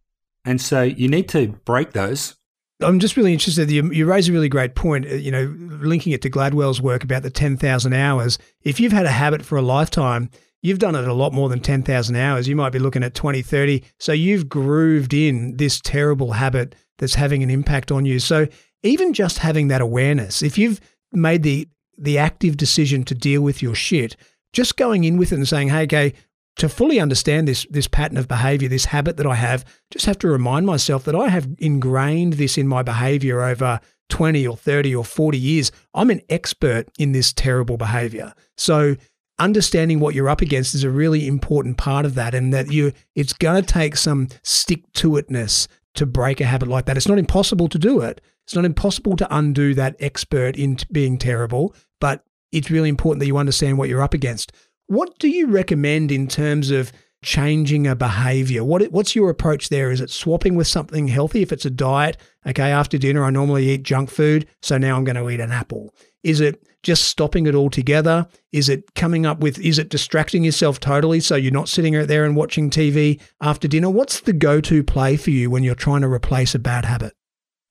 And 0.45 0.61
so 0.61 0.83
you 0.83 1.09
need 1.09 1.29
to 1.31 1.49
break 1.65 1.93
those. 1.93 2.37
I'm 2.83 2.99
just 2.99 3.17
really 3.17 3.33
interested. 3.33 3.71
You, 3.71 3.91
you 3.93 4.07
raise 4.07 4.29
a 4.29 4.33
really 4.33 4.49
great 4.49 4.75
point, 4.75 5.07
uh, 5.07 5.15
you 5.15 5.31
know, 5.31 5.55
linking 5.81 6.13
it 6.13 6.23
to 6.23 6.31
Gladwell's 6.31 6.81
work 6.81 7.05
about 7.05 7.23
the 7.23 7.31
10,000 7.31 7.93
hours. 7.93 8.39
If 8.63 8.81
you've 8.81 8.93
had 8.93 9.07
a 9.07 9.11
habit 9.11 9.45
for 9.45 9.59
a 9.59 9.63
lifetime, 9.63 10.31
you've 10.63 10.79
done 10.79 10.95
it 10.95 11.07
a 11.07 11.13
lot 11.13 11.33
more 11.33 11.49
than 11.49 11.61
10,000 11.61 12.17
hours. 12.17 12.49
You 12.49 12.57
might 12.57 12.71
be 12.71 12.79
looking 12.79 13.03
at 13.03 13.15
20, 13.15 13.43
30. 13.43 13.85
So 13.99 14.13
you've 14.13 14.49
grooved 14.49 15.15
in 15.15 15.57
this 15.57 15.81
terrible 15.81 16.33
habit 16.33 16.75
that's 16.99 17.15
having 17.15 17.43
an 17.43 17.51
impact 17.51 17.91
on 17.91 18.05
you. 18.05 18.19
So 18.19 18.47
even 18.83 19.13
just 19.13 19.39
having 19.39 19.69
that 19.69 19.81
awareness, 19.81 20.43
if 20.43 20.59
you've 20.59 20.81
made 21.13 21.43
the 21.43 21.69
the 21.99 22.17
active 22.17 22.57
decision 22.57 23.05
to 23.05 23.15
deal 23.15 23.43
with 23.43 23.61
your 23.61 23.75
shit, 23.75 24.17
just 24.55 24.79
going 24.79 25.05
in 25.05 25.19
with 25.19 25.33
it 25.33 25.37
and 25.37 25.47
saying, 25.47 25.69
hey, 25.69 25.83
okay, 25.83 26.15
to 26.61 26.69
fully 26.69 27.01
understand 27.01 27.49
this 27.49 27.67
this 27.71 27.89
pattern 27.89 28.19
of 28.19 28.29
behavior, 28.29 28.69
this 28.69 28.85
habit 28.85 29.17
that 29.17 29.27
I 29.27 29.35
have, 29.35 29.65
just 29.91 30.05
have 30.05 30.19
to 30.19 30.29
remind 30.29 30.67
myself 30.67 31.05
that 31.05 31.17
I 31.17 31.29
have 31.29 31.49
ingrained 31.59 32.35
this 32.35 32.59
in 32.59 32.69
my 32.69 32.83
behavior 32.83 33.41
over 33.41 33.81
20 34.11 34.47
or 34.47 34.59
30 34.59 34.95
or 34.95 35.05
40 35.05 35.39
years. 35.39 35.73
I'm 35.95 36.11
an 36.11 36.21
expert 36.29 36.87
in 36.99 37.13
this 37.13 37.33
terrible 37.33 37.79
behavior. 37.79 38.35
So 38.59 38.97
understanding 39.39 40.01
what 40.01 40.15
you're 40.15 40.29
up 40.29 40.43
against 40.43 40.75
is 40.75 40.85
a 40.85 40.91
really 40.91 41.27
important 41.27 41.79
part 41.79 42.05
of 42.05 42.15
that 42.17 42.35
and 42.35 42.53
that 42.53 42.71
you 42.71 42.93
it's 43.15 43.33
going 43.33 43.63
to 43.63 43.67
take 43.67 43.97
some 43.97 44.29
stick 44.43 44.83
to 44.95 45.13
itness 45.13 45.67
to 45.95 46.05
break 46.05 46.43
a 46.43 46.45
habit 46.45 46.69
like 46.69 46.85
that. 46.85 46.97
It's 46.99 47.09
not 47.09 47.19
impossible 47.19 47.69
to 47.71 47.79
do 47.79 48.03
it. 48.03 48.21
It's 48.47 48.55
not 48.55 48.67
impossible 48.67 49.17
to 49.17 49.35
undo 49.35 49.73
that 49.75 49.97
expert 49.99 50.57
in 50.57 50.77
being 50.93 51.17
terrible, 51.17 51.75
but 52.03 52.23
it's 52.53 52.71
really 52.71 52.91
important 52.91 53.21
that 53.21 53.27
you 53.27 53.39
understand 53.39 53.79
what 53.79 53.89
you're 53.89 54.03
up 54.03 54.13
against. 54.13 54.53
What 54.91 55.21
do 55.21 55.29
you 55.29 55.47
recommend 55.47 56.11
in 56.11 56.27
terms 56.27 56.73
of 56.73 56.91
changing 57.23 57.87
a 57.87 57.95
behavior? 57.95 58.65
What 58.65 58.83
what's 58.91 59.15
your 59.15 59.31
approach 59.31 59.69
there? 59.69 59.93
Is 59.93 60.01
it 60.01 60.11
swapping 60.11 60.57
with 60.57 60.67
something 60.67 61.07
healthy? 61.07 61.43
If 61.43 61.53
it's 61.53 61.65
a 61.65 61.71
diet, 61.71 62.17
okay, 62.45 62.73
after 62.73 62.99
dinner 62.99 63.23
I 63.23 63.31
normally 63.31 63.71
eat 63.71 63.85
junk 63.85 64.11
food, 64.11 64.49
so 64.63 64.79
now 64.79 64.97
I'm 64.97 65.05
going 65.05 65.15
to 65.15 65.31
eat 65.31 65.39
an 65.39 65.53
apple. 65.53 65.95
Is 66.25 66.41
it 66.41 66.67
just 66.83 67.05
stopping 67.05 67.47
it 67.47 67.55
altogether? 67.55 68.27
Is 68.51 68.69
it 68.69 68.93
coming 68.97 69.27
up 69.27 69.39
with 69.39 69.61
is 69.61 69.79
it 69.79 69.91
distracting 69.91 70.43
yourself 70.43 70.81
totally 70.81 71.21
so 71.21 71.37
you're 71.37 71.53
not 71.53 71.69
sitting 71.69 71.95
out 71.95 72.09
there 72.09 72.25
and 72.25 72.35
watching 72.35 72.69
TV 72.69 73.21
after 73.41 73.69
dinner? 73.69 73.91
What's 73.91 74.19
the 74.19 74.33
go-to 74.33 74.83
play 74.83 75.17
for 75.17 75.31
you 75.31 75.51
when 75.51 75.63
you're 75.63 75.77
trying 75.77 76.01
to 76.01 76.09
replace 76.09 76.53
a 76.57 76.59
bad 76.59 76.85
habit? 76.85 77.13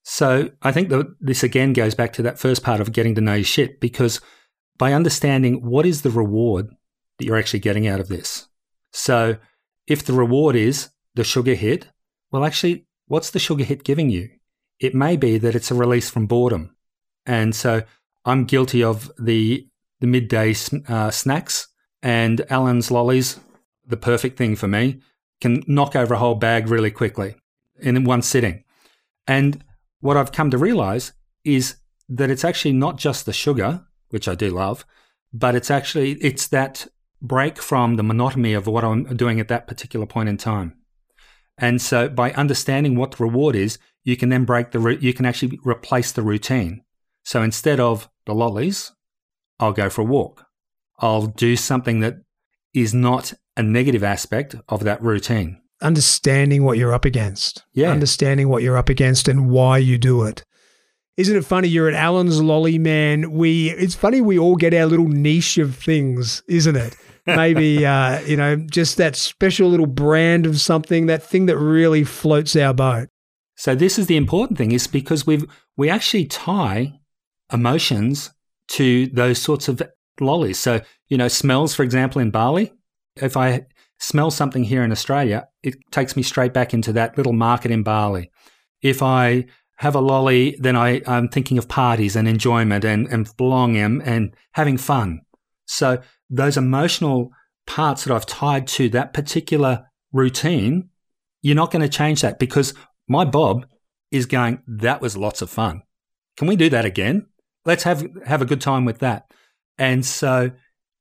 So, 0.04 0.52
I 0.62 0.72
think 0.72 0.88
that 0.88 1.14
this 1.20 1.44
again 1.44 1.74
goes 1.74 1.96
back 1.96 2.14
to 2.14 2.22
that 2.22 2.40
first 2.40 2.64
part 2.64 2.80
of 2.80 2.94
getting 2.94 3.14
to 3.16 3.22
know 3.22 3.34
your 3.34 3.44
shit 3.44 3.82
because 3.82 4.22
by 4.78 4.94
understanding 4.94 5.56
what 5.56 5.86
is 5.86 6.04
the 6.04 6.12
reward 6.12 6.70
that 7.20 7.26
you're 7.26 7.38
actually 7.38 7.60
getting 7.60 7.88
out 7.88 8.00
of 8.00 8.08
this. 8.08 8.48
So 8.92 9.38
if 9.88 10.04
the 10.04 10.14
reward 10.14 10.56
is 10.56 10.90
the 11.16 11.24
sugar 11.24 11.54
hit, 11.54 11.88
well, 12.32 12.46
actually, 12.46 12.88
what's 13.08 13.30
the 13.30 13.40
sugar 13.40 13.64
hit 13.64 13.84
giving 13.84 14.10
you? 14.10 14.30
It 14.80 14.96
may 14.96 15.18
be 15.18 15.38
that 15.38 15.56
it's 15.56 15.72
a 15.72 15.76
release 15.76 16.10
from 16.10 16.28
boredom. 16.28 16.76
And 17.26 17.56
so 17.56 17.84
I'm 18.26 18.46
guilty 18.46 18.84
of 18.84 19.12
the, 19.20 19.68
the 20.00 20.08
midday 20.08 20.56
uh, 20.88 21.12
snacks 21.12 21.68
and 22.02 22.46
Allen's 22.50 22.90
lollies, 22.90 23.40
the 23.86 23.98
perfect 23.98 24.38
thing 24.38 24.56
for 24.56 24.68
me, 24.68 25.02
can 25.42 25.64
knock 25.68 25.96
over 25.96 26.14
a 26.14 26.20
whole 26.20 26.36
bag 26.36 26.70
really 26.70 26.92
quickly 26.92 27.36
in 27.80 28.04
one 28.04 28.22
sitting. 28.22 28.64
And 29.28 29.64
what 30.00 30.18
I've 30.18 30.32
come 30.32 30.50
to 30.52 30.58
realize 30.58 31.14
is 31.44 31.76
that 32.08 32.32
it's 32.32 32.46
actually 32.46 32.74
not 32.74 32.98
just 32.98 33.26
the 33.26 33.34
sugar, 33.34 33.86
which 34.10 34.28
I 34.28 34.36
do 34.36 34.50
love, 34.50 34.86
but 35.34 35.56
it's 35.56 35.70
actually 35.70 36.14
it's 36.14 36.48
that 36.48 36.88
break 37.22 37.62
from 37.62 37.96
the 37.96 38.04
monotony 38.04 38.54
of 38.54 38.68
what 38.68 38.84
I'm 38.84 39.04
doing 39.16 39.40
at 39.40 39.48
that 39.50 39.68
particular 39.68 40.06
point 40.06 40.30
in 40.30 40.38
time. 40.38 40.76
And 41.58 41.82
so 41.82 42.08
by 42.08 42.32
understanding 42.32 42.96
what 42.96 43.12
the 43.12 43.24
reward 43.24 43.56
is, 43.56 43.78
you 44.04 44.16
can 44.16 44.30
then 44.30 44.46
break 44.46 44.72
the 44.72 44.98
you 45.02 45.14
can 45.14 45.26
actually 45.26 45.60
replace 45.64 46.12
the 46.12 46.22
routine. 46.22 46.84
So 47.24 47.44
instead 47.44 47.80
of 47.80 48.10
the 48.26 48.34
lollies, 48.34 48.94
I'll 49.60 49.74
go 49.74 49.90
for 49.90 50.02
a 50.02 50.06
walk. 50.06 50.46
I'll 51.00 51.28
do 51.28 51.56
something 51.56 52.00
that 52.00 52.16
is 52.74 52.94
not 52.94 53.34
a 53.58 53.64
negative 53.64 54.04
aspect 54.04 54.56
of 54.70 54.84
that 54.86 55.02
routine. 55.02 55.62
Understanding 55.82 56.64
what 56.64 56.78
you're 56.78 56.94
up 56.94 57.06
against. 57.06 57.64
Yeah. 57.74 57.92
Understanding 57.92 58.50
what 58.50 58.64
you're 58.64 58.78
up 58.78 58.90
against 58.90 59.28
and 59.28 59.50
why 59.50 59.78
you 59.78 59.98
do 59.98 60.24
it. 60.24 60.44
Isn't 61.18 61.36
it 61.36 61.46
funny? 61.46 61.68
You're 61.68 61.90
at 61.90 61.96
Allen's 61.96 62.42
Lolly 62.42 62.78
Man. 62.78 63.32
We 63.32 63.72
it's 63.72 63.96
funny 63.96 64.22
we 64.22 64.40
all 64.40 64.56
get 64.56 64.74
our 64.74 64.86
little 64.86 65.08
niche 65.08 65.58
of 65.58 65.76
things, 65.76 66.42
isn't 66.48 66.78
it? 66.78 66.96
Maybe 67.36 67.86
uh, 67.86 68.20
you 68.22 68.38
know, 68.38 68.56
just 68.56 68.98
that 68.98 69.16
special 69.16 69.70
little 69.70 69.88
brand 69.88 70.46
of 70.46 70.60
something, 70.60 71.08
that 71.08 71.24
thing 71.24 71.46
that 71.48 71.58
really 71.58 72.04
floats 72.04 72.56
our 72.56 72.74
boat. 72.74 73.10
So 73.56 73.76
this 73.76 74.00
is 74.00 74.08
the 74.08 74.18
important 74.18 74.58
thing, 74.58 74.72
is 74.72 74.88
because 74.88 75.28
we've 75.28 75.46
we 75.76 75.90
actually 75.90 76.26
tie 76.26 77.00
emotions 77.52 78.32
to 78.70 79.08
those 79.08 79.42
sorts 79.42 79.68
of 79.68 79.82
lollies. 80.20 80.60
So, 80.60 80.82
you 81.08 81.18
know, 81.18 81.28
smells, 81.28 81.74
for 81.74 81.84
example, 81.84 82.22
in 82.22 82.32
Bali, 82.32 82.74
if 83.16 83.36
I 83.36 83.66
smell 84.00 84.32
something 84.32 84.64
here 84.64 84.84
in 84.84 84.92
Australia, 84.92 85.48
it 85.64 85.76
takes 85.92 86.16
me 86.16 86.24
straight 86.24 86.54
back 86.54 86.74
into 86.74 86.94
that 86.94 87.18
little 87.18 87.34
market 87.34 87.72
in 87.72 87.84
Bali. 87.84 88.32
If 88.82 89.02
I 89.02 89.46
have 89.78 89.96
a 89.96 90.02
lolly, 90.02 90.56
then 90.60 90.76
I, 90.76 91.02
I'm 91.08 91.28
thinking 91.30 91.58
of 91.58 91.68
parties 91.68 92.16
and 92.16 92.28
enjoyment 92.28 92.86
and, 92.86 93.08
and 93.08 93.30
belonging 93.38 93.82
and, 93.82 94.04
and 94.04 94.36
having 94.52 94.78
fun. 94.78 95.22
So 95.70 96.02
those 96.30 96.58
emotional 96.58 97.32
parts 97.68 98.04
that 98.04 98.14
I've 98.14 98.26
tied 98.26 98.68
to 98.70 98.90
that 98.90 99.14
particular 99.14 99.86
routine, 100.12 100.90
you're 101.42 101.56
not 101.56 101.72
going 101.72 101.84
to 101.84 101.90
change 101.90 102.22
that 102.22 102.40
because 102.40 102.74
my 103.08 103.24
Bob 103.24 103.68
is 104.12 104.26
going, 104.26 104.64
that 104.68 105.00
was 105.00 105.16
lots 105.16 105.44
of 105.44 105.50
fun. 105.50 105.84
Can 106.38 106.48
we 106.48 106.56
do 106.56 106.70
that 106.70 106.86
again? 106.86 107.28
Let's 107.66 107.84
have, 107.84 108.06
have 108.26 108.42
a 108.42 108.46
good 108.46 108.62
time 108.62 108.84
with 108.84 109.00
that. 109.00 109.32
And 109.78 110.04
so 110.04 110.52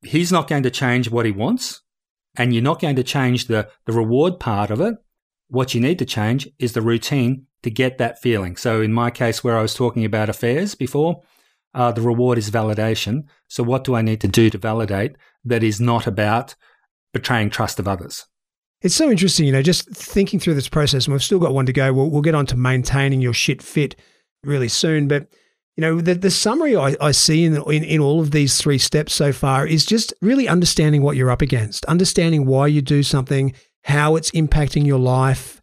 he's 0.03 0.31
not 0.31 0.49
going 0.49 0.65
to 0.65 0.71
change 0.71 1.11
what 1.11 1.25
he 1.25 1.33
wants 1.33 1.81
and 2.37 2.53
you're 2.53 2.63
not 2.63 2.81
going 2.81 2.97
to 2.97 3.03
change 3.03 3.47
the, 3.47 3.69
the 3.87 3.93
reward 3.93 4.39
part 4.39 4.71
of 4.71 4.83
it. 4.83 4.97
What 5.49 5.75
you 5.75 5.81
need 5.81 5.99
to 6.01 6.05
change 6.05 6.47
is 6.59 6.75
the 6.75 6.83
routine 6.83 7.47
to 7.63 7.71
get 7.71 7.97
that 7.99 8.21
feeling. 8.21 8.57
So 8.57 8.83
in 8.83 8.93
my 8.93 9.11
case, 9.11 9.43
where 9.43 9.57
I 9.57 9.63
was 9.63 9.75
talking 9.75 10.05
about 10.05 10.29
affairs 10.29 10.75
before, 10.75 11.23
uh, 11.79 11.93
the 11.93 12.03
reward 12.03 12.37
is 12.39 12.51
validation. 12.51 13.23
So 13.47 13.63
what 13.63 13.85
do 13.85 13.95
I 13.95 14.03
need 14.03 14.21
to 14.23 14.29
do 14.29 14.51
to 14.51 14.59
validate 14.59 15.13
that 15.45 15.63
is 15.63 15.81
not 15.81 16.09
about 16.09 16.57
betraying 17.15 17.51
trust 17.51 17.79
of 17.79 17.87
others? 17.87 18.27
It's 18.83 18.97
so 18.97 19.11
interesting, 19.11 19.47
you 19.47 19.53
know, 19.53 19.63
just 19.63 19.89
thinking 19.89 20.41
through 20.41 20.55
this 20.55 20.69
process, 20.69 21.07
and 21.07 21.13
we've 21.13 21.23
still 21.23 21.39
got 21.39 21.55
one 21.55 21.67
to 21.67 21.73
go. 21.73 21.93
We'll, 21.93 22.11
we'll 22.11 22.23
get 22.23 22.35
on 22.35 22.47
to 22.47 22.57
maintaining 22.57 23.21
your 23.21 23.33
shit 23.33 23.63
fit 23.63 23.95
really 24.43 24.69
soon. 24.69 25.07
But, 25.07 25.29
you 25.77 25.83
know, 25.83 26.01
the, 26.01 26.15
the 26.15 26.31
summary 26.31 26.77
I, 26.77 26.97
I 27.01 27.13
see 27.13 27.45
in, 27.45 27.57
in, 27.71 27.85
in 27.85 28.01
all 28.01 28.21
of 28.21 28.33
these 28.33 28.59
three 28.59 28.79
steps 28.79 29.15
so 29.15 29.33
far 29.33 29.65
is 29.65 29.87
just 29.87 30.13
really 30.21 30.49
understanding 30.49 31.03
what 31.03 31.17
you're 31.17 31.31
up 31.31 31.43
against, 31.43 31.85
understanding 31.85 32.45
why 32.45 32.67
you 32.67 32.83
do 32.83 33.05
something, 33.05 33.53
how 33.85 34.17
it's 34.17 34.33
impacting 34.33 34.85
your 34.85 34.99
life, 34.99 35.61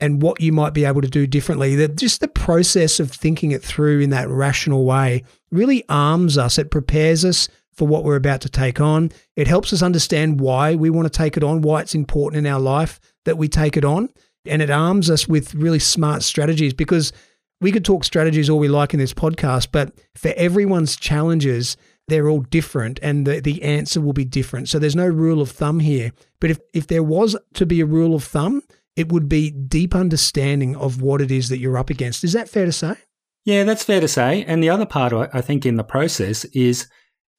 and 0.00 0.22
what 0.22 0.40
you 0.40 0.52
might 0.52 0.74
be 0.74 0.84
able 0.84 1.00
to 1.00 1.08
do 1.08 1.26
differently. 1.26 1.74
The, 1.74 1.88
just 1.88 2.20
the 2.20 2.28
process 2.28 3.00
of 3.00 3.10
thinking 3.10 3.50
it 3.50 3.62
through 3.62 4.00
in 4.00 4.10
that 4.10 4.28
rational 4.28 4.84
way 4.84 5.24
really 5.50 5.84
arms 5.88 6.38
us, 6.38 6.58
it 6.58 6.70
prepares 6.70 7.24
us 7.24 7.48
for 7.72 7.86
what 7.86 8.04
we're 8.04 8.16
about 8.16 8.40
to 8.40 8.48
take 8.48 8.80
on. 8.80 9.12
It 9.36 9.46
helps 9.46 9.72
us 9.72 9.82
understand 9.82 10.40
why 10.40 10.74
we 10.74 10.90
want 10.90 11.06
to 11.06 11.16
take 11.16 11.36
it 11.36 11.44
on, 11.44 11.62
why 11.62 11.80
it's 11.80 11.94
important 11.94 12.44
in 12.44 12.52
our 12.52 12.60
life 12.60 12.98
that 13.24 13.38
we 13.38 13.48
take 13.48 13.76
it 13.76 13.84
on. 13.84 14.08
And 14.44 14.62
it 14.62 14.70
arms 14.70 15.10
us 15.10 15.28
with 15.28 15.54
really 15.54 15.78
smart 15.78 16.22
strategies 16.22 16.74
because 16.74 17.12
we 17.60 17.72
could 17.72 17.84
talk 17.84 18.04
strategies 18.04 18.48
all 18.48 18.58
we 18.58 18.68
like 18.68 18.94
in 18.94 19.00
this 19.00 19.14
podcast, 19.14 19.68
but 19.72 19.92
for 20.14 20.32
everyone's 20.36 20.96
challenges, 20.96 21.76
they're 22.08 22.28
all 22.28 22.40
different 22.40 22.98
and 23.02 23.26
the, 23.26 23.40
the 23.40 23.62
answer 23.62 24.00
will 24.00 24.12
be 24.12 24.24
different. 24.24 24.68
So 24.68 24.78
there's 24.78 24.96
no 24.96 25.06
rule 25.06 25.40
of 25.40 25.50
thumb 25.50 25.80
here. 25.80 26.12
But 26.40 26.50
if, 26.50 26.58
if 26.72 26.86
there 26.86 27.02
was 27.02 27.36
to 27.54 27.66
be 27.66 27.80
a 27.80 27.86
rule 27.86 28.14
of 28.14 28.24
thumb, 28.24 28.62
it 28.98 29.12
would 29.12 29.28
be 29.28 29.52
deep 29.52 29.94
understanding 29.94 30.74
of 30.74 31.00
what 31.00 31.20
it 31.20 31.30
is 31.30 31.50
that 31.50 31.60
you're 31.60 31.78
up 31.78 31.88
against. 31.88 32.24
Is 32.24 32.32
that 32.32 32.48
fair 32.48 32.66
to 32.66 32.72
say? 32.72 32.96
Yeah, 33.44 33.62
that's 33.62 33.84
fair 33.84 34.00
to 34.00 34.08
say. 34.08 34.44
And 34.44 34.60
the 34.60 34.70
other 34.70 34.86
part, 34.86 35.12
I 35.32 35.40
think, 35.40 35.64
in 35.64 35.76
the 35.76 35.84
process 35.84 36.44
is 36.46 36.88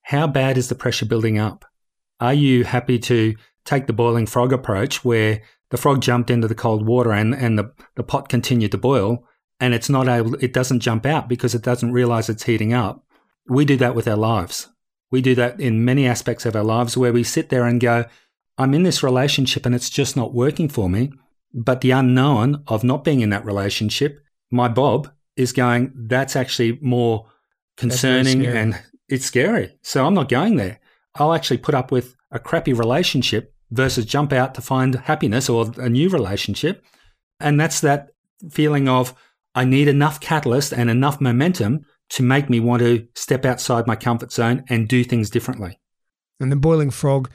how 0.03 0.25
bad 0.25 0.57
is 0.57 0.69
the 0.69 0.75
pressure 0.75 1.05
building 1.05 1.37
up? 1.37 1.65
Are 2.21 2.33
you 2.33 2.63
happy 2.63 2.97
to 2.99 3.35
take 3.65 3.87
the 3.87 3.93
boiling 3.93 4.25
frog 4.25 4.53
approach 4.53 5.03
where 5.03 5.41
the 5.69 5.75
frog 5.75 6.01
jumped 6.01 6.29
into 6.29 6.47
the 6.47 6.55
cold 6.55 6.87
water 6.87 7.11
and, 7.11 7.35
and 7.35 7.59
the, 7.59 7.73
the 7.97 8.03
pot 8.03 8.29
continued 8.29 8.71
to 8.71 8.77
boil 8.77 9.25
and 9.59 9.73
it's 9.73 9.89
not 9.89 10.07
able, 10.07 10.35
it 10.35 10.53
doesn't 10.53 10.79
jump 10.79 11.05
out 11.05 11.27
because 11.27 11.53
it 11.53 11.61
doesn't 11.61 11.91
realize 11.91 12.29
it's 12.29 12.43
heating 12.43 12.71
up? 12.73 13.03
We 13.49 13.65
do 13.65 13.75
that 13.77 13.95
with 13.95 14.07
our 14.07 14.15
lives. 14.15 14.69
We 15.11 15.21
do 15.21 15.35
that 15.35 15.59
in 15.59 15.83
many 15.83 16.07
aspects 16.07 16.45
of 16.45 16.55
our 16.55 16.63
lives 16.63 16.95
where 16.95 17.11
we 17.11 17.25
sit 17.25 17.49
there 17.49 17.65
and 17.65 17.81
go, 17.81 18.05
I'm 18.57 18.73
in 18.73 18.83
this 18.83 19.03
relationship 19.03 19.65
and 19.65 19.75
it's 19.75 19.89
just 19.89 20.15
not 20.15 20.33
working 20.33 20.69
for 20.69 20.89
me. 20.89 21.11
But 21.53 21.81
the 21.81 21.91
unknown 21.91 22.63
of 22.67 22.83
not 22.83 23.03
being 23.03 23.21
in 23.21 23.31
that 23.31 23.45
relationship, 23.45 24.19
my 24.51 24.67
Bob 24.67 25.11
is 25.35 25.51
going, 25.51 25.93
that's 25.95 26.35
actually 26.35 26.77
more 26.81 27.27
concerning 27.77 28.45
and 28.45 28.79
it's 29.07 29.25
scary. 29.25 29.77
So 29.81 30.05
I'm 30.05 30.13
not 30.13 30.29
going 30.29 30.57
there. 30.57 30.79
I'll 31.15 31.33
actually 31.33 31.57
put 31.57 31.75
up 31.75 31.91
with 31.91 32.15
a 32.31 32.39
crappy 32.39 32.73
relationship 32.73 33.53
versus 33.71 34.05
jump 34.05 34.33
out 34.33 34.53
to 34.55 34.61
find 34.61 34.93
happiness 34.95 35.49
or 35.49 35.71
a 35.77 35.89
new 35.89 36.09
relationship. 36.09 36.83
And 37.39 37.59
that's 37.59 37.81
that 37.81 38.09
feeling 38.51 38.87
of 38.87 39.13
I 39.55 39.65
need 39.65 39.87
enough 39.87 40.19
catalyst 40.19 40.73
and 40.73 40.89
enough 40.89 41.19
momentum 41.19 41.85
to 42.09 42.23
make 42.23 42.49
me 42.49 42.59
want 42.59 42.81
to 42.81 43.07
step 43.15 43.45
outside 43.45 43.87
my 43.87 43.95
comfort 43.95 44.31
zone 44.31 44.63
and 44.69 44.87
do 44.87 45.03
things 45.03 45.29
differently. 45.29 45.79
And 46.39 46.51
the 46.51 46.55
boiling 46.55 46.91
frog, 46.91 47.29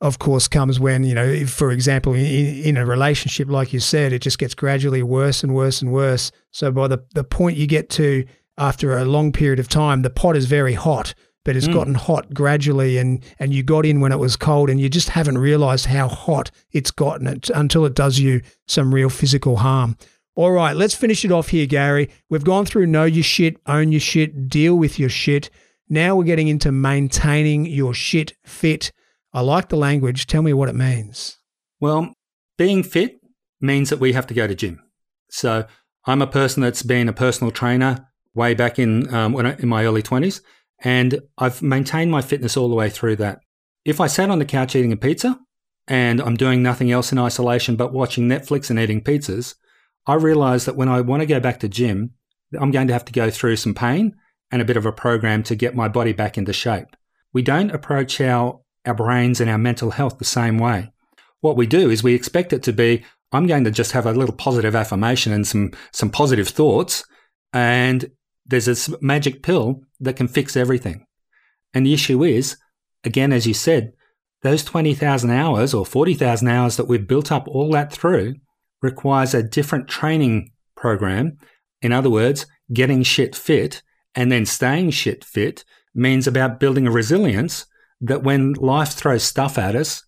of 0.00 0.18
course, 0.18 0.48
comes 0.48 0.80
when, 0.80 1.04
you 1.04 1.14
know, 1.14 1.24
if, 1.24 1.50
for 1.50 1.70
example, 1.70 2.14
in, 2.14 2.24
in, 2.24 2.76
a 2.76 2.86
relationship, 2.86 3.48
like 3.48 3.72
you 3.72 3.80
said, 3.80 4.12
it 4.12 4.22
just 4.22 4.38
gets 4.38 4.54
gradually 4.54 5.02
worse 5.02 5.42
and 5.42 5.54
worse 5.54 5.82
and 5.82 5.92
worse. 5.92 6.32
So 6.52 6.72
by 6.72 6.88
the, 6.88 7.04
the 7.14 7.24
point 7.24 7.58
you 7.58 7.66
get 7.66 7.90
to 7.90 8.24
after 8.56 8.96
a 8.96 9.04
long 9.04 9.32
period 9.32 9.58
of 9.58 9.68
time, 9.68 10.02
the 10.02 10.10
pot 10.10 10.36
is 10.36 10.46
very 10.46 10.72
hot, 10.72 11.14
but 11.44 11.54
it's 11.54 11.68
mm. 11.68 11.74
gotten 11.74 11.94
hot 11.94 12.32
gradually, 12.32 12.98
and 12.98 13.24
and 13.38 13.52
you 13.52 13.62
got 13.62 13.86
in 13.86 14.00
when 14.00 14.12
it 14.12 14.18
was 14.18 14.36
cold, 14.36 14.70
and 14.70 14.80
you 14.80 14.88
just 14.88 15.10
haven't 15.10 15.38
realised 15.38 15.86
how 15.86 16.08
hot 16.08 16.50
it's 16.72 16.90
gotten 16.90 17.26
it 17.26 17.50
until 17.50 17.84
it 17.84 17.94
does 17.94 18.18
you 18.18 18.42
some 18.66 18.94
real 18.94 19.10
physical 19.10 19.56
harm. 19.56 19.96
All 20.34 20.52
right, 20.52 20.76
let's 20.76 20.94
finish 20.94 21.24
it 21.24 21.32
off 21.32 21.48
here, 21.48 21.66
Gary. 21.66 22.10
We've 22.28 22.44
gone 22.44 22.64
through 22.64 22.86
know 22.86 23.04
your 23.04 23.24
shit, 23.24 23.56
own 23.66 23.92
your 23.92 24.00
shit, 24.00 24.48
deal 24.48 24.76
with 24.76 24.98
your 24.98 25.10
shit. 25.10 25.50
Now 25.88 26.14
we're 26.14 26.24
getting 26.24 26.48
into 26.48 26.70
maintaining 26.70 27.66
your 27.66 27.94
shit 27.94 28.34
fit. 28.44 28.92
I 29.32 29.40
like 29.40 29.68
the 29.68 29.76
language. 29.76 30.26
Tell 30.26 30.42
me 30.42 30.52
what 30.52 30.68
it 30.68 30.74
means. 30.74 31.38
Well, 31.80 32.12
being 32.58 32.82
fit 32.82 33.20
means 33.60 33.90
that 33.90 34.00
we 34.00 34.12
have 34.12 34.26
to 34.28 34.34
go 34.34 34.46
to 34.46 34.54
gym. 34.54 34.82
So 35.30 35.66
I'm 36.06 36.22
a 36.22 36.26
person 36.26 36.62
that's 36.62 36.82
been 36.82 37.08
a 37.08 37.12
personal 37.12 37.50
trainer 37.50 38.08
way 38.34 38.54
back 38.54 38.78
in 38.78 39.12
um, 39.14 39.32
when 39.32 39.46
I, 39.46 39.56
in 39.56 39.68
my 39.68 39.84
early 39.84 40.02
20s, 40.02 40.40
and 40.82 41.20
I've 41.38 41.62
maintained 41.62 42.10
my 42.10 42.22
fitness 42.22 42.56
all 42.56 42.68
the 42.68 42.74
way 42.74 42.90
through 42.90 43.16
that. 43.16 43.40
If 43.84 44.00
I 44.00 44.06
sat 44.06 44.30
on 44.30 44.38
the 44.38 44.44
couch 44.44 44.74
eating 44.74 44.92
a 44.92 44.96
pizza 44.96 45.38
and 45.86 46.20
I'm 46.20 46.36
doing 46.36 46.62
nothing 46.62 46.90
else 46.90 47.12
in 47.12 47.18
isolation 47.18 47.76
but 47.76 47.92
watching 47.92 48.28
Netflix 48.28 48.70
and 48.70 48.78
eating 48.78 49.02
pizzas, 49.02 49.54
I 50.06 50.14
realize 50.14 50.64
that 50.64 50.76
when 50.76 50.88
I 50.88 51.00
want 51.00 51.20
to 51.20 51.26
go 51.26 51.40
back 51.40 51.60
to 51.60 51.68
gym, 51.68 52.12
I'm 52.58 52.70
going 52.70 52.88
to 52.88 52.92
have 52.92 53.04
to 53.06 53.12
go 53.12 53.30
through 53.30 53.56
some 53.56 53.74
pain 53.74 54.16
and 54.50 54.60
a 54.60 54.64
bit 54.64 54.76
of 54.76 54.86
a 54.86 54.92
program 54.92 55.42
to 55.44 55.54
get 55.54 55.76
my 55.76 55.88
body 55.88 56.12
back 56.12 56.36
into 56.36 56.52
shape. 56.52 56.96
We 57.32 57.42
don't 57.42 57.70
approach 57.70 58.20
our, 58.20 58.60
our 58.86 58.94
brains 58.94 59.40
and 59.40 59.50
our 59.50 59.58
mental 59.58 59.90
health 59.90 60.18
the 60.18 60.24
same 60.24 60.58
way. 60.58 60.92
What 61.40 61.56
we 61.56 61.66
do 61.66 61.90
is 61.90 62.02
we 62.02 62.14
expect 62.14 62.52
it 62.52 62.62
to 62.64 62.72
be, 62.72 63.04
I'm 63.32 63.46
going 63.46 63.64
to 63.64 63.70
just 63.70 63.92
have 63.92 64.06
a 64.06 64.12
little 64.12 64.34
positive 64.34 64.74
affirmation 64.74 65.32
and 65.32 65.46
some, 65.46 65.72
some 65.92 66.10
positive 66.10 66.48
thoughts. 66.48 67.04
And 67.52 68.10
there's 68.46 68.66
this 68.66 68.92
magic 69.00 69.42
pill 69.42 69.82
that 70.00 70.16
can 70.16 70.28
fix 70.28 70.56
everything. 70.56 71.06
And 71.72 71.86
the 71.86 71.94
issue 71.94 72.24
is, 72.24 72.56
again, 73.04 73.32
as 73.32 73.46
you 73.46 73.54
said, 73.54 73.92
those 74.42 74.64
20,000 74.64 75.30
hours 75.30 75.74
or 75.74 75.84
40,000 75.84 76.48
hours 76.48 76.76
that 76.76 76.88
we've 76.88 77.06
built 77.06 77.30
up 77.30 77.46
all 77.46 77.70
that 77.72 77.92
through 77.92 78.34
requires 78.82 79.34
a 79.34 79.42
different 79.42 79.88
training 79.88 80.52
program. 80.76 81.36
In 81.82 81.92
other 81.92 82.10
words, 82.10 82.46
getting 82.72 83.02
shit 83.02 83.36
fit 83.36 83.82
and 84.14 84.32
then 84.32 84.46
staying 84.46 84.90
shit 84.90 85.24
fit 85.24 85.64
means 85.94 86.26
about 86.26 86.60
building 86.60 86.86
a 86.86 86.90
resilience 86.90 87.66
that 88.00 88.22
when 88.22 88.54
life 88.54 88.92
throws 88.92 89.22
stuff 89.22 89.58
at 89.58 89.76
us, 89.76 90.02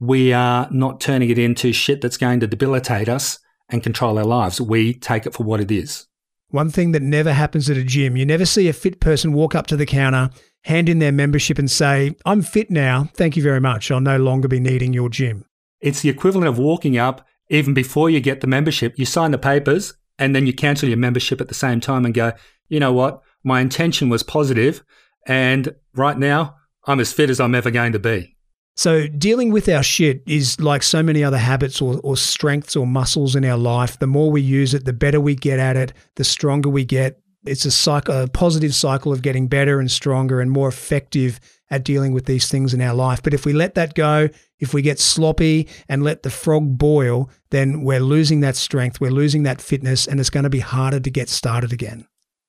we 0.00 0.32
are 0.32 0.68
not 0.70 1.00
turning 1.00 1.30
it 1.30 1.38
into 1.38 1.72
shit 1.72 2.00
that's 2.00 2.16
going 2.16 2.40
to 2.40 2.46
debilitate 2.46 3.08
us 3.08 3.38
and 3.68 3.82
control 3.82 4.18
our 4.18 4.24
lives. 4.24 4.60
We 4.60 4.94
take 4.94 5.26
it 5.26 5.34
for 5.34 5.44
what 5.44 5.60
it 5.60 5.70
is. 5.70 6.06
One 6.48 6.70
thing 6.70 6.92
that 6.92 7.02
never 7.02 7.32
happens 7.32 7.70
at 7.70 7.76
a 7.76 7.84
gym, 7.84 8.16
you 8.16 8.26
never 8.26 8.44
see 8.44 8.68
a 8.68 8.72
fit 8.72 9.00
person 9.00 9.32
walk 9.32 9.54
up 9.54 9.66
to 9.68 9.76
the 9.76 9.86
counter, 9.86 10.30
hand 10.64 10.88
in 10.88 10.98
their 10.98 11.12
membership, 11.12 11.58
and 11.58 11.70
say, 11.70 12.14
I'm 12.26 12.42
fit 12.42 12.70
now. 12.70 13.08
Thank 13.14 13.36
you 13.36 13.42
very 13.42 13.60
much. 13.60 13.90
I'll 13.90 14.00
no 14.00 14.18
longer 14.18 14.48
be 14.48 14.60
needing 14.60 14.92
your 14.92 15.08
gym. 15.08 15.46
It's 15.80 16.02
the 16.02 16.10
equivalent 16.10 16.48
of 16.48 16.58
walking 16.58 16.98
up 16.98 17.26
even 17.48 17.72
before 17.72 18.10
you 18.10 18.20
get 18.20 18.40
the 18.40 18.46
membership. 18.46 18.98
You 18.98 19.06
sign 19.06 19.30
the 19.30 19.38
papers 19.38 19.94
and 20.18 20.36
then 20.36 20.46
you 20.46 20.52
cancel 20.52 20.88
your 20.88 20.98
membership 20.98 21.40
at 21.40 21.48
the 21.48 21.54
same 21.54 21.80
time 21.80 22.04
and 22.04 22.14
go, 22.14 22.32
you 22.68 22.80
know 22.80 22.92
what? 22.92 23.22
My 23.44 23.60
intention 23.60 24.08
was 24.08 24.22
positive, 24.22 24.84
And 25.26 25.74
right 25.94 26.18
now, 26.18 26.56
I'm 26.86 27.00
as 27.00 27.12
fit 27.12 27.30
as 27.30 27.40
I'm 27.40 27.54
ever 27.54 27.70
going 27.70 27.92
to 27.92 27.98
be. 27.98 28.36
So, 28.74 29.06
dealing 29.06 29.52
with 29.52 29.68
our 29.68 29.82
shit 29.82 30.22
is 30.26 30.58
like 30.58 30.82
so 30.82 31.02
many 31.02 31.22
other 31.22 31.38
habits 31.38 31.82
or, 31.82 32.00
or 32.02 32.16
strengths 32.16 32.74
or 32.74 32.86
muscles 32.86 33.36
in 33.36 33.44
our 33.44 33.58
life. 33.58 33.98
The 33.98 34.06
more 34.06 34.30
we 34.30 34.40
use 34.40 34.72
it, 34.72 34.86
the 34.86 34.94
better 34.94 35.20
we 35.20 35.34
get 35.34 35.58
at 35.58 35.76
it, 35.76 35.92
the 36.16 36.24
stronger 36.24 36.70
we 36.70 36.84
get. 36.84 37.18
It's 37.44 37.64
a, 37.64 37.70
cycle, 37.70 38.22
a 38.22 38.28
positive 38.28 38.74
cycle 38.74 39.12
of 39.12 39.20
getting 39.20 39.48
better 39.48 39.80
and 39.80 39.90
stronger 39.90 40.40
and 40.40 40.50
more 40.50 40.68
effective 40.68 41.40
at 41.70 41.84
dealing 41.84 42.12
with 42.12 42.26
these 42.26 42.48
things 42.48 42.72
in 42.72 42.80
our 42.80 42.94
life. 42.94 43.22
But 43.22 43.34
if 43.34 43.44
we 43.44 43.52
let 43.52 43.74
that 43.74 43.94
go, 43.94 44.28
if 44.60 44.72
we 44.72 44.80
get 44.80 45.00
sloppy 45.00 45.68
and 45.88 46.04
let 46.04 46.22
the 46.22 46.30
frog 46.30 46.78
boil, 46.78 47.30
then 47.50 47.82
we're 47.82 48.00
losing 48.00 48.40
that 48.40 48.56
strength, 48.56 49.00
we're 49.00 49.10
losing 49.10 49.42
that 49.42 49.60
fitness, 49.60 50.06
and 50.06 50.20
it's 50.20 50.30
going 50.30 50.44
to 50.44 50.50
be 50.50 50.60
harder 50.60 51.00
to 51.00 51.10
get 51.10 51.28
started 51.28 51.72
again. 51.72 52.06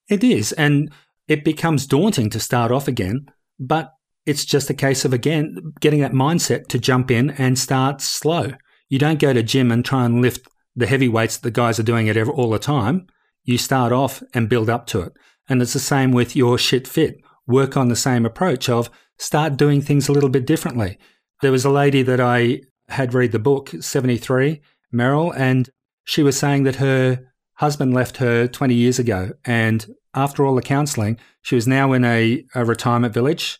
It 0.09 0.23
is. 0.23 0.51
And 0.53 0.91
it 1.27 1.43
becomes 1.43 1.88
daunting 1.88 2.29
to 2.29 2.39
start 2.39 2.71
off 2.71 2.88
again. 2.88 3.31
But 3.59 3.93
it's 4.26 4.45
just 4.45 4.69
a 4.69 4.74
case 4.74 5.05
of, 5.05 5.13
again, 5.13 5.74
getting 5.80 6.01
that 6.01 6.13
mindset 6.13 6.67
to 6.67 6.80
jump 6.80 7.11
in 7.11 7.32
and 7.32 7.59
start 7.59 8.01
slow. 8.01 8.53
You 8.89 8.99
don't 8.99 9.19
go 9.19 9.34
to 9.34 9.43
gym 9.43 9.71
and 9.71 9.84
try 9.84 10.05
and 10.05 10.21
lift 10.21 10.47
the 10.76 10.88
heavy 10.88 11.09
weights 11.09 11.38
that 11.38 11.43
the 11.43 11.51
guys 11.51 11.80
are 11.80 11.84
doing 11.84 12.07
it 12.07 12.17
all 12.17 12.49
the 12.49 12.59
time. 12.59 13.07
You 13.43 13.57
start 13.57 13.91
off 13.91 14.24
and 14.34 14.49
build 14.49 14.69
up 14.69 14.88
to 14.88 15.01
it. 15.01 15.13
And 15.49 15.61
it's 15.61 15.74
the 15.74 15.80
same 15.80 16.11
with 16.11 16.36
your 16.36 16.57
shit 16.57 16.88
fit. 16.88 17.17
Work 17.45 17.76
on 17.76 17.89
the 17.89 17.95
same 17.95 18.26
approach 18.26 18.69
of 18.69 18.89
start 19.17 19.57
doing 19.57 19.82
things 19.82 20.07
a 20.07 20.13
little 20.13 20.30
bit 20.30 20.47
differently. 20.47 20.97
There 21.41 21.51
was 21.51 21.65
a 21.65 21.69
lady 21.69 22.01
that 22.03 22.21
I 22.21 22.61
had 22.88 23.13
read 23.13 23.34
the 23.34 23.39
book, 23.39 23.71
73, 23.80 24.61
Merrill, 24.91 25.32
and 25.32 25.69
she 26.05 26.24
was 26.24 26.38
saying 26.38 26.63
that 26.63 26.78
her 26.78 27.19
husband 27.55 27.93
left 27.93 28.17
her 28.17 28.47
20 28.47 28.74
years 28.74 28.99
ago. 28.99 29.32
And 29.43 29.86
after 30.13 30.45
all 30.45 30.55
the 30.55 30.61
counseling, 30.61 31.17
she 31.41 31.55
was 31.55 31.67
now 31.67 31.91
in 31.93 32.05
a, 32.05 32.45
a 32.55 32.63
retirement 32.63 33.13
village 33.13 33.59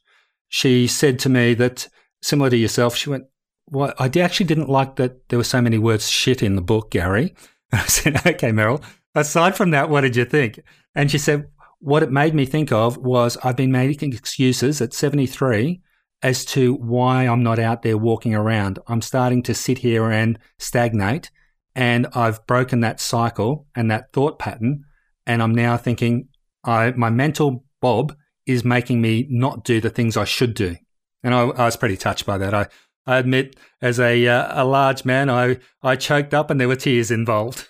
she 0.54 0.86
said 0.86 1.18
to 1.18 1.30
me 1.30 1.56
that, 1.56 1.88
similar 2.22 2.52
to 2.52 2.56
yourself, 2.56 2.96
she 2.96 3.10
went, 3.10 3.24
well, 3.72 3.92
I 3.98 4.06
actually 4.20 4.46
didn't 4.46 4.70
like 4.70 4.98
that 4.98 5.28
there 5.30 5.40
were 5.40 5.44
so 5.44 5.64
many 5.64 5.80
words 5.80 6.08
shit 6.08 6.44
in 6.44 6.56
the 6.56 6.62
book, 6.62 6.92
Gary. 6.92 7.34
And 7.72 7.82
I 7.82 7.86
said, 7.86 8.18
okay, 8.18 8.52
Meryl, 8.52 8.84
aside 9.16 9.58
from 9.58 9.72
that, 9.72 9.90
what 9.90 10.02
did 10.02 10.16
you 10.16 10.26
think? 10.26 10.60
And 10.94 11.10
she 11.10 11.18
said, 11.18 11.48
what 11.80 12.04
it 12.04 12.12
made 12.12 12.36
me 12.36 12.46
think 12.46 12.72
of 12.72 12.98
was 12.98 13.36
I've 13.44 13.58
been 13.58 13.72
making 13.72 14.14
excuses 14.14 14.80
at 14.80 14.94
73 14.94 15.82
as 16.22 16.46
to 16.46 16.76
why 16.76 17.24
I'm 17.24 17.42
not 17.42 17.58
out 17.58 17.82
there 17.82 17.98
walking 17.98 18.36
around. 18.36 18.78
I'm 18.86 19.02
starting 19.02 19.42
to 19.44 19.56
sit 19.56 19.80
here 19.80 20.12
and 20.12 20.38
stagnate. 20.60 21.32
And 21.74 22.06
I've 22.14 22.46
broken 22.46 22.82
that 22.82 23.00
cycle 23.00 23.66
and 23.74 23.90
that 23.90 24.14
thought 24.14 24.38
pattern. 24.38 24.84
And 25.26 25.42
I'm 25.42 25.56
now 25.56 25.78
thinking, 25.78 26.28
I, 26.64 26.92
my 26.92 27.10
mental 27.10 27.66
Bob 27.82 28.16
is 28.46 28.64
making 28.64 29.02
me 29.02 29.28
not 29.30 29.64
do 29.64 29.80
the 29.80 29.90
things 29.90 30.18
I 30.18 30.26
should 30.26 30.54
do. 30.54 30.76
And 31.24 31.34
I, 31.34 31.42
I 31.42 31.66
was 31.66 31.78
pretty 31.78 31.98
touched 31.98 32.26
by 32.26 32.38
that. 32.38 32.54
I, 32.54 32.68
I 33.06 33.18
admit, 33.18 33.56
as 33.82 34.00
a 34.00 34.28
uh, 34.28 34.64
a 34.64 34.66
large 34.66 35.06
man, 35.06 35.30
I 35.30 35.60
I 35.82 35.96
choked 35.96 36.34
up 36.34 36.50
and 36.50 36.60
there 36.60 36.68
were 36.68 36.76
tears 36.76 37.12
involved. 37.12 37.68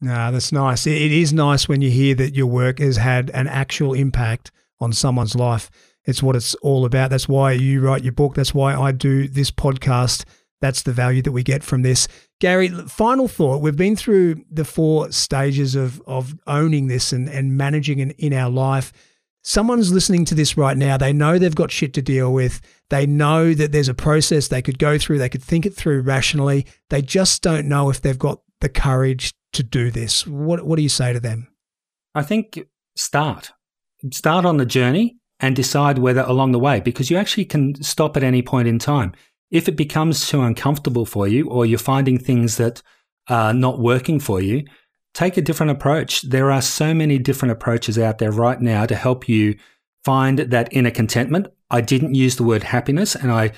Nah, 0.00 0.30
that's 0.30 0.52
nice. 0.52 0.86
It 0.86 1.12
is 1.12 1.32
nice 1.32 1.68
when 1.68 1.80
you 1.80 1.90
hear 1.90 2.14
that 2.16 2.34
your 2.34 2.46
work 2.46 2.78
has 2.78 2.98
had 2.98 3.30
an 3.30 3.46
actual 3.46 3.94
impact 3.94 4.50
on 4.80 4.92
someone's 4.92 5.34
life. 5.34 5.70
It's 6.04 6.22
what 6.22 6.36
it's 6.36 6.54
all 6.56 6.84
about. 6.84 7.10
That's 7.10 7.28
why 7.28 7.52
you 7.52 7.80
write 7.80 8.04
your 8.04 8.12
book. 8.12 8.34
That's 8.34 8.52
why 8.52 8.74
I 8.74 8.92
do 8.92 9.26
this 9.28 9.50
podcast. 9.50 10.24
That's 10.60 10.82
the 10.82 10.92
value 10.92 11.22
that 11.22 11.32
we 11.32 11.42
get 11.42 11.62
from 11.62 11.82
this. 11.82 12.06
Gary, 12.40 12.68
final 12.68 13.28
thought. 13.28 13.62
We've 13.62 13.76
been 13.76 13.96
through 13.96 14.44
the 14.50 14.64
four 14.64 15.10
stages 15.12 15.74
of 15.74 16.02
of 16.06 16.34
owning 16.46 16.88
this 16.88 17.12
and, 17.12 17.28
and 17.28 17.56
managing 17.56 18.00
it 18.00 18.14
in 18.18 18.34
our 18.34 18.50
life 18.50 18.92
someone's 19.44 19.92
listening 19.92 20.24
to 20.24 20.34
this 20.34 20.56
right 20.56 20.76
now, 20.76 20.96
they 20.96 21.12
know 21.12 21.38
they've 21.38 21.54
got 21.54 21.70
shit 21.70 21.94
to 21.94 22.02
deal 22.02 22.32
with. 22.32 22.60
They 22.90 23.06
know 23.06 23.54
that 23.54 23.70
there's 23.70 23.88
a 23.88 23.94
process 23.94 24.48
they 24.48 24.62
could 24.62 24.78
go 24.78 24.98
through, 24.98 25.18
they 25.18 25.28
could 25.28 25.42
think 25.42 25.66
it 25.66 25.74
through 25.74 26.00
rationally. 26.00 26.66
They 26.90 27.02
just 27.02 27.42
don't 27.42 27.68
know 27.68 27.90
if 27.90 28.00
they've 28.00 28.18
got 28.18 28.40
the 28.60 28.68
courage 28.68 29.34
to 29.52 29.62
do 29.62 29.90
this. 29.90 30.26
What, 30.26 30.66
what 30.66 30.76
do 30.76 30.82
you 30.82 30.88
say 30.88 31.12
to 31.12 31.20
them? 31.20 31.48
I 32.14 32.22
think 32.22 32.58
start. 32.96 33.52
Start 34.10 34.44
on 34.44 34.56
the 34.56 34.66
journey 34.66 35.18
and 35.40 35.54
decide 35.54 35.98
whether 35.98 36.22
along 36.22 36.52
the 36.52 36.58
way, 36.58 36.80
because 36.80 37.10
you 37.10 37.16
actually 37.16 37.44
can 37.44 37.80
stop 37.82 38.16
at 38.16 38.22
any 38.22 38.42
point 38.42 38.68
in 38.68 38.78
time. 38.78 39.12
If 39.50 39.68
it 39.68 39.76
becomes 39.76 40.26
too 40.26 40.42
uncomfortable 40.42 41.04
for 41.04 41.28
you 41.28 41.48
or 41.48 41.66
you're 41.66 41.78
finding 41.78 42.18
things 42.18 42.56
that 42.56 42.82
are 43.28 43.52
not 43.52 43.78
working 43.78 44.20
for 44.20 44.40
you, 44.40 44.64
take 45.14 45.36
a 45.36 45.42
different 45.42 45.72
approach. 45.72 46.22
There 46.22 46.50
are 46.50 46.60
so 46.60 46.92
many 46.92 47.18
different 47.18 47.52
approaches 47.52 47.98
out 47.98 48.18
there 48.18 48.32
right 48.32 48.60
now 48.60 48.84
to 48.84 48.94
help 48.94 49.28
you 49.28 49.56
find 50.04 50.38
that 50.38 50.68
inner 50.72 50.90
contentment. 50.90 51.46
I 51.70 51.80
didn't 51.80 52.14
use 52.14 52.36
the 52.36 52.44
word 52.44 52.64
happiness 52.64 53.14
and 53.14 53.32
I 53.32 53.52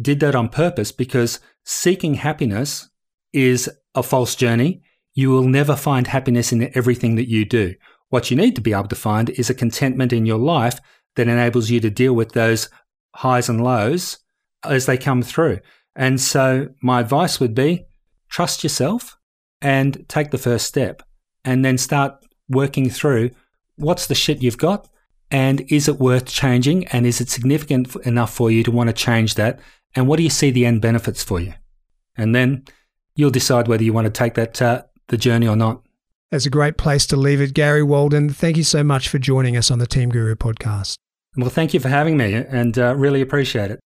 did 0.00 0.20
that 0.20 0.34
on 0.34 0.48
purpose 0.48 0.90
because 0.90 1.38
seeking 1.64 2.14
happiness 2.14 2.88
is 3.32 3.70
a 3.94 4.02
false 4.02 4.34
journey. 4.34 4.82
You 5.14 5.30
will 5.30 5.46
never 5.46 5.76
find 5.76 6.06
happiness 6.06 6.50
in 6.50 6.70
everything 6.74 7.16
that 7.16 7.28
you 7.28 7.44
do. 7.44 7.74
What 8.08 8.30
you 8.30 8.36
need 8.36 8.56
to 8.56 8.62
be 8.62 8.72
able 8.72 8.88
to 8.88 8.96
find 8.96 9.30
is 9.30 9.50
a 9.50 9.54
contentment 9.54 10.12
in 10.12 10.26
your 10.26 10.38
life 10.38 10.80
that 11.16 11.28
enables 11.28 11.70
you 11.70 11.80
to 11.80 11.90
deal 11.90 12.14
with 12.14 12.32
those 12.32 12.70
highs 13.14 13.48
and 13.48 13.62
lows 13.62 14.18
as 14.64 14.86
they 14.86 14.96
come 14.96 15.22
through. 15.22 15.58
And 15.94 16.20
so 16.20 16.68
my 16.80 17.00
advice 17.00 17.38
would 17.38 17.54
be 17.54 17.84
trust 18.30 18.62
yourself 18.62 19.18
and 19.62 20.04
take 20.08 20.30
the 20.30 20.38
first 20.38 20.66
step 20.66 21.02
and 21.44 21.64
then 21.64 21.78
start 21.78 22.24
working 22.48 22.90
through 22.90 23.30
what's 23.76 24.06
the 24.06 24.14
shit 24.14 24.42
you've 24.42 24.58
got 24.58 24.88
and 25.30 25.62
is 25.72 25.88
it 25.88 25.98
worth 25.98 26.26
changing 26.26 26.86
and 26.88 27.06
is 27.06 27.20
it 27.20 27.30
significant 27.30 27.96
enough 28.04 28.34
for 28.34 28.50
you 28.50 28.62
to 28.62 28.70
want 28.70 28.88
to 28.88 28.92
change 28.92 29.36
that 29.36 29.58
and 29.94 30.06
what 30.08 30.16
do 30.16 30.22
you 30.22 30.30
see 30.30 30.50
the 30.50 30.66
end 30.66 30.80
benefits 30.80 31.22
for 31.22 31.40
you? 31.40 31.54
And 32.16 32.34
then 32.34 32.64
you'll 33.14 33.30
decide 33.30 33.68
whether 33.68 33.82
you 33.82 33.92
want 33.92 34.06
to 34.06 34.10
take 34.10 34.34
that 34.34 34.60
uh, 34.60 34.82
the 35.08 35.16
journey 35.16 35.46
or 35.46 35.56
not. 35.56 35.82
That's 36.30 36.46
a 36.46 36.50
great 36.50 36.78
place 36.78 37.06
to 37.08 37.16
leave 37.16 37.40
it 37.40 37.52
gary 37.52 37.82
walden. 37.82 38.30
Thank 38.30 38.56
you 38.56 38.64
so 38.64 38.82
much 38.82 39.08
for 39.08 39.18
joining 39.18 39.56
us 39.56 39.70
on 39.70 39.78
the 39.78 39.86
team 39.86 40.08
guru 40.10 40.34
podcast. 40.34 40.96
Well 41.36 41.50
thank 41.50 41.72
you 41.72 41.80
for 41.80 41.88
having 41.88 42.16
me 42.16 42.34
and 42.34 42.78
uh, 42.78 42.94
really 42.94 43.22
appreciate 43.22 43.70
it 43.70 43.80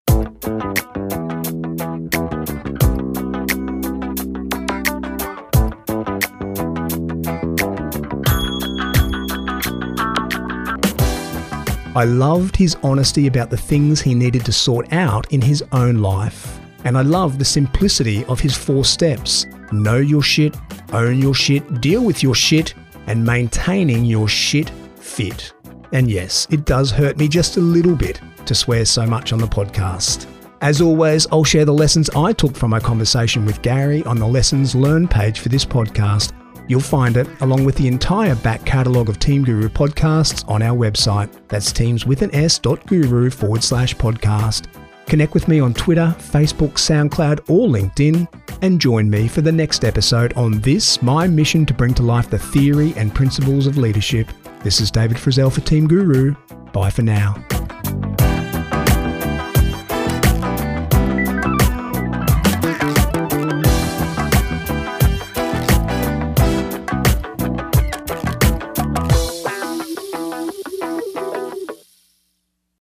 I 11.96 12.02
loved 12.04 12.56
his 12.56 12.76
honesty 12.82 13.28
about 13.28 13.50
the 13.50 13.56
things 13.56 14.00
he 14.00 14.14
needed 14.14 14.44
to 14.46 14.52
sort 14.52 14.92
out 14.92 15.32
in 15.32 15.40
his 15.40 15.62
own 15.70 15.98
life. 15.98 16.58
And 16.82 16.98
I 16.98 17.02
love 17.02 17.38
the 17.38 17.44
simplicity 17.44 18.24
of 18.24 18.40
his 18.40 18.56
four 18.56 18.84
steps 18.84 19.46
know 19.70 19.96
your 19.96 20.22
shit, 20.22 20.56
own 20.92 21.20
your 21.20 21.34
shit, 21.34 21.80
deal 21.80 22.04
with 22.04 22.22
your 22.22 22.34
shit, 22.34 22.74
and 23.06 23.24
maintaining 23.24 24.04
your 24.04 24.28
shit 24.28 24.70
fit. 24.96 25.52
And 25.92 26.10
yes, 26.10 26.48
it 26.50 26.64
does 26.64 26.90
hurt 26.90 27.16
me 27.16 27.28
just 27.28 27.56
a 27.56 27.60
little 27.60 27.94
bit 27.94 28.20
to 28.46 28.54
swear 28.54 28.84
so 28.84 29.06
much 29.06 29.32
on 29.32 29.38
the 29.38 29.46
podcast. 29.46 30.26
As 30.60 30.80
always, 30.80 31.26
I'll 31.30 31.44
share 31.44 31.64
the 31.64 31.72
lessons 31.72 32.10
I 32.10 32.32
took 32.32 32.56
from 32.56 32.70
my 32.70 32.80
conversation 32.80 33.46
with 33.46 33.62
Gary 33.62 34.02
on 34.04 34.18
the 34.18 34.26
Lessons 34.26 34.74
Learned 34.74 35.10
page 35.10 35.40
for 35.40 35.48
this 35.48 35.64
podcast 35.64 36.32
You'll 36.66 36.80
find 36.80 37.16
it 37.16 37.28
along 37.40 37.64
with 37.64 37.76
the 37.76 37.86
entire 37.86 38.34
back 38.36 38.64
catalogue 38.64 39.08
of 39.08 39.18
Team 39.18 39.44
Guru 39.44 39.68
podcasts 39.68 40.48
on 40.48 40.62
our 40.62 40.76
website. 40.76 41.30
That's 41.48 41.72
teams 41.72 42.06
with 42.06 42.22
an 42.22 42.34
S 42.34 42.58
dot 42.58 42.84
guru 42.86 43.30
forward 43.30 43.62
slash 43.62 43.94
podcast. 43.94 44.66
Connect 45.06 45.34
with 45.34 45.48
me 45.48 45.60
on 45.60 45.74
Twitter, 45.74 46.14
Facebook, 46.18 46.72
SoundCloud, 46.72 47.50
or 47.50 47.68
LinkedIn, 47.68 48.26
and 48.62 48.80
join 48.80 49.10
me 49.10 49.28
for 49.28 49.42
the 49.42 49.52
next 49.52 49.84
episode 49.84 50.32
on 50.32 50.60
this, 50.60 51.02
my 51.02 51.26
mission 51.26 51.66
to 51.66 51.74
bring 51.74 51.92
to 51.94 52.02
life 52.02 52.30
the 52.30 52.38
theory 52.38 52.94
and 52.96 53.14
principles 53.14 53.66
of 53.66 53.76
leadership. 53.76 54.28
This 54.62 54.80
is 54.80 54.90
David 54.90 55.18
Frizzell 55.18 55.52
for 55.52 55.60
Team 55.60 55.86
Guru. 55.86 56.34
Bye 56.72 56.88
for 56.88 57.02
now. 57.02 57.34